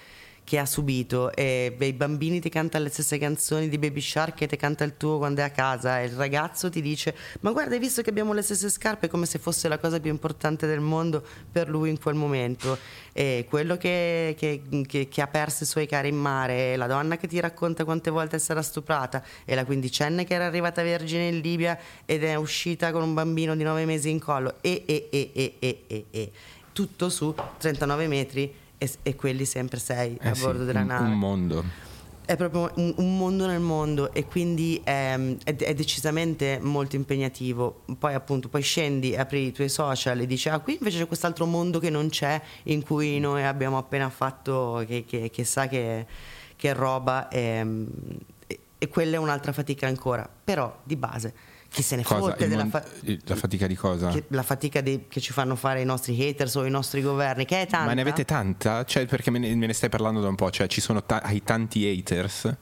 che 0.47 0.59
ha 0.59 0.65
subito 0.65 1.33
e 1.33 1.75
i 1.77 1.91
bambini 1.91 2.39
ti 2.39 2.47
cantano 2.47 2.85
le 2.85 2.89
stesse 2.89 3.17
canzoni 3.17 3.67
di 3.67 3.77
Baby 3.77 3.99
Shark 3.99 4.33
che 4.33 4.47
ti 4.47 4.55
canta 4.55 4.85
il 4.85 4.95
tuo 4.95 5.17
quando 5.17 5.41
è 5.41 5.43
a 5.43 5.49
casa 5.49 5.99
e 5.99 6.05
il 6.05 6.13
ragazzo 6.13 6.69
ti 6.69 6.81
dice 6.81 7.13
ma 7.41 7.51
guarda 7.51 7.73
hai 7.73 7.81
visto 7.81 8.01
che 8.01 8.11
abbiamo 8.11 8.31
le 8.31 8.41
stesse 8.41 8.69
scarpe 8.69 9.09
come 9.09 9.25
se 9.25 9.39
fosse 9.39 9.67
la 9.67 9.77
cosa 9.77 9.99
più 9.99 10.09
importante 10.09 10.65
del 10.65 10.79
mondo 10.79 11.21
per 11.51 11.67
lui 11.67 11.89
in 11.89 11.99
quel 11.99 12.15
momento 12.15 12.77
e 13.11 13.45
quello 13.49 13.75
che, 13.75 14.35
che- 14.37 14.61
che- 14.87 15.09
che 15.09 15.21
ha 15.21 15.27
perso 15.27 15.63
i 15.63 15.65
suoi 15.65 15.85
cari 15.85 16.07
in 16.07 16.15
mare 16.17 16.71
e 16.71 16.75
la 16.77 16.87
donna 16.87 17.17
che 17.17 17.27
ti 17.27 17.41
racconta 17.41 17.83
quante 17.83 18.09
volte 18.09 18.39
sarà 18.39 18.61
stuprata 18.61 19.21
e 19.43 19.53
la 19.53 19.65
quindicenne 19.65 20.23
che 20.23 20.33
era 20.33 20.45
arrivata 20.45 20.81
vergine 20.81 21.27
in 21.27 21.41
Libia 21.41 21.77
ed 22.05 22.23
è 22.23 22.35
uscita 22.35 22.93
con 22.93 23.01
un 23.01 23.13
bambino 23.13 23.53
di 23.53 23.63
nove 23.63 23.83
mesi 23.83 24.09
in 24.09 24.19
collo 24.19 24.55
e 24.61 24.83
e 24.85 25.09
e 25.11 25.31
e 25.33 25.55
e 25.59 25.83
e, 25.87 26.05
e. 26.09 26.31
tutto 26.71 27.09
su 27.09 27.35
39 27.57 28.07
metri 28.07 28.53
e, 28.77 28.89
e 29.03 29.15
quelli 29.15 29.45
sempre 29.45 29.79
sei 29.79 30.17
Eh 30.21 30.29
a 30.29 30.33
sì, 30.33 30.41
bordo 30.41 30.63
della 30.65 30.81
un, 30.81 30.85
nave 30.87 31.07
un 31.09 31.17
mondo. 31.19 31.63
è 32.25 32.35
proprio 32.35 32.71
un, 32.75 32.93
un 32.97 33.17
mondo 33.17 33.47
nel 33.47 33.61
mondo 33.61 34.11
e 34.13 34.25
quindi 34.25 34.81
ehm, 34.83 35.37
è, 35.43 35.55
è 35.55 35.73
decisamente 35.73 36.59
molto 36.61 36.95
impegnativo. 36.97 37.83
Poi 37.97 38.13
appunto 38.13 38.49
poi 38.49 38.61
scendi, 38.61 39.15
apri 39.15 39.45
i 39.47 39.51
tuoi 39.53 39.69
social 39.69 40.19
e 40.19 40.25
dici 40.25 40.49
ah 40.49 40.59
qui 40.59 40.73
invece 40.77 40.99
c'è 40.99 41.07
quest'altro 41.07 41.45
mondo 41.45 41.79
che 41.79 41.89
non 41.89 42.09
c'è 42.09 42.41
in 42.63 42.83
cui 42.83 43.17
noi 43.19 43.43
abbiamo 43.43 43.77
appena 43.77 44.09
fatto 44.09 44.83
che, 44.85 45.05
che, 45.05 45.29
che 45.29 45.43
sa 45.45 45.67
che, 45.67 46.05
che 46.55 46.73
roba 46.73 47.29
ehm, 47.29 47.87
e, 48.45 48.59
e 48.77 48.87
quella 48.89 49.15
è 49.15 49.19
un'altra 49.19 49.53
fatica 49.53 49.87
ancora. 49.87 50.27
Però 50.43 50.79
di 50.83 50.95
base 50.97 51.33
chi 51.77 51.83
se 51.83 51.95
ne 51.95 52.03
Cosa? 52.03 52.19
fotte 52.31 52.43
Il 52.45 52.49
della 52.49 52.63
mon- 52.63 52.71
fa- 52.71 52.83
la 53.25 53.35
fatica 53.35 53.67
di 53.67 53.75
cosa? 53.75 54.09
che- 54.09 54.23
la 54.29 54.41
fatica 54.41 54.81
dei- 54.81 55.05
che 55.07 55.19
ci 55.21 55.31
fanno 55.31 55.55
fare 55.55 55.81
i 55.81 55.85
nostri 55.85 56.19
haters 56.19 56.55
o 56.55 56.65
i 56.65 56.71
nostri 56.71 57.01
governi, 57.03 57.45
che 57.45 57.61
è 57.61 57.67
tanta. 57.67 57.85
Ma 57.85 57.93
ne 57.93 58.01
avete 58.01 58.25
tanta? 58.25 58.83
Cioè, 58.83 59.05
perché 59.05 59.29
me 59.29 59.37
ne, 59.37 59.53
me 59.55 59.67
ne 59.67 59.73
stai 59.73 59.89
parlando 59.89 60.19
da 60.19 60.27
un 60.27 60.35
po', 60.35 60.49
cioè 60.49 60.65
ci 60.67 60.81
sono 60.81 61.03
ta- 61.03 61.21
hai 61.23 61.43
tanti 61.43 61.85
haters? 61.87 62.55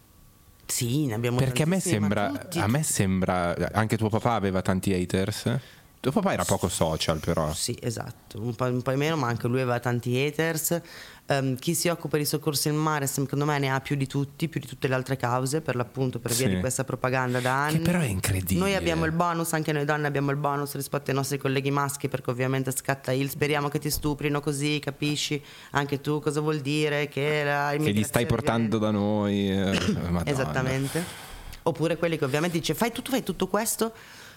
Sì, 0.65 1.05
ne 1.05 1.13
abbiamo 1.13 1.37
Perché 1.37 1.63
a 1.63 1.67
me 1.67 1.79
sembra, 1.79 2.27
tutti- 2.29 2.59
a 2.59 2.67
me 2.67 2.83
sembra, 2.83 3.55
anche 3.71 3.97
tuo 3.97 4.09
papà 4.09 4.33
aveva 4.33 4.61
tanti 4.61 4.93
haters? 4.93 5.57
Tuo 6.05 6.13
papà 6.13 6.33
era 6.33 6.43
poco 6.43 6.67
social 6.69 7.17
però. 7.17 7.51
Sì, 7.51 7.75
esatto, 7.81 8.39
un 8.39 8.53
po', 8.53 8.65
un 8.65 8.83
po' 8.83 8.95
meno, 8.95 9.15
ma 9.15 9.25
anche 9.27 9.47
lui 9.47 9.59
aveva 9.59 9.79
tanti 9.79 10.15
haters. 10.15 10.79
Ehm, 11.25 11.55
chi 11.57 11.73
si 11.73 11.87
occupa 11.87 12.17
di 12.17 12.25
soccorso 12.25 12.67
in 12.67 12.75
mare, 12.75 13.07
secondo 13.07 13.43
me, 13.43 13.57
ne 13.57 13.71
ha 13.71 13.79
più 13.81 13.95
di 13.95 14.05
tutti, 14.05 14.47
più 14.47 14.59
di 14.59 14.67
tutte 14.67 14.87
le 14.87 14.93
altre 14.93 15.17
cause, 15.17 15.61
per 15.61 15.75
l'appunto, 15.75 16.19
per 16.19 16.31
via 16.33 16.47
Sì. 16.47 16.53
di 16.53 16.59
questa 16.59 16.83
propaganda 16.83 17.39
da 17.39 17.63
anni. 17.63 17.77
Che 17.77 17.79
però 17.79 18.01
è 18.01 18.05
incredibile. 18.05 18.59
Noi 18.59 18.75
abbiamo 18.75 19.05
il 19.05 19.13
bonus, 19.13 19.53
anche 19.53 19.71
noi 19.71 19.83
donne 19.83 20.05
abbiamo 20.05 20.29
il 20.29 20.37
bonus 20.37 20.75
rispetto 20.75 21.09
ai 21.09 21.15
nostri 21.15 21.39
colleghi 21.39 21.71
maschi, 21.71 22.07
perché 22.07 22.29
ovviamente 22.29 22.69
scatta 22.69 23.11
il 23.11 23.27
speriamo 23.31 23.67
che 23.69 23.79
ti 23.79 23.89
stuprino 23.89 24.41
così, 24.41 24.77
capisci 24.77 25.41
anche 25.71 26.01
tu 26.01 26.19
cosa 26.19 26.39
vuol 26.39 26.59
dire 26.59 27.07
che 27.07 27.43
la 27.43 27.73
Che 27.75 27.91
gli 27.93 28.03
stai 28.03 28.27
portando 28.27 28.77
da 28.77 28.91
noi. 28.91 29.49
eh. 29.49 29.75
Esattamente. 30.25 31.23
Oppure 31.63 31.97
quelli 31.97 32.19
che 32.19 32.25
ovviamente 32.25 32.59
dice 32.59 32.75
fai 32.75 32.91
tutto, 32.91 33.09
fai 33.09 33.23
tutto 33.23 33.47
questo 33.47 33.91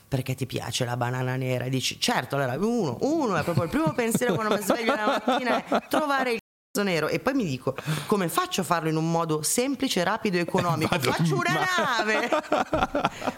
perché 0.09 0.35
ti 0.35 0.47
piace 0.47 0.85
la 0.85 0.97
banana 0.97 1.37
nera 1.37 1.67
e 1.67 1.71
dici 1.71 2.01
certo, 2.01 2.37
allora 2.37 2.57
uno, 2.59 2.97
uno 3.03 3.37
è 3.37 3.43
proprio 3.43 3.65
il 3.65 3.71
primo 3.71 3.93
pensiero 3.93 4.35
quando 4.35 4.57
mi 4.57 4.63
sveglio 4.63 4.95
la 4.95 5.23
mattina 5.25 5.65
è 5.65 5.87
trovare 5.89 6.33
il 6.33 6.39
c***o 6.39 6.83
nero 6.83 7.09
e 7.09 7.21
poi 7.21 7.35
mi 7.35 7.45
dico 7.45 7.77
come 8.07 8.29
faccio 8.29 8.63
a 8.63 8.65
farlo 8.65 8.89
in 8.89 8.97
un 8.97 9.11
modo 9.11 9.43
semplice, 9.43 10.03
rapido 10.05 10.39
e 10.39 10.41
economico? 10.41 10.89
Vado 10.89 11.13
faccio 11.13 11.35
una 11.35 11.59
nave! 11.77 12.29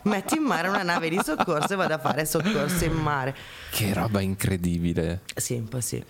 Metto 0.05 0.37
in 0.37 0.43
mare 0.43 0.69
una 0.69 0.83
nave 0.83 1.09
di 1.09 1.19
soccorso 1.23 1.73
e 1.73 1.77
vado 1.77 1.95
a 1.95 1.99
fare 1.99 2.25
soccorso 2.25 2.85
in 2.85 2.93
mare. 2.93 3.37
Che 3.71 3.93
roba 3.93 4.21
incredibile. 4.21 5.23
Sì, 5.35 5.55
un 5.55 5.69
po' 5.69 5.81
sì. 5.81 6.03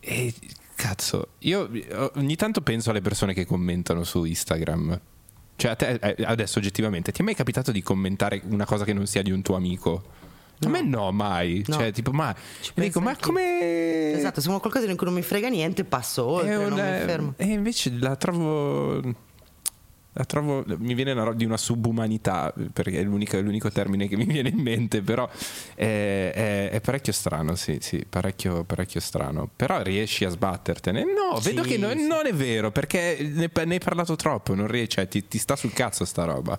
E 0.00 0.34
cazzo, 0.74 1.34
io 1.40 1.70
ogni 2.14 2.36
tanto 2.36 2.60
penso 2.60 2.90
alle 2.90 3.00
persone 3.00 3.32
che 3.32 3.46
commentano 3.46 4.04
su 4.04 4.24
Instagram. 4.24 5.00
Cioè, 5.56 5.70
a 5.70 5.74
te 5.76 5.98
eh, 6.00 6.24
adesso 6.24 6.58
oggettivamente, 6.58 7.12
ti 7.12 7.20
è 7.20 7.24
mai 7.24 7.34
capitato 7.34 7.72
di 7.72 7.82
commentare 7.82 8.40
una 8.44 8.64
cosa 8.64 8.84
che 8.84 8.92
non 8.92 9.06
sia 9.06 9.22
di 9.22 9.30
un 9.30 9.42
tuo 9.42 9.56
amico? 9.56 10.20
A 10.64 10.68
me 10.68 10.82
no, 10.82 11.10
mai. 11.10 11.64
No. 11.66 11.74
Cioè, 11.74 11.92
tipo, 11.92 12.12
ma 12.12 12.34
dico, 12.74 13.00
ma 13.00 13.16
come. 13.16 14.12
Esatto, 14.12 14.40
se 14.40 14.48
qualcosa 14.48 14.86
di 14.86 14.94
cui 14.94 15.06
non 15.06 15.14
mi 15.14 15.22
frega 15.22 15.48
niente 15.48 15.84
passo 15.84 16.24
oltre, 16.24 16.54
È 16.54 16.68
non 16.68 16.72
mi 16.72 17.04
fermo. 17.04 17.34
E 17.36 17.46
invece 17.46 17.92
la 17.98 18.16
trovo. 18.16 19.00
La 20.14 20.24
trovo. 20.24 20.62
Mi 20.78 20.92
viene 20.92 21.12
una 21.12 21.32
di 21.32 21.44
una 21.46 21.56
subumanità, 21.56 22.52
perché 22.72 23.00
è 23.00 23.02
l'unico, 23.02 23.40
l'unico 23.40 23.70
termine 23.70 24.08
che 24.08 24.16
mi 24.16 24.24
viene 24.26 24.50
in 24.50 24.58
mente, 24.58 25.00
però 25.00 25.26
è, 25.74 26.30
è- 26.34 26.70
è 26.70 26.80
parecchio 26.82 27.12
strano, 27.14 27.54
sì, 27.54 27.78
sì, 27.80 28.04
parecchio, 28.08 28.64
parecchio 28.64 29.00
strano. 29.00 29.48
Però 29.56 29.80
riesci 29.82 30.24
a 30.26 30.28
sbattertene. 30.28 31.02
No, 31.04 31.40
Sì, 31.40 31.48
vedo 31.48 31.62
che 31.62 31.78
no- 31.78 31.90
sì. 31.92 32.06
non 32.06 32.26
è 32.26 32.34
vero, 32.34 32.70
perché 32.70 33.16
ne, 33.32 33.50
ne 33.64 33.74
hai 33.74 33.80
parlato 33.80 34.14
troppo, 34.16 34.54
non 34.54 34.66
riesci, 34.66 34.90
cioè, 34.90 35.08
ti, 35.08 35.26
ti 35.26 35.38
sta 35.38 35.56
sul 35.56 35.72
cazzo 35.72 36.04
sta 36.04 36.24
roba. 36.24 36.56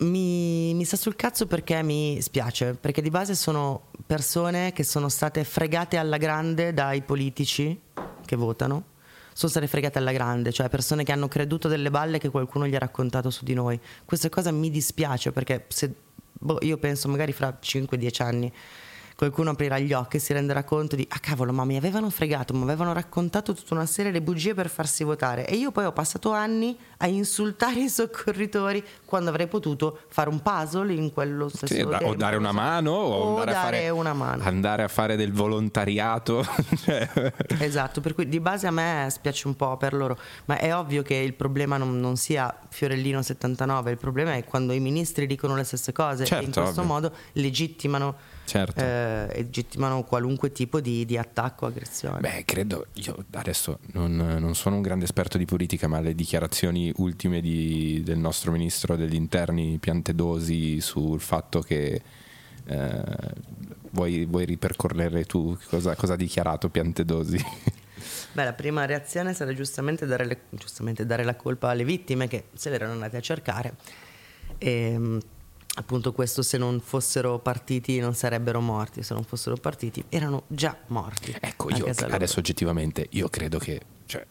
Mi, 0.00 0.74
mi 0.74 0.84
sta 0.84 0.96
sul 0.96 1.16
cazzo 1.16 1.48
perché 1.48 1.82
mi 1.82 2.18
spiace, 2.22 2.74
perché 2.80 3.02
di 3.02 3.10
base 3.10 3.34
sono 3.34 3.86
persone 4.06 4.72
che 4.72 4.84
sono 4.84 5.08
state 5.08 5.42
fregate 5.42 5.96
alla 5.96 6.18
grande 6.18 6.72
dai 6.72 7.02
politici 7.02 7.76
che 8.24 8.36
votano, 8.36 8.84
sono 9.38 9.52
state 9.52 9.68
fregate 9.68 9.98
alla 9.98 10.10
grande, 10.10 10.50
cioè 10.50 10.68
persone 10.68 11.04
che 11.04 11.12
hanno 11.12 11.28
creduto 11.28 11.68
delle 11.68 11.90
balle 11.90 12.18
che 12.18 12.28
qualcuno 12.28 12.66
gli 12.66 12.74
ha 12.74 12.78
raccontato 12.80 13.30
su 13.30 13.44
di 13.44 13.54
noi. 13.54 13.78
Questa 14.04 14.28
cosa 14.28 14.50
mi 14.50 14.68
dispiace 14.68 15.30
perché 15.30 15.66
se, 15.68 15.94
boh, 16.32 16.58
io 16.62 16.76
penso 16.76 17.08
magari 17.08 17.32
fra 17.32 17.56
5-10 17.62 18.22
anni 18.24 18.52
qualcuno 19.18 19.50
aprirà 19.50 19.80
gli 19.80 19.92
occhi 19.92 20.18
e 20.18 20.20
si 20.20 20.32
renderà 20.32 20.62
conto 20.62 20.94
di 20.94 21.04
ah 21.10 21.18
cavolo 21.18 21.52
ma 21.52 21.64
mi 21.64 21.76
avevano 21.76 22.08
fregato, 22.08 22.54
mi 22.54 22.62
avevano 22.62 22.92
raccontato 22.92 23.52
tutta 23.52 23.74
una 23.74 23.84
serie 23.84 24.12
di 24.12 24.20
bugie 24.20 24.54
per 24.54 24.68
farsi 24.68 25.02
votare 25.02 25.44
e 25.44 25.56
io 25.56 25.72
poi 25.72 25.86
ho 25.86 25.92
passato 25.92 26.30
anni 26.30 26.78
a 26.98 27.08
insultare 27.08 27.80
i 27.80 27.88
soccorritori 27.88 28.80
quando 29.04 29.30
avrei 29.30 29.48
potuto 29.48 30.02
fare 30.06 30.28
un 30.28 30.40
puzzle 30.40 30.92
in 30.92 31.12
quello 31.12 31.48
stesso 31.48 31.74
Sì, 31.74 31.80
da- 31.82 31.96
o 31.96 31.98
tempo, 31.98 32.14
dare 32.14 32.36
una 32.36 32.52
mano 32.52 32.92
o, 32.92 33.12
o 33.12 33.28
andare, 33.40 33.50
a 33.50 33.60
fare, 33.60 33.88
una 33.88 34.12
mano. 34.12 34.42
andare 34.44 34.82
a 34.84 34.88
fare 34.88 35.16
del 35.16 35.32
volontariato. 35.32 36.46
Cioè, 36.78 37.10
Esatto, 37.58 38.00
per 38.00 38.14
cui 38.14 38.28
di 38.28 38.38
base 38.38 38.68
a 38.68 38.70
me 38.70 39.08
spiace 39.10 39.48
un 39.48 39.56
po' 39.56 39.76
per 39.76 39.94
loro, 39.94 40.16
ma 40.44 40.58
è 40.58 40.72
ovvio 40.74 41.02
che 41.02 41.14
il 41.14 41.34
problema 41.34 41.76
non, 41.76 41.98
non 41.98 42.16
sia 42.16 42.56
Fiorellino 42.68 43.20
79, 43.20 43.90
il 43.90 43.98
problema 43.98 44.34
è 44.34 44.44
quando 44.44 44.72
i 44.72 44.78
ministri 44.80 45.26
dicono 45.26 45.56
le 45.56 45.64
stesse 45.64 45.90
cose 45.92 46.24
Certo, 46.24 46.42
e 46.44 46.46
in 46.46 46.52
questo 46.52 46.80
ovvio. 46.82 46.92
modo 46.92 47.12
legittimano, 47.32 48.14
Certo. 48.48 48.80
eh, 48.80 49.26
legittimano 49.34 50.04
qualunque 50.04 50.50
tipo 50.52 50.80
di, 50.80 51.04
di 51.04 51.18
attacco 51.18 51.66
o 51.66 51.68
aggressione. 51.68 52.20
Beh, 52.20 52.44
credo, 52.46 52.86
io 52.94 53.24
adesso 53.32 53.78
non, 53.92 54.16
non 54.16 54.54
sono 54.54 54.76
un 54.76 54.82
grande 54.82 55.04
esperto 55.04 55.36
di 55.36 55.44
politica, 55.44 55.86
ma 55.86 56.00
le 56.00 56.14
dichiarazioni 56.14 56.90
ultime 56.96 57.42
di- 57.42 58.00
del 58.02 58.16
nostro 58.16 58.50
ministro 58.50 58.96
degli 58.96 59.14
interni 59.14 59.76
Piantedosi 59.78 60.80
sul 60.80 61.20
fatto 61.20 61.60
che 61.60 62.00
eh, 62.64 63.02
vuoi, 63.90 64.24
vuoi 64.24 64.44
ripercorrere 64.46 65.24
tu 65.24 65.56
cosa, 65.68 65.94
cosa 65.94 66.14
ha 66.14 66.16
dichiarato 66.16 66.70
Piantedosi? 66.70 67.36
Beh, 68.32 68.44
la 68.44 68.52
prima 68.54 68.84
reazione 68.86 69.34
sarà 69.34 69.52
giustamente 69.52 70.06
dare, 70.06 70.24
le- 70.24 70.40
giustamente 70.50 71.04
dare 71.04 71.22
la 71.24 71.34
colpa 71.36 71.68
alle 71.68 71.84
vittime 71.84 72.28
che 72.28 72.44
se 72.54 72.70
le 72.70 72.76
erano 72.76 72.92
andate 72.92 73.18
a 73.18 73.20
cercare. 73.20 73.74
E, 74.56 74.96
mh, 74.98 75.18
appunto 75.78 76.12
questo 76.12 76.42
se 76.42 76.58
non 76.58 76.80
fossero 76.80 77.38
partiti 77.38 77.98
non 78.00 78.14
sarebbero 78.14 78.60
morti, 78.60 79.02
se 79.02 79.14
non 79.14 79.22
fossero 79.24 79.56
partiti 79.56 80.04
erano 80.08 80.42
già 80.48 80.76
morti. 80.88 81.34
Ecco, 81.38 81.70
io 81.70 81.84
casa 81.84 82.02
loro. 82.02 82.16
adesso 82.16 82.38
oggettivamente, 82.40 83.06
io 83.10 83.28
credo 83.28 83.58
che 83.58 83.80
cioè, 84.06 84.26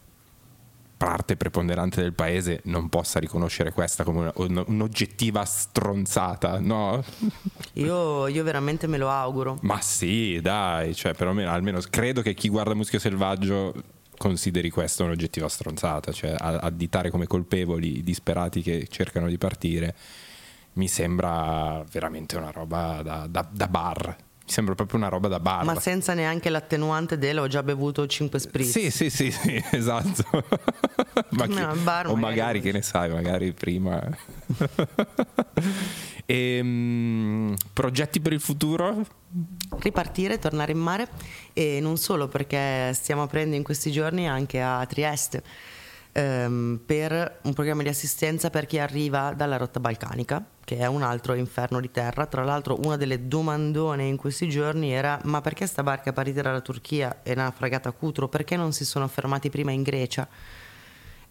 parte 0.97 1.37
preponderante 1.37 2.01
del 2.01 2.13
paese 2.13 2.61
non 2.65 2.89
possa 2.89 3.19
riconoscere 3.19 3.71
questa 3.71 4.03
come 4.03 4.19
una- 4.19 4.33
un- 4.35 4.63
un'oggettiva 4.67 5.45
stronzata, 5.45 6.59
no? 6.59 7.03
Io, 7.73 8.25
io 8.27 8.43
veramente 8.43 8.87
me 8.87 8.97
lo 8.97 9.07
auguro. 9.09 9.59
Ma 9.61 9.79
sì, 9.81 10.39
dai, 10.41 10.95
cioè 10.95 11.13
perlomeno 11.13 11.51
almeno 11.51 11.79
credo 11.91 12.23
che 12.23 12.33
chi 12.33 12.49
guarda 12.49 12.73
Muschio 12.73 12.97
Selvaggio 12.97 13.73
consideri 14.17 14.71
questa 14.71 15.03
un'oggettiva 15.03 15.47
stronzata, 15.47 16.11
cioè 16.11 16.33
additare 16.39 17.11
come 17.11 17.27
colpevoli 17.27 17.99
i 17.99 18.03
disperati 18.03 18.63
che 18.63 18.87
cercano 18.89 19.27
di 19.27 19.37
partire 19.37 19.95
mi 20.77 20.87
sembra 20.87 21.83
veramente 21.91 22.37
una 22.37 22.51
roba 22.51 23.01
da, 23.03 23.27
da- 23.27 23.47
da 23.51 23.67
bar. 23.67 24.15
Mi 24.47 24.53
sembra 24.53 24.75
proprio 24.75 24.97
una 24.99 25.09
roba 25.09 25.27
da 25.27 25.39
bar. 25.41 25.65
Ma 25.65 25.77
senza 25.79 26.13
neanche 26.13 26.49
l'attenuante 26.49 27.17
del 27.17 27.39
ho 27.39 27.47
già 27.47 27.63
bevuto 27.63 28.07
5 28.07 28.39
spritz. 28.39 28.69
Sì, 28.69 28.89
sì, 28.91 29.09
sì, 29.09 29.29
sì, 29.31 29.61
esatto. 29.71 30.23
Ma 31.31 31.47
chi- 31.47 31.53
No, 31.59 31.75
bar 31.83 32.07
o 32.07 32.15
magari 32.15 32.61
che 32.61 32.71
ne 32.71 32.81
sai, 32.81 33.09
magari 33.11 33.51
prima. 33.53 34.01
Ehm, 36.29 37.55
progetti 37.71 38.19
per 38.19 38.33
il 38.33 38.41
futuro? 38.41 39.05
ripartire, 39.79 40.39
tornare 40.39 40.73
in 40.73 40.77
mare 40.77 41.07
e 41.53 41.79
non 41.81 41.95
solo 41.97 42.27
perché 42.27 42.91
stiamo 42.93 43.23
aprendo 43.23 43.55
in 43.55 43.63
questi 43.63 43.91
giorni 43.91 44.27
anche 44.27 44.61
a 44.61 44.85
Trieste 44.85 45.41
ehm, 46.11 46.81
per 46.85 47.39
un 47.43 47.53
programma 47.53 47.81
di 47.83 47.87
assistenza 47.89 48.49
per 48.49 48.65
chi 48.65 48.77
arriva 48.77 49.31
dalla 49.33 49.55
rotta 49.55 49.79
balcanica 49.79 50.43
che 50.67 50.75
è 50.75 50.85
un 50.85 51.01
altro 51.01 51.33
inferno 51.33 51.79
di 51.79 51.89
terra 51.89 52.25
tra 52.25 52.43
l'altro 52.43 52.77
una 52.83 52.97
delle 52.97 53.29
domandone 53.29 54.03
in 54.03 54.17
questi 54.17 54.49
giorni 54.49 54.91
era 54.91 55.17
ma 55.23 55.39
perché 55.39 55.65
sta 55.65 55.81
barca 55.81 56.11
partita 56.11 56.41
dalla 56.41 56.59
Turchia 56.59 57.19
e 57.23 57.35
naufragata 57.35 57.87
a 57.87 57.93
Cutro 57.93 58.27
perché 58.27 58.57
non 58.57 58.73
si 58.73 58.83
sono 58.83 59.07
fermati 59.07 59.49
prima 59.49 59.71
in 59.71 59.81
Grecia 59.81 60.27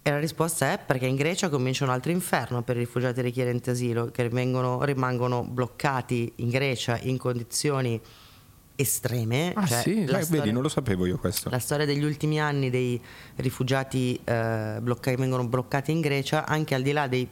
e 0.01 0.11
la 0.11 0.19
risposta 0.19 0.73
è 0.73 0.79
perché 0.79 1.05
in 1.05 1.17
Grecia 1.17 1.51
comincia 1.51 1.85
un 1.85 1.91
altro 1.91 2.13
inferno 2.13 2.63
per 2.63 2.77
i 2.77 2.79
rifugiati 2.79 3.21
richiedenti 3.21 3.69
asilo 3.69 4.07
che 4.11 4.27
vengono- 4.31 4.83
rimangono 4.85 5.43
bloccati 5.45 6.33
in 6.37 6.49
Grecia 6.49 6.99
in 7.03 7.19
condizioni 7.19 8.01
estreme. 8.75 9.53
Ah 9.55 9.67
Cioè, 9.67 9.81
sì, 9.83 10.05
la 10.07 10.13
Dai, 10.13 10.23
storia- 10.23 10.43
vedi, 10.43 10.53
non 10.55 10.63
lo 10.63 10.69
sapevo 10.71 11.05
io 11.07 11.19
questo. 11.19 11.51
la 11.51 11.59
storia 11.59 11.85
degli 11.87 12.05
ultimi 12.05 12.41
anni 12.41 12.71
dei 12.71 12.99
rifugiati 13.37 14.19
eh, 14.25 14.79
blocca- 14.81 15.11
che 15.11 15.17
vengono 15.17 15.47
bloccati 15.47 15.91
in 15.91 16.01
Grecia, 16.01 16.47
anche 16.47 16.75
al 16.75 16.83
di 16.83 16.93
là 16.93 17.07
dei 17.07 17.29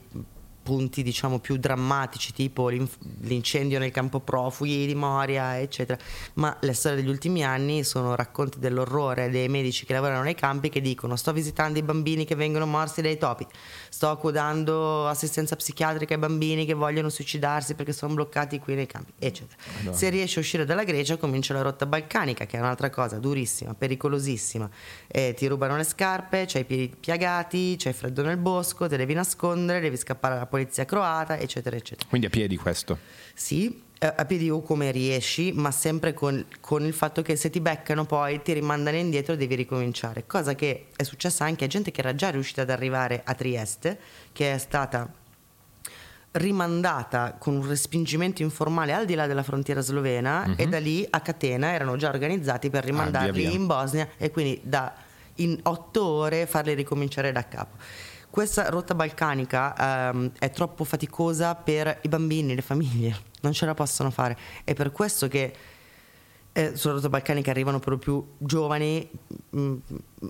punti 0.65 1.05
diciamo 1.05 1.39
più 1.39 1.57
drammatici 1.57 2.33
tipo 2.33 2.69
l'incendio 2.69 3.79
nel 3.79 3.93
campo 3.93 4.19
profughi 4.19 4.87
di 4.87 4.95
Moria 4.97 5.61
eccetera. 5.61 5.97
Ma 6.35 6.57
le 6.61 6.73
storie 6.73 6.97
degli 7.01 7.09
ultimi 7.11 7.45
anni 7.45 7.85
sono 7.85 8.17
racconti 8.17 8.59
dell'orrore 8.59 9.31
dei 9.31 9.49
medici 9.49 9.85
che 9.85 9.93
lavorano 9.93 10.23
nei 10.23 10.35
campi 10.35 10.71
che 10.71 10.81
dicono 10.81 11.15
sto 11.15 11.33
visitando 11.33 11.79
i 11.79 11.83
bambini 11.83 12.25
che 12.25 12.35
vengono 12.35 12.67
morsi 12.67 13.03
dai 13.03 13.19
topi 13.19 13.47
sto 13.95 14.19
dando 14.33 15.07
assistenza 15.07 15.55
psichiatrica 15.55 16.15
ai 16.15 16.21
bambini 16.21 16.67
che 16.67 16.75
vogliono 16.75 17.09
suicidarsi 17.09 17.75
perché 17.75 17.93
sono 17.93 18.15
bloccati 18.15 18.59
qui 18.59 18.75
nei 18.75 18.87
campi 18.87 19.13
eccetera. 19.17 19.57
Se 19.93 20.09
riesci 20.09 20.39
a 20.39 20.41
uscire 20.41 20.65
dalla 20.65 20.83
Grecia 20.83 21.17
comincia 21.17 21.55
la 21.55 21.63
rotta 21.63 21.87
balcanica 21.87 22.45
che 22.45 22.57
è 22.57 22.61
un'altra 22.61 22.91
cosa 22.91 23.19
durissima 23.19 23.73
pericolosissima. 23.73 24.69
Eh, 25.07 25.35
ti 25.37 25.47
rubano 25.47 25.77
le 25.77 25.85
scarpe 25.85 26.45
c'hai 26.47 26.63
i 26.63 26.65
piedi 26.65 26.93
piagati 26.99 27.77
c'hai 27.79 27.93
freddo 27.93 28.23
nel 28.23 28.37
bosco 28.37 28.89
te 28.89 28.97
devi 28.97 29.15
nascondere 29.15 29.79
devi 29.79 29.97
scappare 29.97 30.35
alla 30.35 30.47
polizia 30.47 30.85
croata 30.85 31.39
eccetera 31.39 31.77
eccetera. 31.77 32.09
Quindi 32.09 32.27
a 32.27 32.31
piedi 32.31 32.57
questo. 32.57 32.99
sì, 33.33 33.81
a 34.07 34.25
piedi 34.25 34.51
o 34.51 34.63
come 34.63 34.91
riesci, 34.91 35.53
ma 35.53 35.71
sempre 35.71 36.15
con, 36.15 36.45
con 36.61 36.85
il 36.85 36.93
fatto 36.93 37.23
che 37.23 37.37
se 37.37 37.51
ti 37.51 37.61
beccano 37.61 38.05
poi 38.05 38.43
ti 38.43 38.53
rimandano 38.53 38.97
indietro 38.97 39.35
e 39.35 39.37
devi 39.37 39.55
ricominciare. 39.55 40.27
Cosa 40.27 40.55
che 40.55 40.87
è 40.97 41.03
successa 41.03 41.45
anche 41.45 41.65
a 41.65 41.69
gente 41.69 41.91
che 41.91 42.01
era 42.01 42.15
già 42.15 42.31
riuscita 42.31 42.63
ad 42.63 42.71
arrivare 42.71 43.23
a 43.25 43.35
Trieste, 43.35 43.99
che 44.33 44.55
è 44.55 44.59
stata 44.59 45.11
rimandata 46.33 47.37
con 47.39 47.57
un 47.57 47.69
respingimento 47.69 48.43
informale 48.43 48.93
al 48.93 49.05
di 49.05 49.15
là 49.15 49.27
della 49.27 49.45
frontiera 49.45 49.81
slovena 49.81 50.57
e 50.57 50.67
da 50.67 50.81
lì 50.81 51.07
a 51.09 51.21
catena 51.21 51.73
erano 51.73 51.97
già 51.97 52.09
organizzati 52.09 52.71
per 52.71 52.85
rimandarli 52.85 53.31
via 53.31 53.51
via. 53.51 53.59
in 53.59 53.67
Bosnia 53.67 54.09
e 54.17 54.31
quindi 54.33 54.61
da 54.65 54.93
in 55.37 55.59
otto 55.63 56.05
ore 56.05 56.47
farli 56.47 56.75
ricominciare 56.75 57.33
da 57.33 57.47
capo. 57.47 57.77
Questa 58.35 58.69
rotta 58.69 58.97
balcanica 58.97 60.11
ehm, 60.11 60.33
è 60.41 60.51
troppo 60.51 60.83
faticosa 60.83 61.55
per 61.55 62.01
i 62.03 62.09
bambini, 62.09 62.57
le 62.57 62.63
famiglie, 62.63 63.17
non 63.43 63.53
ce 63.53 63.65
la 63.65 63.75
possono 63.75 64.11
fare. 64.11 64.37
È 64.65 64.75
per 64.75 64.91
questo 64.91 65.29
che 65.29 65.55
eh, 66.51 66.75
sulla 66.75 66.95
rotta 66.95 67.09
balcanica 67.09 67.53
arrivano 67.53 67.79
per 67.79 67.91
lo 67.91 67.99
più 67.99 68.27
giovani, 68.39 69.09
mh, 69.51 69.75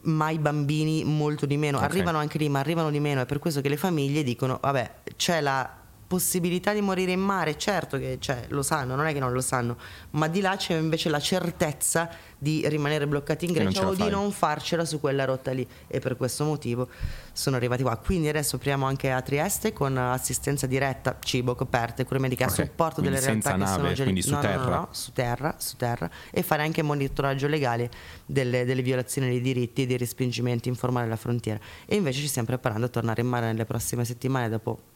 mai 0.03 0.39
bambini 0.39 1.03
molto 1.03 1.47
di 1.47 1.57
meno. 1.57 1.79
Ok. 1.79 1.85
Arrivano 1.85 2.19
anche 2.19 2.37
lì, 2.37 2.47
ma 2.51 2.59
arrivano 2.59 2.91
di 2.91 3.01
meno. 3.01 3.23
È 3.23 3.25
per 3.25 3.39
questo 3.39 3.63
che 3.63 3.71
le 3.71 3.79
famiglie 3.79 4.23
dicono: 4.23 4.59
vabbè, 4.61 4.97
c'è 5.17 5.41
la 5.41 5.67
possibilità 6.07 6.73
di 6.73 6.81
morire 6.81 7.13
in 7.13 7.21
mare, 7.21 7.57
certo 7.57 7.99
che 7.99 8.19
c'è, 8.21 8.47
lo 8.49 8.63
sanno, 8.63 8.95
non 8.95 9.07
è 9.07 9.13
che 9.13 9.21
non 9.21 9.33
lo 9.33 9.41
sanno, 9.41 9.77
ma 10.11 10.29
di 10.29 10.41
là 10.41 10.57
c'è 10.57 10.77
invece 10.77 11.09
la 11.09 11.21
certezza 11.21 12.09
di 12.37 12.69
rimanere 12.69 13.07
bloccati 13.07 13.47
in 13.47 13.53
Grecia 13.53 13.87
o 13.87 13.95
di 13.95 14.09
non 14.11 14.31
farcela 14.31 14.85
su 14.85 15.01
quella 15.01 15.25
rotta 15.25 15.51
lì 15.53 15.67
e 15.87 15.99
per 15.99 16.17
questo 16.17 16.45
motivo 16.45 16.89
sono 17.33 17.57
arrivati 17.57 17.83
qua. 17.83 17.97
Quindi 17.97 18.29
adesso 18.29 18.57
apriamo 18.57 18.85
anche 18.85 19.11
a 19.11 19.23
Trieste 19.23 19.73
con 19.73 19.97
assistenza 19.97 20.67
diretta, 20.67 21.17
cibo, 21.21 21.55
coperte, 21.55 22.05
cure 22.05 22.19
mediche 22.19 22.45
a 22.45 22.49
Ok, 22.49 22.55
supporto 22.55 23.01
quindi 23.01 23.15
delle 23.19 23.27
realtà 23.27 23.51
senza 23.51 23.65
che 23.65 23.71
sono 23.71 23.83
nave, 23.85 23.95
già 23.95 24.03
quindi 24.03 24.23
su 24.23 24.31
no, 24.31 24.37
no, 24.37 24.43
no, 24.43 24.49
terra. 24.49 24.77
no, 24.77 24.89
su 24.91 25.13
terra, 25.13 25.55
su 25.59 25.77
terra 25.77 26.11
e 26.31 26.43
fare 26.43 26.63
anche 26.63 26.83
monitoraggio 26.83 27.47
legale 27.47 27.91
delle, 28.27 28.67
delle 28.67 28.83
violazioni 28.83 29.29
dei 29.29 29.41
diritti 29.41 29.83
e 29.83 29.87
dei 29.87 29.97
respingimenti 29.97 30.69
informali 30.69 31.07
alla 31.07 31.17
frontiera. 31.17 31.59
E 31.87 31.97
invece 31.97 32.21
ci 32.21 32.29
stiamo 32.29 32.47
preparando 32.47 32.87
a 32.87 32.91
tornare 32.91 33.23
in 33.23 33.29
mare 33.29 33.47
nelle 33.47 33.65
prossime 33.65 34.05
settimane 34.05 34.51
dopo 34.51 34.93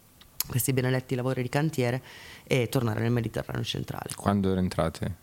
questi 0.48 0.72
benedetti 0.72 1.14
lavori 1.14 1.42
di 1.42 1.48
cantiere 1.48 2.02
e 2.44 2.68
tornare 2.68 3.00
nel 3.00 3.12
Mediterraneo 3.12 3.62
centrale. 3.62 4.10
Quando 4.16 4.52
rientrate? 4.52 5.16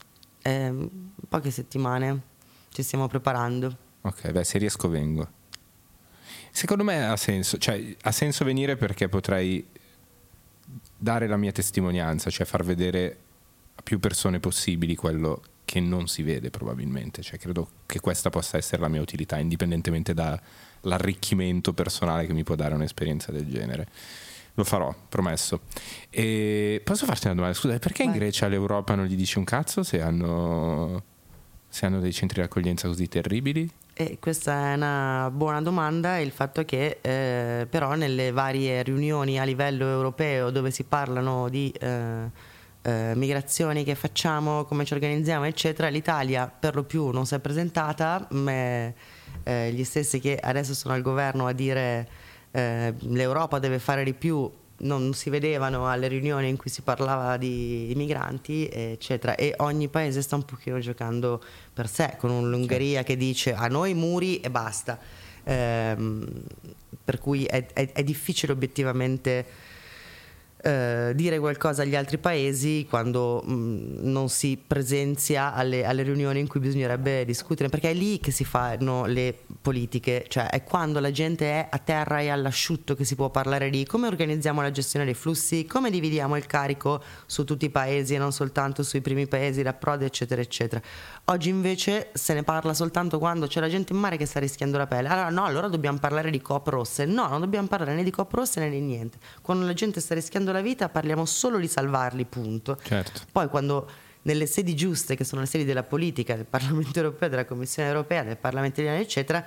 Ehm, 0.43 1.11
poche 1.27 1.51
settimane 1.51 2.21
ci 2.69 2.83
stiamo 2.83 3.07
preparando. 3.07 3.77
Ok, 4.01 4.31
beh, 4.31 4.43
se 4.43 4.57
riesco 4.57 4.87
vengo. 4.87 5.43
Secondo 6.51 6.83
me 6.83 7.05
ha 7.05 7.17
senso, 7.17 7.57
cioè 7.57 7.95
ha 8.01 8.11
senso 8.11 8.45
venire 8.45 8.77
perché 8.77 9.09
potrei 9.09 9.65
dare 10.97 11.27
la 11.27 11.37
mia 11.37 11.51
testimonianza, 11.51 12.29
cioè 12.29 12.45
far 12.45 12.63
vedere 12.63 13.17
a 13.75 13.81
più 13.81 13.99
persone 13.99 14.39
possibili 14.39 14.95
quello 14.95 15.41
che 15.65 15.79
non 15.79 16.07
si 16.07 16.21
vede 16.23 16.51
probabilmente, 16.51 17.21
cioè 17.21 17.39
credo 17.39 17.69
che 17.85 17.99
questa 17.99 18.29
possa 18.29 18.57
essere 18.57 18.81
la 18.81 18.87
mia 18.87 19.01
utilità, 19.01 19.37
indipendentemente 19.37 20.13
dall'arricchimento 20.13 21.73
personale 21.73 22.27
che 22.27 22.33
mi 22.33 22.43
può 22.43 22.55
dare 22.55 22.75
un'esperienza 22.75 23.31
del 23.31 23.49
genere. 23.49 23.87
Lo 24.55 24.63
farò, 24.63 24.93
promesso. 25.09 25.61
E 26.09 26.81
posso 26.83 27.05
farti 27.05 27.25
una 27.25 27.35
domanda? 27.35 27.57
Scusa, 27.57 27.77
perché 27.77 28.03
in 28.03 28.11
Vai. 28.11 28.19
Grecia 28.19 28.45
all'Europa 28.45 28.95
non 28.95 29.05
gli 29.05 29.15
dici 29.15 29.37
un 29.37 29.43
cazzo 29.43 29.83
se 29.83 30.01
hanno, 30.01 31.03
se 31.67 31.85
hanno 31.85 31.99
dei 31.99 32.13
centri 32.13 32.39
di 32.39 32.47
accoglienza 32.47 32.87
così 32.87 33.07
terribili? 33.07 33.69
E 33.93 34.17
questa 34.19 34.71
è 34.71 34.73
una 34.75 35.29
buona 35.31 35.61
domanda. 35.61 36.19
Il 36.19 36.31
fatto 36.31 36.61
è 36.61 36.65
che, 36.65 36.99
eh, 37.01 37.65
però, 37.65 37.95
nelle 37.95 38.31
varie 38.31 38.81
riunioni 38.81 39.39
a 39.39 39.43
livello 39.43 39.85
europeo 39.85 40.51
dove 40.51 40.71
si 40.71 40.83
parlano 40.83 41.49
di 41.49 41.69
eh, 41.77 42.29
eh, 42.81 43.13
migrazioni 43.15 43.83
che 43.83 43.95
facciamo, 43.95 44.63
come 44.63 44.85
ci 44.85 44.93
organizziamo, 44.93 45.45
eccetera, 45.45 45.89
l'Italia 45.89 46.47
per 46.47 46.75
lo 46.75 46.83
più 46.83 47.09
non 47.09 47.25
si 47.25 47.35
è 47.35 47.39
presentata, 47.39 48.25
ma 48.31 48.51
eh, 49.43 49.71
gli 49.73 49.83
stessi 49.83 50.19
che 50.19 50.37
adesso 50.37 50.73
sono 50.73 50.93
al 50.93 51.01
governo 51.01 51.45
a 51.45 51.51
dire 51.51 52.07
eh, 52.55 52.93
l'Europa 52.99 53.59
deve 53.59 53.79
fare 53.79 54.05
di 54.05 54.13
più 54.13 54.49
non 54.77 55.13
si 55.13 55.29
vedevano 55.29 55.89
alle 55.89 56.07
riunioni 56.07 56.47
in 56.49 56.57
cui 56.57 56.69
si 56.69 56.81
parlava 56.81 57.37
di, 57.37 57.91
migranti, 57.95 58.67
eccetera. 58.67 59.35
E 59.35 59.53
ogni 59.57 59.87
paese 59.89 60.21
sta 60.21 60.35
un 60.35 60.43
pochino 60.43 60.79
giocando 60.79 61.41
per 61.73 61.87
sé, 61.87 62.15
con 62.17 62.29
un'Ungheria 62.29 63.03
che 63.03 63.17
dice 63.17 63.53
a 63.53 63.67
noi 63.67 63.93
muri 63.93 64.39
e 64.39 64.49
basta. 64.49 64.97
Ehm, 65.43 66.43
per 67.03 67.19
cui 67.19 67.45
è, 67.45 67.67
è, 67.73 67.91
è 67.91 68.03
difficile 68.03 68.53
obiettivamente 68.53 69.45
eh, 70.65 71.11
dire 71.13 71.37
qualcosa 71.37 71.83
agli 71.83 71.95
altri 71.95 72.17
paesi 72.17 72.87
quando 72.89 73.43
mh, 73.45 73.53
mm, 73.53 74.11
non 74.11 74.29
si 74.29 74.59
presenzia 74.65 75.53
alle, 75.53 75.85
alle, 75.85 76.01
riunioni 76.01 76.39
in 76.39 76.47
cui 76.47 76.59
bisognerebbe 76.59 77.23
discutere, 77.23 77.69
perché 77.69 77.91
è 77.91 77.93
lì 77.93 78.19
che 78.19 78.31
si 78.31 78.43
fanno 78.43 79.05
le 79.05 79.37
politiche, 79.61 80.25
cioè 80.27 80.49
è 80.49 80.63
quando 80.63 80.99
la 80.99 81.11
gente 81.11 81.45
è 81.45 81.67
a 81.69 81.77
terra 81.77 82.19
e 82.19 82.29
all'asciutto 82.29 82.95
che 82.95 83.03
si 83.03 83.13
può 83.13 83.29
parlare 83.29 83.69
di 83.69 83.85
come 83.85 84.07
organizziamo 84.07 84.59
la 84.63 84.71
gestione 84.71 85.05
dei 85.05 85.13
flussi, 85.13 85.67
come 85.67 85.91
dividiamo 85.91 86.35
il 86.35 86.47
carico 86.47 87.03
su 87.27 87.43
tutti 87.43 87.65
i 87.65 87.69
paesi 87.69 88.15
e 88.15 88.17
non 88.17 88.31
soltanto 88.31 88.81
sui 88.81 89.01
primi 89.01 89.27
paesi 89.27 89.61
d'approdo, 89.61 90.05
eccetera, 90.05 90.41
eccetera. 90.41 90.81
Oggi 91.25 91.49
invece 91.49 92.09
se 92.13 92.33
ne 92.33 92.41
parla 92.41 92.73
soltanto 92.73 93.19
quando 93.19 93.45
c'è 93.45 93.59
la 93.59 93.69
gente 93.69 93.93
in 93.93 93.99
mare 93.99 94.17
che 94.17 94.25
sta 94.25 94.39
rischiando 94.39 94.77
la 94.77 94.87
pelle. 94.87 95.09
Allora 95.09 95.29
no, 95.29 95.43
allora 95.43 95.67
dobbiamo 95.67 95.99
parlare 95.99 96.31
di 96.31 96.41
coop 96.41 96.67
rosse. 96.67 97.05
No, 97.05 97.27
non 97.27 97.39
dobbiamo 97.39 97.67
parlare 97.67 97.93
né 97.93 98.03
di 98.03 98.11
coop 98.11 98.31
rosse 98.33 98.59
né 98.59 98.69
di 98.71 98.79
niente. 98.79 99.17
Quando 99.41 99.65
la 99.65 99.73
gente 99.73 99.99
sta 99.99 100.15
rischiando 100.15 100.51
la 100.51 100.54
vita 100.61 100.89
parliamo 100.89 101.25
solo 101.25 101.57
di 101.59 101.67
salvarli, 101.67 102.25
punto. 102.25 102.77
Certo. 102.81 103.21
Poi 103.31 103.47
quando 103.47 103.89
nelle 104.23 104.45
sedi 104.47 104.75
giuste, 104.75 105.15
che 105.15 105.23
sono 105.23 105.41
le 105.41 105.47
sedi 105.47 105.65
della 105.65 105.83
politica, 105.83 106.35
del 106.35 106.45
Parlamento 106.45 106.97
europeo, 106.99 107.29
della 107.29 107.45
Commissione 107.45 107.89
europea, 107.89 108.23
del 108.23 108.37
Parlamento 108.37 108.81
italiano, 108.81 109.03
eccetera, 109.03 109.45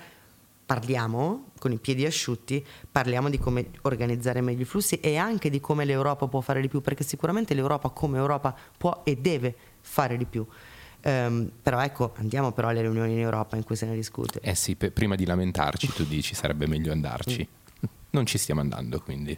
parliamo 0.64 1.50
con 1.58 1.72
i 1.72 1.78
piedi 1.78 2.04
asciutti, 2.04 2.64
parliamo 2.90 3.30
di 3.30 3.38
come 3.38 3.70
organizzare 3.82 4.40
meglio 4.40 4.62
i 4.62 4.66
flussi 4.66 5.00
e 5.00 5.16
anche 5.16 5.48
di 5.50 5.60
come 5.60 5.84
l'Europa 5.84 6.26
può 6.26 6.40
fare 6.40 6.60
di 6.60 6.68
più, 6.68 6.80
perché 6.80 7.04
sicuramente 7.04 7.54
l'Europa 7.54 7.88
come 7.88 8.18
Europa 8.18 8.54
può 8.76 9.00
e 9.04 9.16
deve 9.16 9.54
fare 9.80 10.16
di 10.16 10.26
più. 10.26 10.46
Um, 11.00 11.50
però 11.62 11.80
ecco, 11.80 12.12
andiamo 12.16 12.52
però 12.52 12.68
alle 12.68 12.82
riunioni 12.82 13.12
in 13.12 13.20
Europa 13.20 13.56
in 13.56 13.64
cui 13.64 13.76
se 13.76 13.86
ne 13.86 13.94
discute. 13.94 14.40
Eh 14.40 14.54
sì, 14.54 14.76
per, 14.76 14.92
prima 14.92 15.14
di 15.14 15.24
lamentarci 15.24 15.92
tu 15.92 16.04
dici 16.04 16.34
sarebbe 16.34 16.66
meglio 16.66 16.92
andarci. 16.92 17.48
Mm. 17.48 17.88
Non 18.10 18.26
ci 18.26 18.36
stiamo 18.36 18.60
andando 18.60 19.00
quindi. 19.00 19.36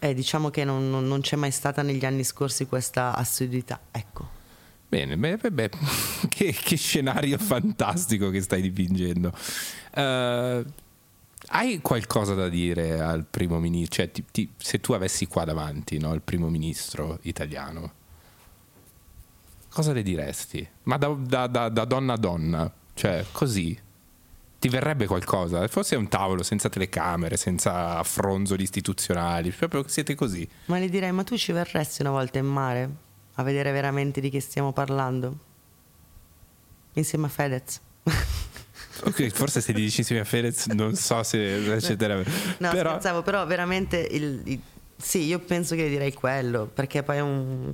Eh, 0.00 0.14
diciamo 0.14 0.50
che 0.50 0.64
non, 0.64 0.90
non, 0.90 1.20
c'è 1.20 1.36
mai 1.36 1.50
stata 1.50 1.82
negli 1.82 2.04
anni 2.04 2.22
scorsi 2.22 2.66
questa 2.66 3.14
assiduità, 3.14 3.80
ecco. 3.90 4.36
Bene, 4.88 5.16
beh, 5.16 5.36
beh, 5.36 5.50
beh. 5.50 5.70
Che, 6.28 6.52
che, 6.52 6.76
scenario 6.76 7.36
fantastico 7.38 8.30
che 8.30 8.40
stai 8.40 8.62
dipingendo. 8.62 9.32
Uh, 9.94 10.64
hai 11.50 11.80
qualcosa 11.80 12.34
da 12.34 12.48
dire 12.48 13.00
al 13.00 13.24
primo 13.24 13.58
ministro? 13.58 13.96
Cioè, 13.96 14.12
ti, 14.12 14.24
ti, 14.30 14.52
se 14.56 14.80
tu 14.80 14.92
avessi 14.92 15.26
qua 15.26 15.44
davanti 15.44 15.98
no, 15.98 16.14
il 16.14 16.22
primo 16.22 16.48
ministro 16.48 17.18
italiano, 17.22 17.92
cosa 19.68 19.92
le 19.92 20.02
diresti? 20.02 20.66
Ma 20.84 20.96
da, 20.96 21.08
da, 21.08 21.46
da, 21.48 21.68
da 21.68 21.84
donna 21.84 22.12
a 22.12 22.18
donna, 22.18 22.72
cioè 22.94 23.24
così, 23.32 23.78
ti 24.58 24.68
verrebbe 24.68 25.06
qualcosa? 25.06 25.66
Forse 25.68 25.94
è 25.94 25.98
un 25.98 26.08
tavolo 26.08 26.42
senza 26.42 26.68
telecamere, 26.68 27.36
senza 27.36 28.02
fronzoli 28.02 28.62
istituzionali, 28.62 29.50
proprio 29.50 29.84
siete 29.86 30.14
così. 30.14 30.48
Ma 30.66 30.78
le 30.78 30.88
direi, 30.88 31.12
ma 31.12 31.22
tu 31.22 31.36
ci 31.36 31.52
verresti 31.52 32.02
una 32.02 32.10
volta 32.10 32.38
in 32.38 32.46
mare 32.46 32.90
a 33.34 33.42
vedere 33.42 33.70
veramente 33.70 34.20
di 34.20 34.30
che 34.30 34.40
stiamo 34.40 34.72
parlando? 34.72 35.38
Insieme 36.94 37.26
a 37.26 37.28
Fedez. 37.28 37.80
Ok, 39.04 39.28
forse 39.28 39.60
se 39.60 39.72
ti 39.72 39.80
dici 39.80 40.00
insieme 40.00 40.22
a 40.22 40.24
Fedez 40.24 40.66
non 40.66 40.96
so 40.96 41.22
se 41.22 41.70
accetterebbe. 41.70 42.28
No, 42.58 42.70
però... 42.70 42.90
scherzavo, 42.90 43.22
però 43.22 43.46
veramente 43.46 43.96
il, 44.10 44.42
il, 44.44 44.60
sì, 44.96 45.24
io 45.24 45.38
penso 45.38 45.76
che 45.76 45.88
direi 45.88 46.12
quello, 46.12 46.66
perché 46.66 47.04
poi 47.04 47.18
è 47.18 47.20
un 47.20 47.72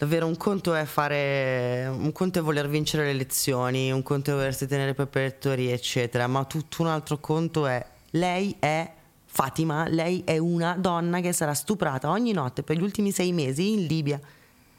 davvero 0.00 0.26
un 0.26 0.38
conto 0.38 0.72
è 0.72 0.86
fare 0.86 1.86
un 1.86 2.10
conto 2.12 2.38
è 2.38 2.42
voler 2.42 2.70
vincere 2.70 3.04
le 3.04 3.10
elezioni 3.10 3.92
un 3.92 4.02
conto 4.02 4.30
è 4.30 4.34
volersi 4.34 4.66
tenere 4.66 4.94
per 4.94 5.08
elettori 5.12 5.70
eccetera 5.70 6.26
ma 6.26 6.42
tutto 6.46 6.80
un 6.80 6.88
altro 6.88 7.18
conto 7.18 7.66
è 7.66 7.84
lei 8.12 8.56
è 8.58 8.90
Fatima 9.26 9.86
lei 9.88 10.22
è 10.24 10.38
una 10.38 10.74
donna 10.78 11.20
che 11.20 11.34
sarà 11.34 11.52
stuprata 11.52 12.08
ogni 12.08 12.32
notte 12.32 12.62
per 12.62 12.78
gli 12.78 12.82
ultimi 12.82 13.12
sei 13.12 13.32
mesi 13.32 13.72
in 13.72 13.84
Libia 13.84 14.18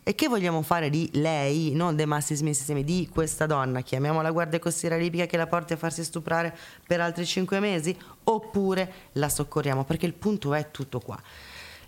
e 0.01 0.15
che 0.15 0.27
vogliamo 0.27 0.63
fare 0.63 0.89
di 0.89 1.07
lei, 1.13 1.73
non 1.75 1.95
dei 1.95 2.07
massimi 2.07 2.55
sistemi, 2.55 2.83
di 2.83 3.07
questa 3.13 3.45
donna? 3.45 3.81
Chiamiamo 3.81 4.23
la 4.23 4.31
Guardia 4.31 4.57
Costiera 4.57 4.97
Libica 4.97 5.27
che 5.27 5.37
la 5.37 5.45
porti 5.45 5.73
a 5.73 5.77
farsi 5.77 6.03
stuprare 6.03 6.57
per 6.87 6.99
altri 6.99 7.23
cinque 7.23 7.59
mesi? 7.59 7.95
Oppure 8.23 8.91
la 9.13 9.29
soccorriamo? 9.29 9.83
Perché 9.83 10.07
il 10.07 10.15
punto 10.15 10.55
è 10.55 10.71
tutto 10.71 10.99
qua. 10.99 11.21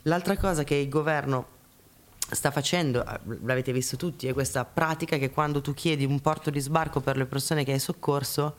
L'altra 0.03 0.37
cosa 0.37 0.63
che 0.63 0.75
il 0.75 0.89
governo 0.89 1.61
sta 2.33 2.51
facendo, 2.51 3.05
eh, 3.05 3.19
l'avete 3.43 3.71
visto 3.71 3.97
tutti, 3.97 4.27
è 4.27 4.33
questa 4.33 4.65
pratica 4.65 5.17
che 5.17 5.29
quando 5.29 5.61
tu 5.61 5.73
chiedi 5.73 6.05
un 6.05 6.19
porto 6.19 6.49
di 6.49 6.59
sbarco 6.59 6.99
per 6.99 7.17
le 7.17 7.25
persone 7.25 7.63
che 7.63 7.71
hai 7.71 7.79
soccorso, 7.79 8.55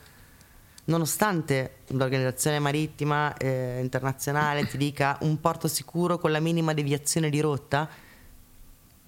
nonostante 0.86 1.76
l'organizzazione 1.88 2.58
marittima 2.58 3.34
eh, 3.36 3.78
internazionale 3.80 4.66
ti 4.66 4.76
dica 4.76 5.16
un 5.22 5.40
porto 5.40 5.68
sicuro 5.68 6.18
con 6.18 6.30
la 6.30 6.40
minima 6.40 6.74
deviazione 6.74 7.30
di 7.30 7.40
rotta, 7.40 7.88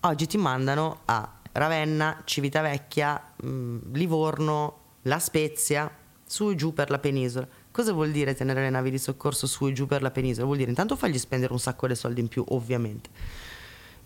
oggi 0.01 0.27
ti 0.27 0.37
mandano 0.37 1.01
a 1.07 1.33
Ravenna, 1.53 2.23
Civitavecchia, 2.25 3.33
mh, 3.43 3.49
mm, 3.49 3.79
Livorno, 3.93 4.79
La 5.03 5.19
Spezia, 5.19 5.91
su 6.25 6.51
e 6.51 6.55
giù 6.55 6.73
per 6.73 6.91
la 6.91 6.99
penisola. 6.99 7.47
Cosa 7.71 7.93
vuol 7.93 8.11
dire 8.11 8.35
tenere 8.35 8.62
le 8.62 8.71
navi 8.71 8.91
di 8.91 8.99
soccorso 8.99 9.47
su 9.47 9.67
e 9.67 9.73
giù 9.73 9.87
per 9.87 10.03
la 10.03 10.11
penisola? 10.11 10.45
Vuol 10.45 10.59
dire 10.59 10.71
intanto 10.71 10.97
fargli 10.97 11.19
spendere 11.19 11.53
un 11.53 11.61
sacco 11.61 11.87
di 11.87 11.95
soldi 11.95 12.21
in 12.21 12.29
più, 12.29 12.45
ovviamente 12.49 13.11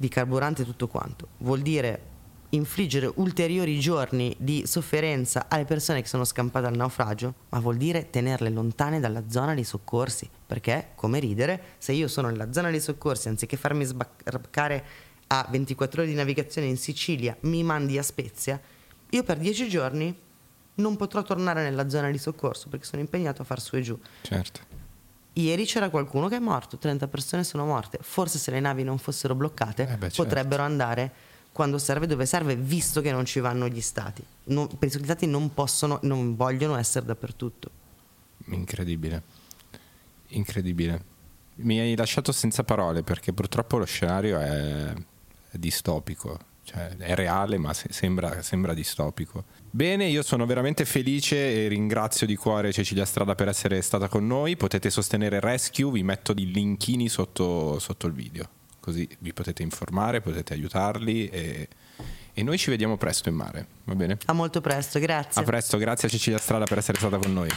di 0.00 0.08
carburante 0.08 0.62
e 0.62 0.64
tutto 0.64 0.88
quanto. 0.88 1.28
Vuol 1.40 1.60
dire 1.60 2.08
infliggere 2.50 3.12
ulteriori 3.16 3.78
giorni 3.78 4.34
di 4.38 4.62
sofferenza 4.66 5.44
alle 5.48 5.66
persone 5.66 6.00
che 6.00 6.08
sono 6.08 6.24
scampate 6.24 6.66
al 6.66 6.74
naufragio, 6.74 7.34
ma 7.50 7.60
vuol 7.60 7.76
dire 7.76 8.08
tenerle 8.08 8.48
lontane 8.48 8.98
dalla 8.98 9.24
zona 9.28 9.52
dei 9.52 9.62
soccorsi, 9.62 10.26
perché, 10.46 10.92
come 10.94 11.18
ridere, 11.18 11.74
se 11.76 11.92
io 11.92 12.08
sono 12.08 12.30
nella 12.30 12.50
zona 12.50 12.70
dei 12.70 12.80
soccorsi, 12.80 13.28
anziché 13.28 13.58
farmi 13.58 13.84
sbarcare 13.84 14.84
a 15.26 15.46
24 15.50 16.00
ore 16.00 16.10
di 16.10 16.16
navigazione 16.16 16.66
in 16.66 16.78
Sicilia, 16.78 17.36
mi 17.40 17.62
mandi 17.62 17.98
a 17.98 18.02
Spezia, 18.02 18.58
io 19.10 19.22
per 19.22 19.36
10 19.36 19.68
giorni 19.68 20.16
non 20.76 20.96
potrò 20.96 21.22
tornare 21.22 21.62
nella 21.62 21.90
zona 21.90 22.10
di 22.10 22.16
soccorso 22.16 22.70
perché 22.70 22.86
sono 22.86 23.02
impegnato 23.02 23.42
a 23.42 23.44
far 23.44 23.60
su 23.60 23.76
e 23.76 23.82
giù. 23.82 23.98
Certo. 24.22 24.69
Ieri 25.34 25.64
c'era 25.64 25.90
qualcuno 25.90 26.28
che 26.28 26.36
è 26.36 26.40
morto, 26.40 26.76
30 26.76 27.08
persone 27.08 27.44
sono 27.44 27.64
morte. 27.64 27.98
Forse 28.02 28.38
se 28.38 28.50
le 28.50 28.60
navi 28.60 28.82
non 28.82 28.98
fossero 28.98 29.34
bloccate 29.34 29.82
eh 29.82 29.96
beh, 29.96 30.10
certo. 30.10 30.24
potrebbero 30.24 30.62
andare 30.62 31.12
quando 31.52 31.78
serve 31.78 32.06
dove 32.06 32.26
serve, 32.26 32.56
visto 32.56 33.00
che 33.00 33.12
non 33.12 33.24
ci 33.24 33.40
vanno 33.40 33.68
gli 33.68 33.80
stati. 33.80 34.22
Non, 34.44 34.68
penso 34.78 34.96
che 34.96 35.02
gli 35.02 35.06
stati 35.06 35.26
non 35.26 35.54
possono, 35.54 35.98
non 36.02 36.36
vogliono 36.36 36.76
essere 36.76 37.06
dappertutto. 37.06 37.70
Incredibile. 38.46 39.22
Incredibile. 40.28 41.04
Mi 41.56 41.78
hai 41.78 41.94
lasciato 41.94 42.32
senza 42.32 42.64
parole 42.64 43.02
perché 43.02 43.32
purtroppo 43.32 43.78
lo 43.78 43.84
scenario 43.84 44.38
è, 44.38 44.92
è 45.50 45.58
distopico 45.58 46.48
cioè, 46.70 46.96
è 46.98 47.14
reale 47.16 47.58
ma 47.58 47.74
se- 47.74 47.88
sembra, 47.90 48.42
sembra, 48.42 48.74
distopico. 48.74 49.44
Bene, 49.70 50.06
io 50.06 50.22
sono 50.22 50.46
veramente 50.46 50.84
felice 50.84 51.64
e 51.64 51.68
ringrazio 51.68 52.26
di 52.26 52.36
cuore 52.36 52.72
Cecilia 52.72 53.04
Strada 53.04 53.34
per 53.34 53.48
essere 53.48 53.82
stata 53.82 54.06
con 54.06 54.26
noi. 54.26 54.56
Potete 54.56 54.88
sostenere 54.88 55.40
Rescue, 55.40 55.90
vi 55.90 56.04
metto 56.04 56.32
i 56.36 56.52
linkini 56.52 57.08
sotto, 57.08 57.80
sotto 57.80 58.06
il 58.06 58.12
video, 58.12 58.48
così 58.78 59.08
vi 59.18 59.32
potete 59.32 59.62
informare, 59.62 60.20
potete 60.20 60.52
aiutarli 60.52 61.28
e, 61.28 61.68
e 62.32 62.42
noi 62.44 62.56
ci 62.56 62.70
vediamo 62.70 62.96
presto 62.96 63.28
in 63.28 63.34
mare, 63.34 63.66
va 63.84 63.96
bene? 63.96 64.18
A 64.26 64.32
molto 64.32 64.60
presto, 64.60 65.00
grazie. 65.00 65.40
A 65.40 65.44
presto, 65.44 65.76
grazie 65.76 66.06
a 66.06 66.10
Cecilia 66.10 66.38
Strada 66.38 66.66
per 66.66 66.78
essere 66.78 66.98
stata 66.98 67.16
con 67.18 67.32
noi. 67.32 67.48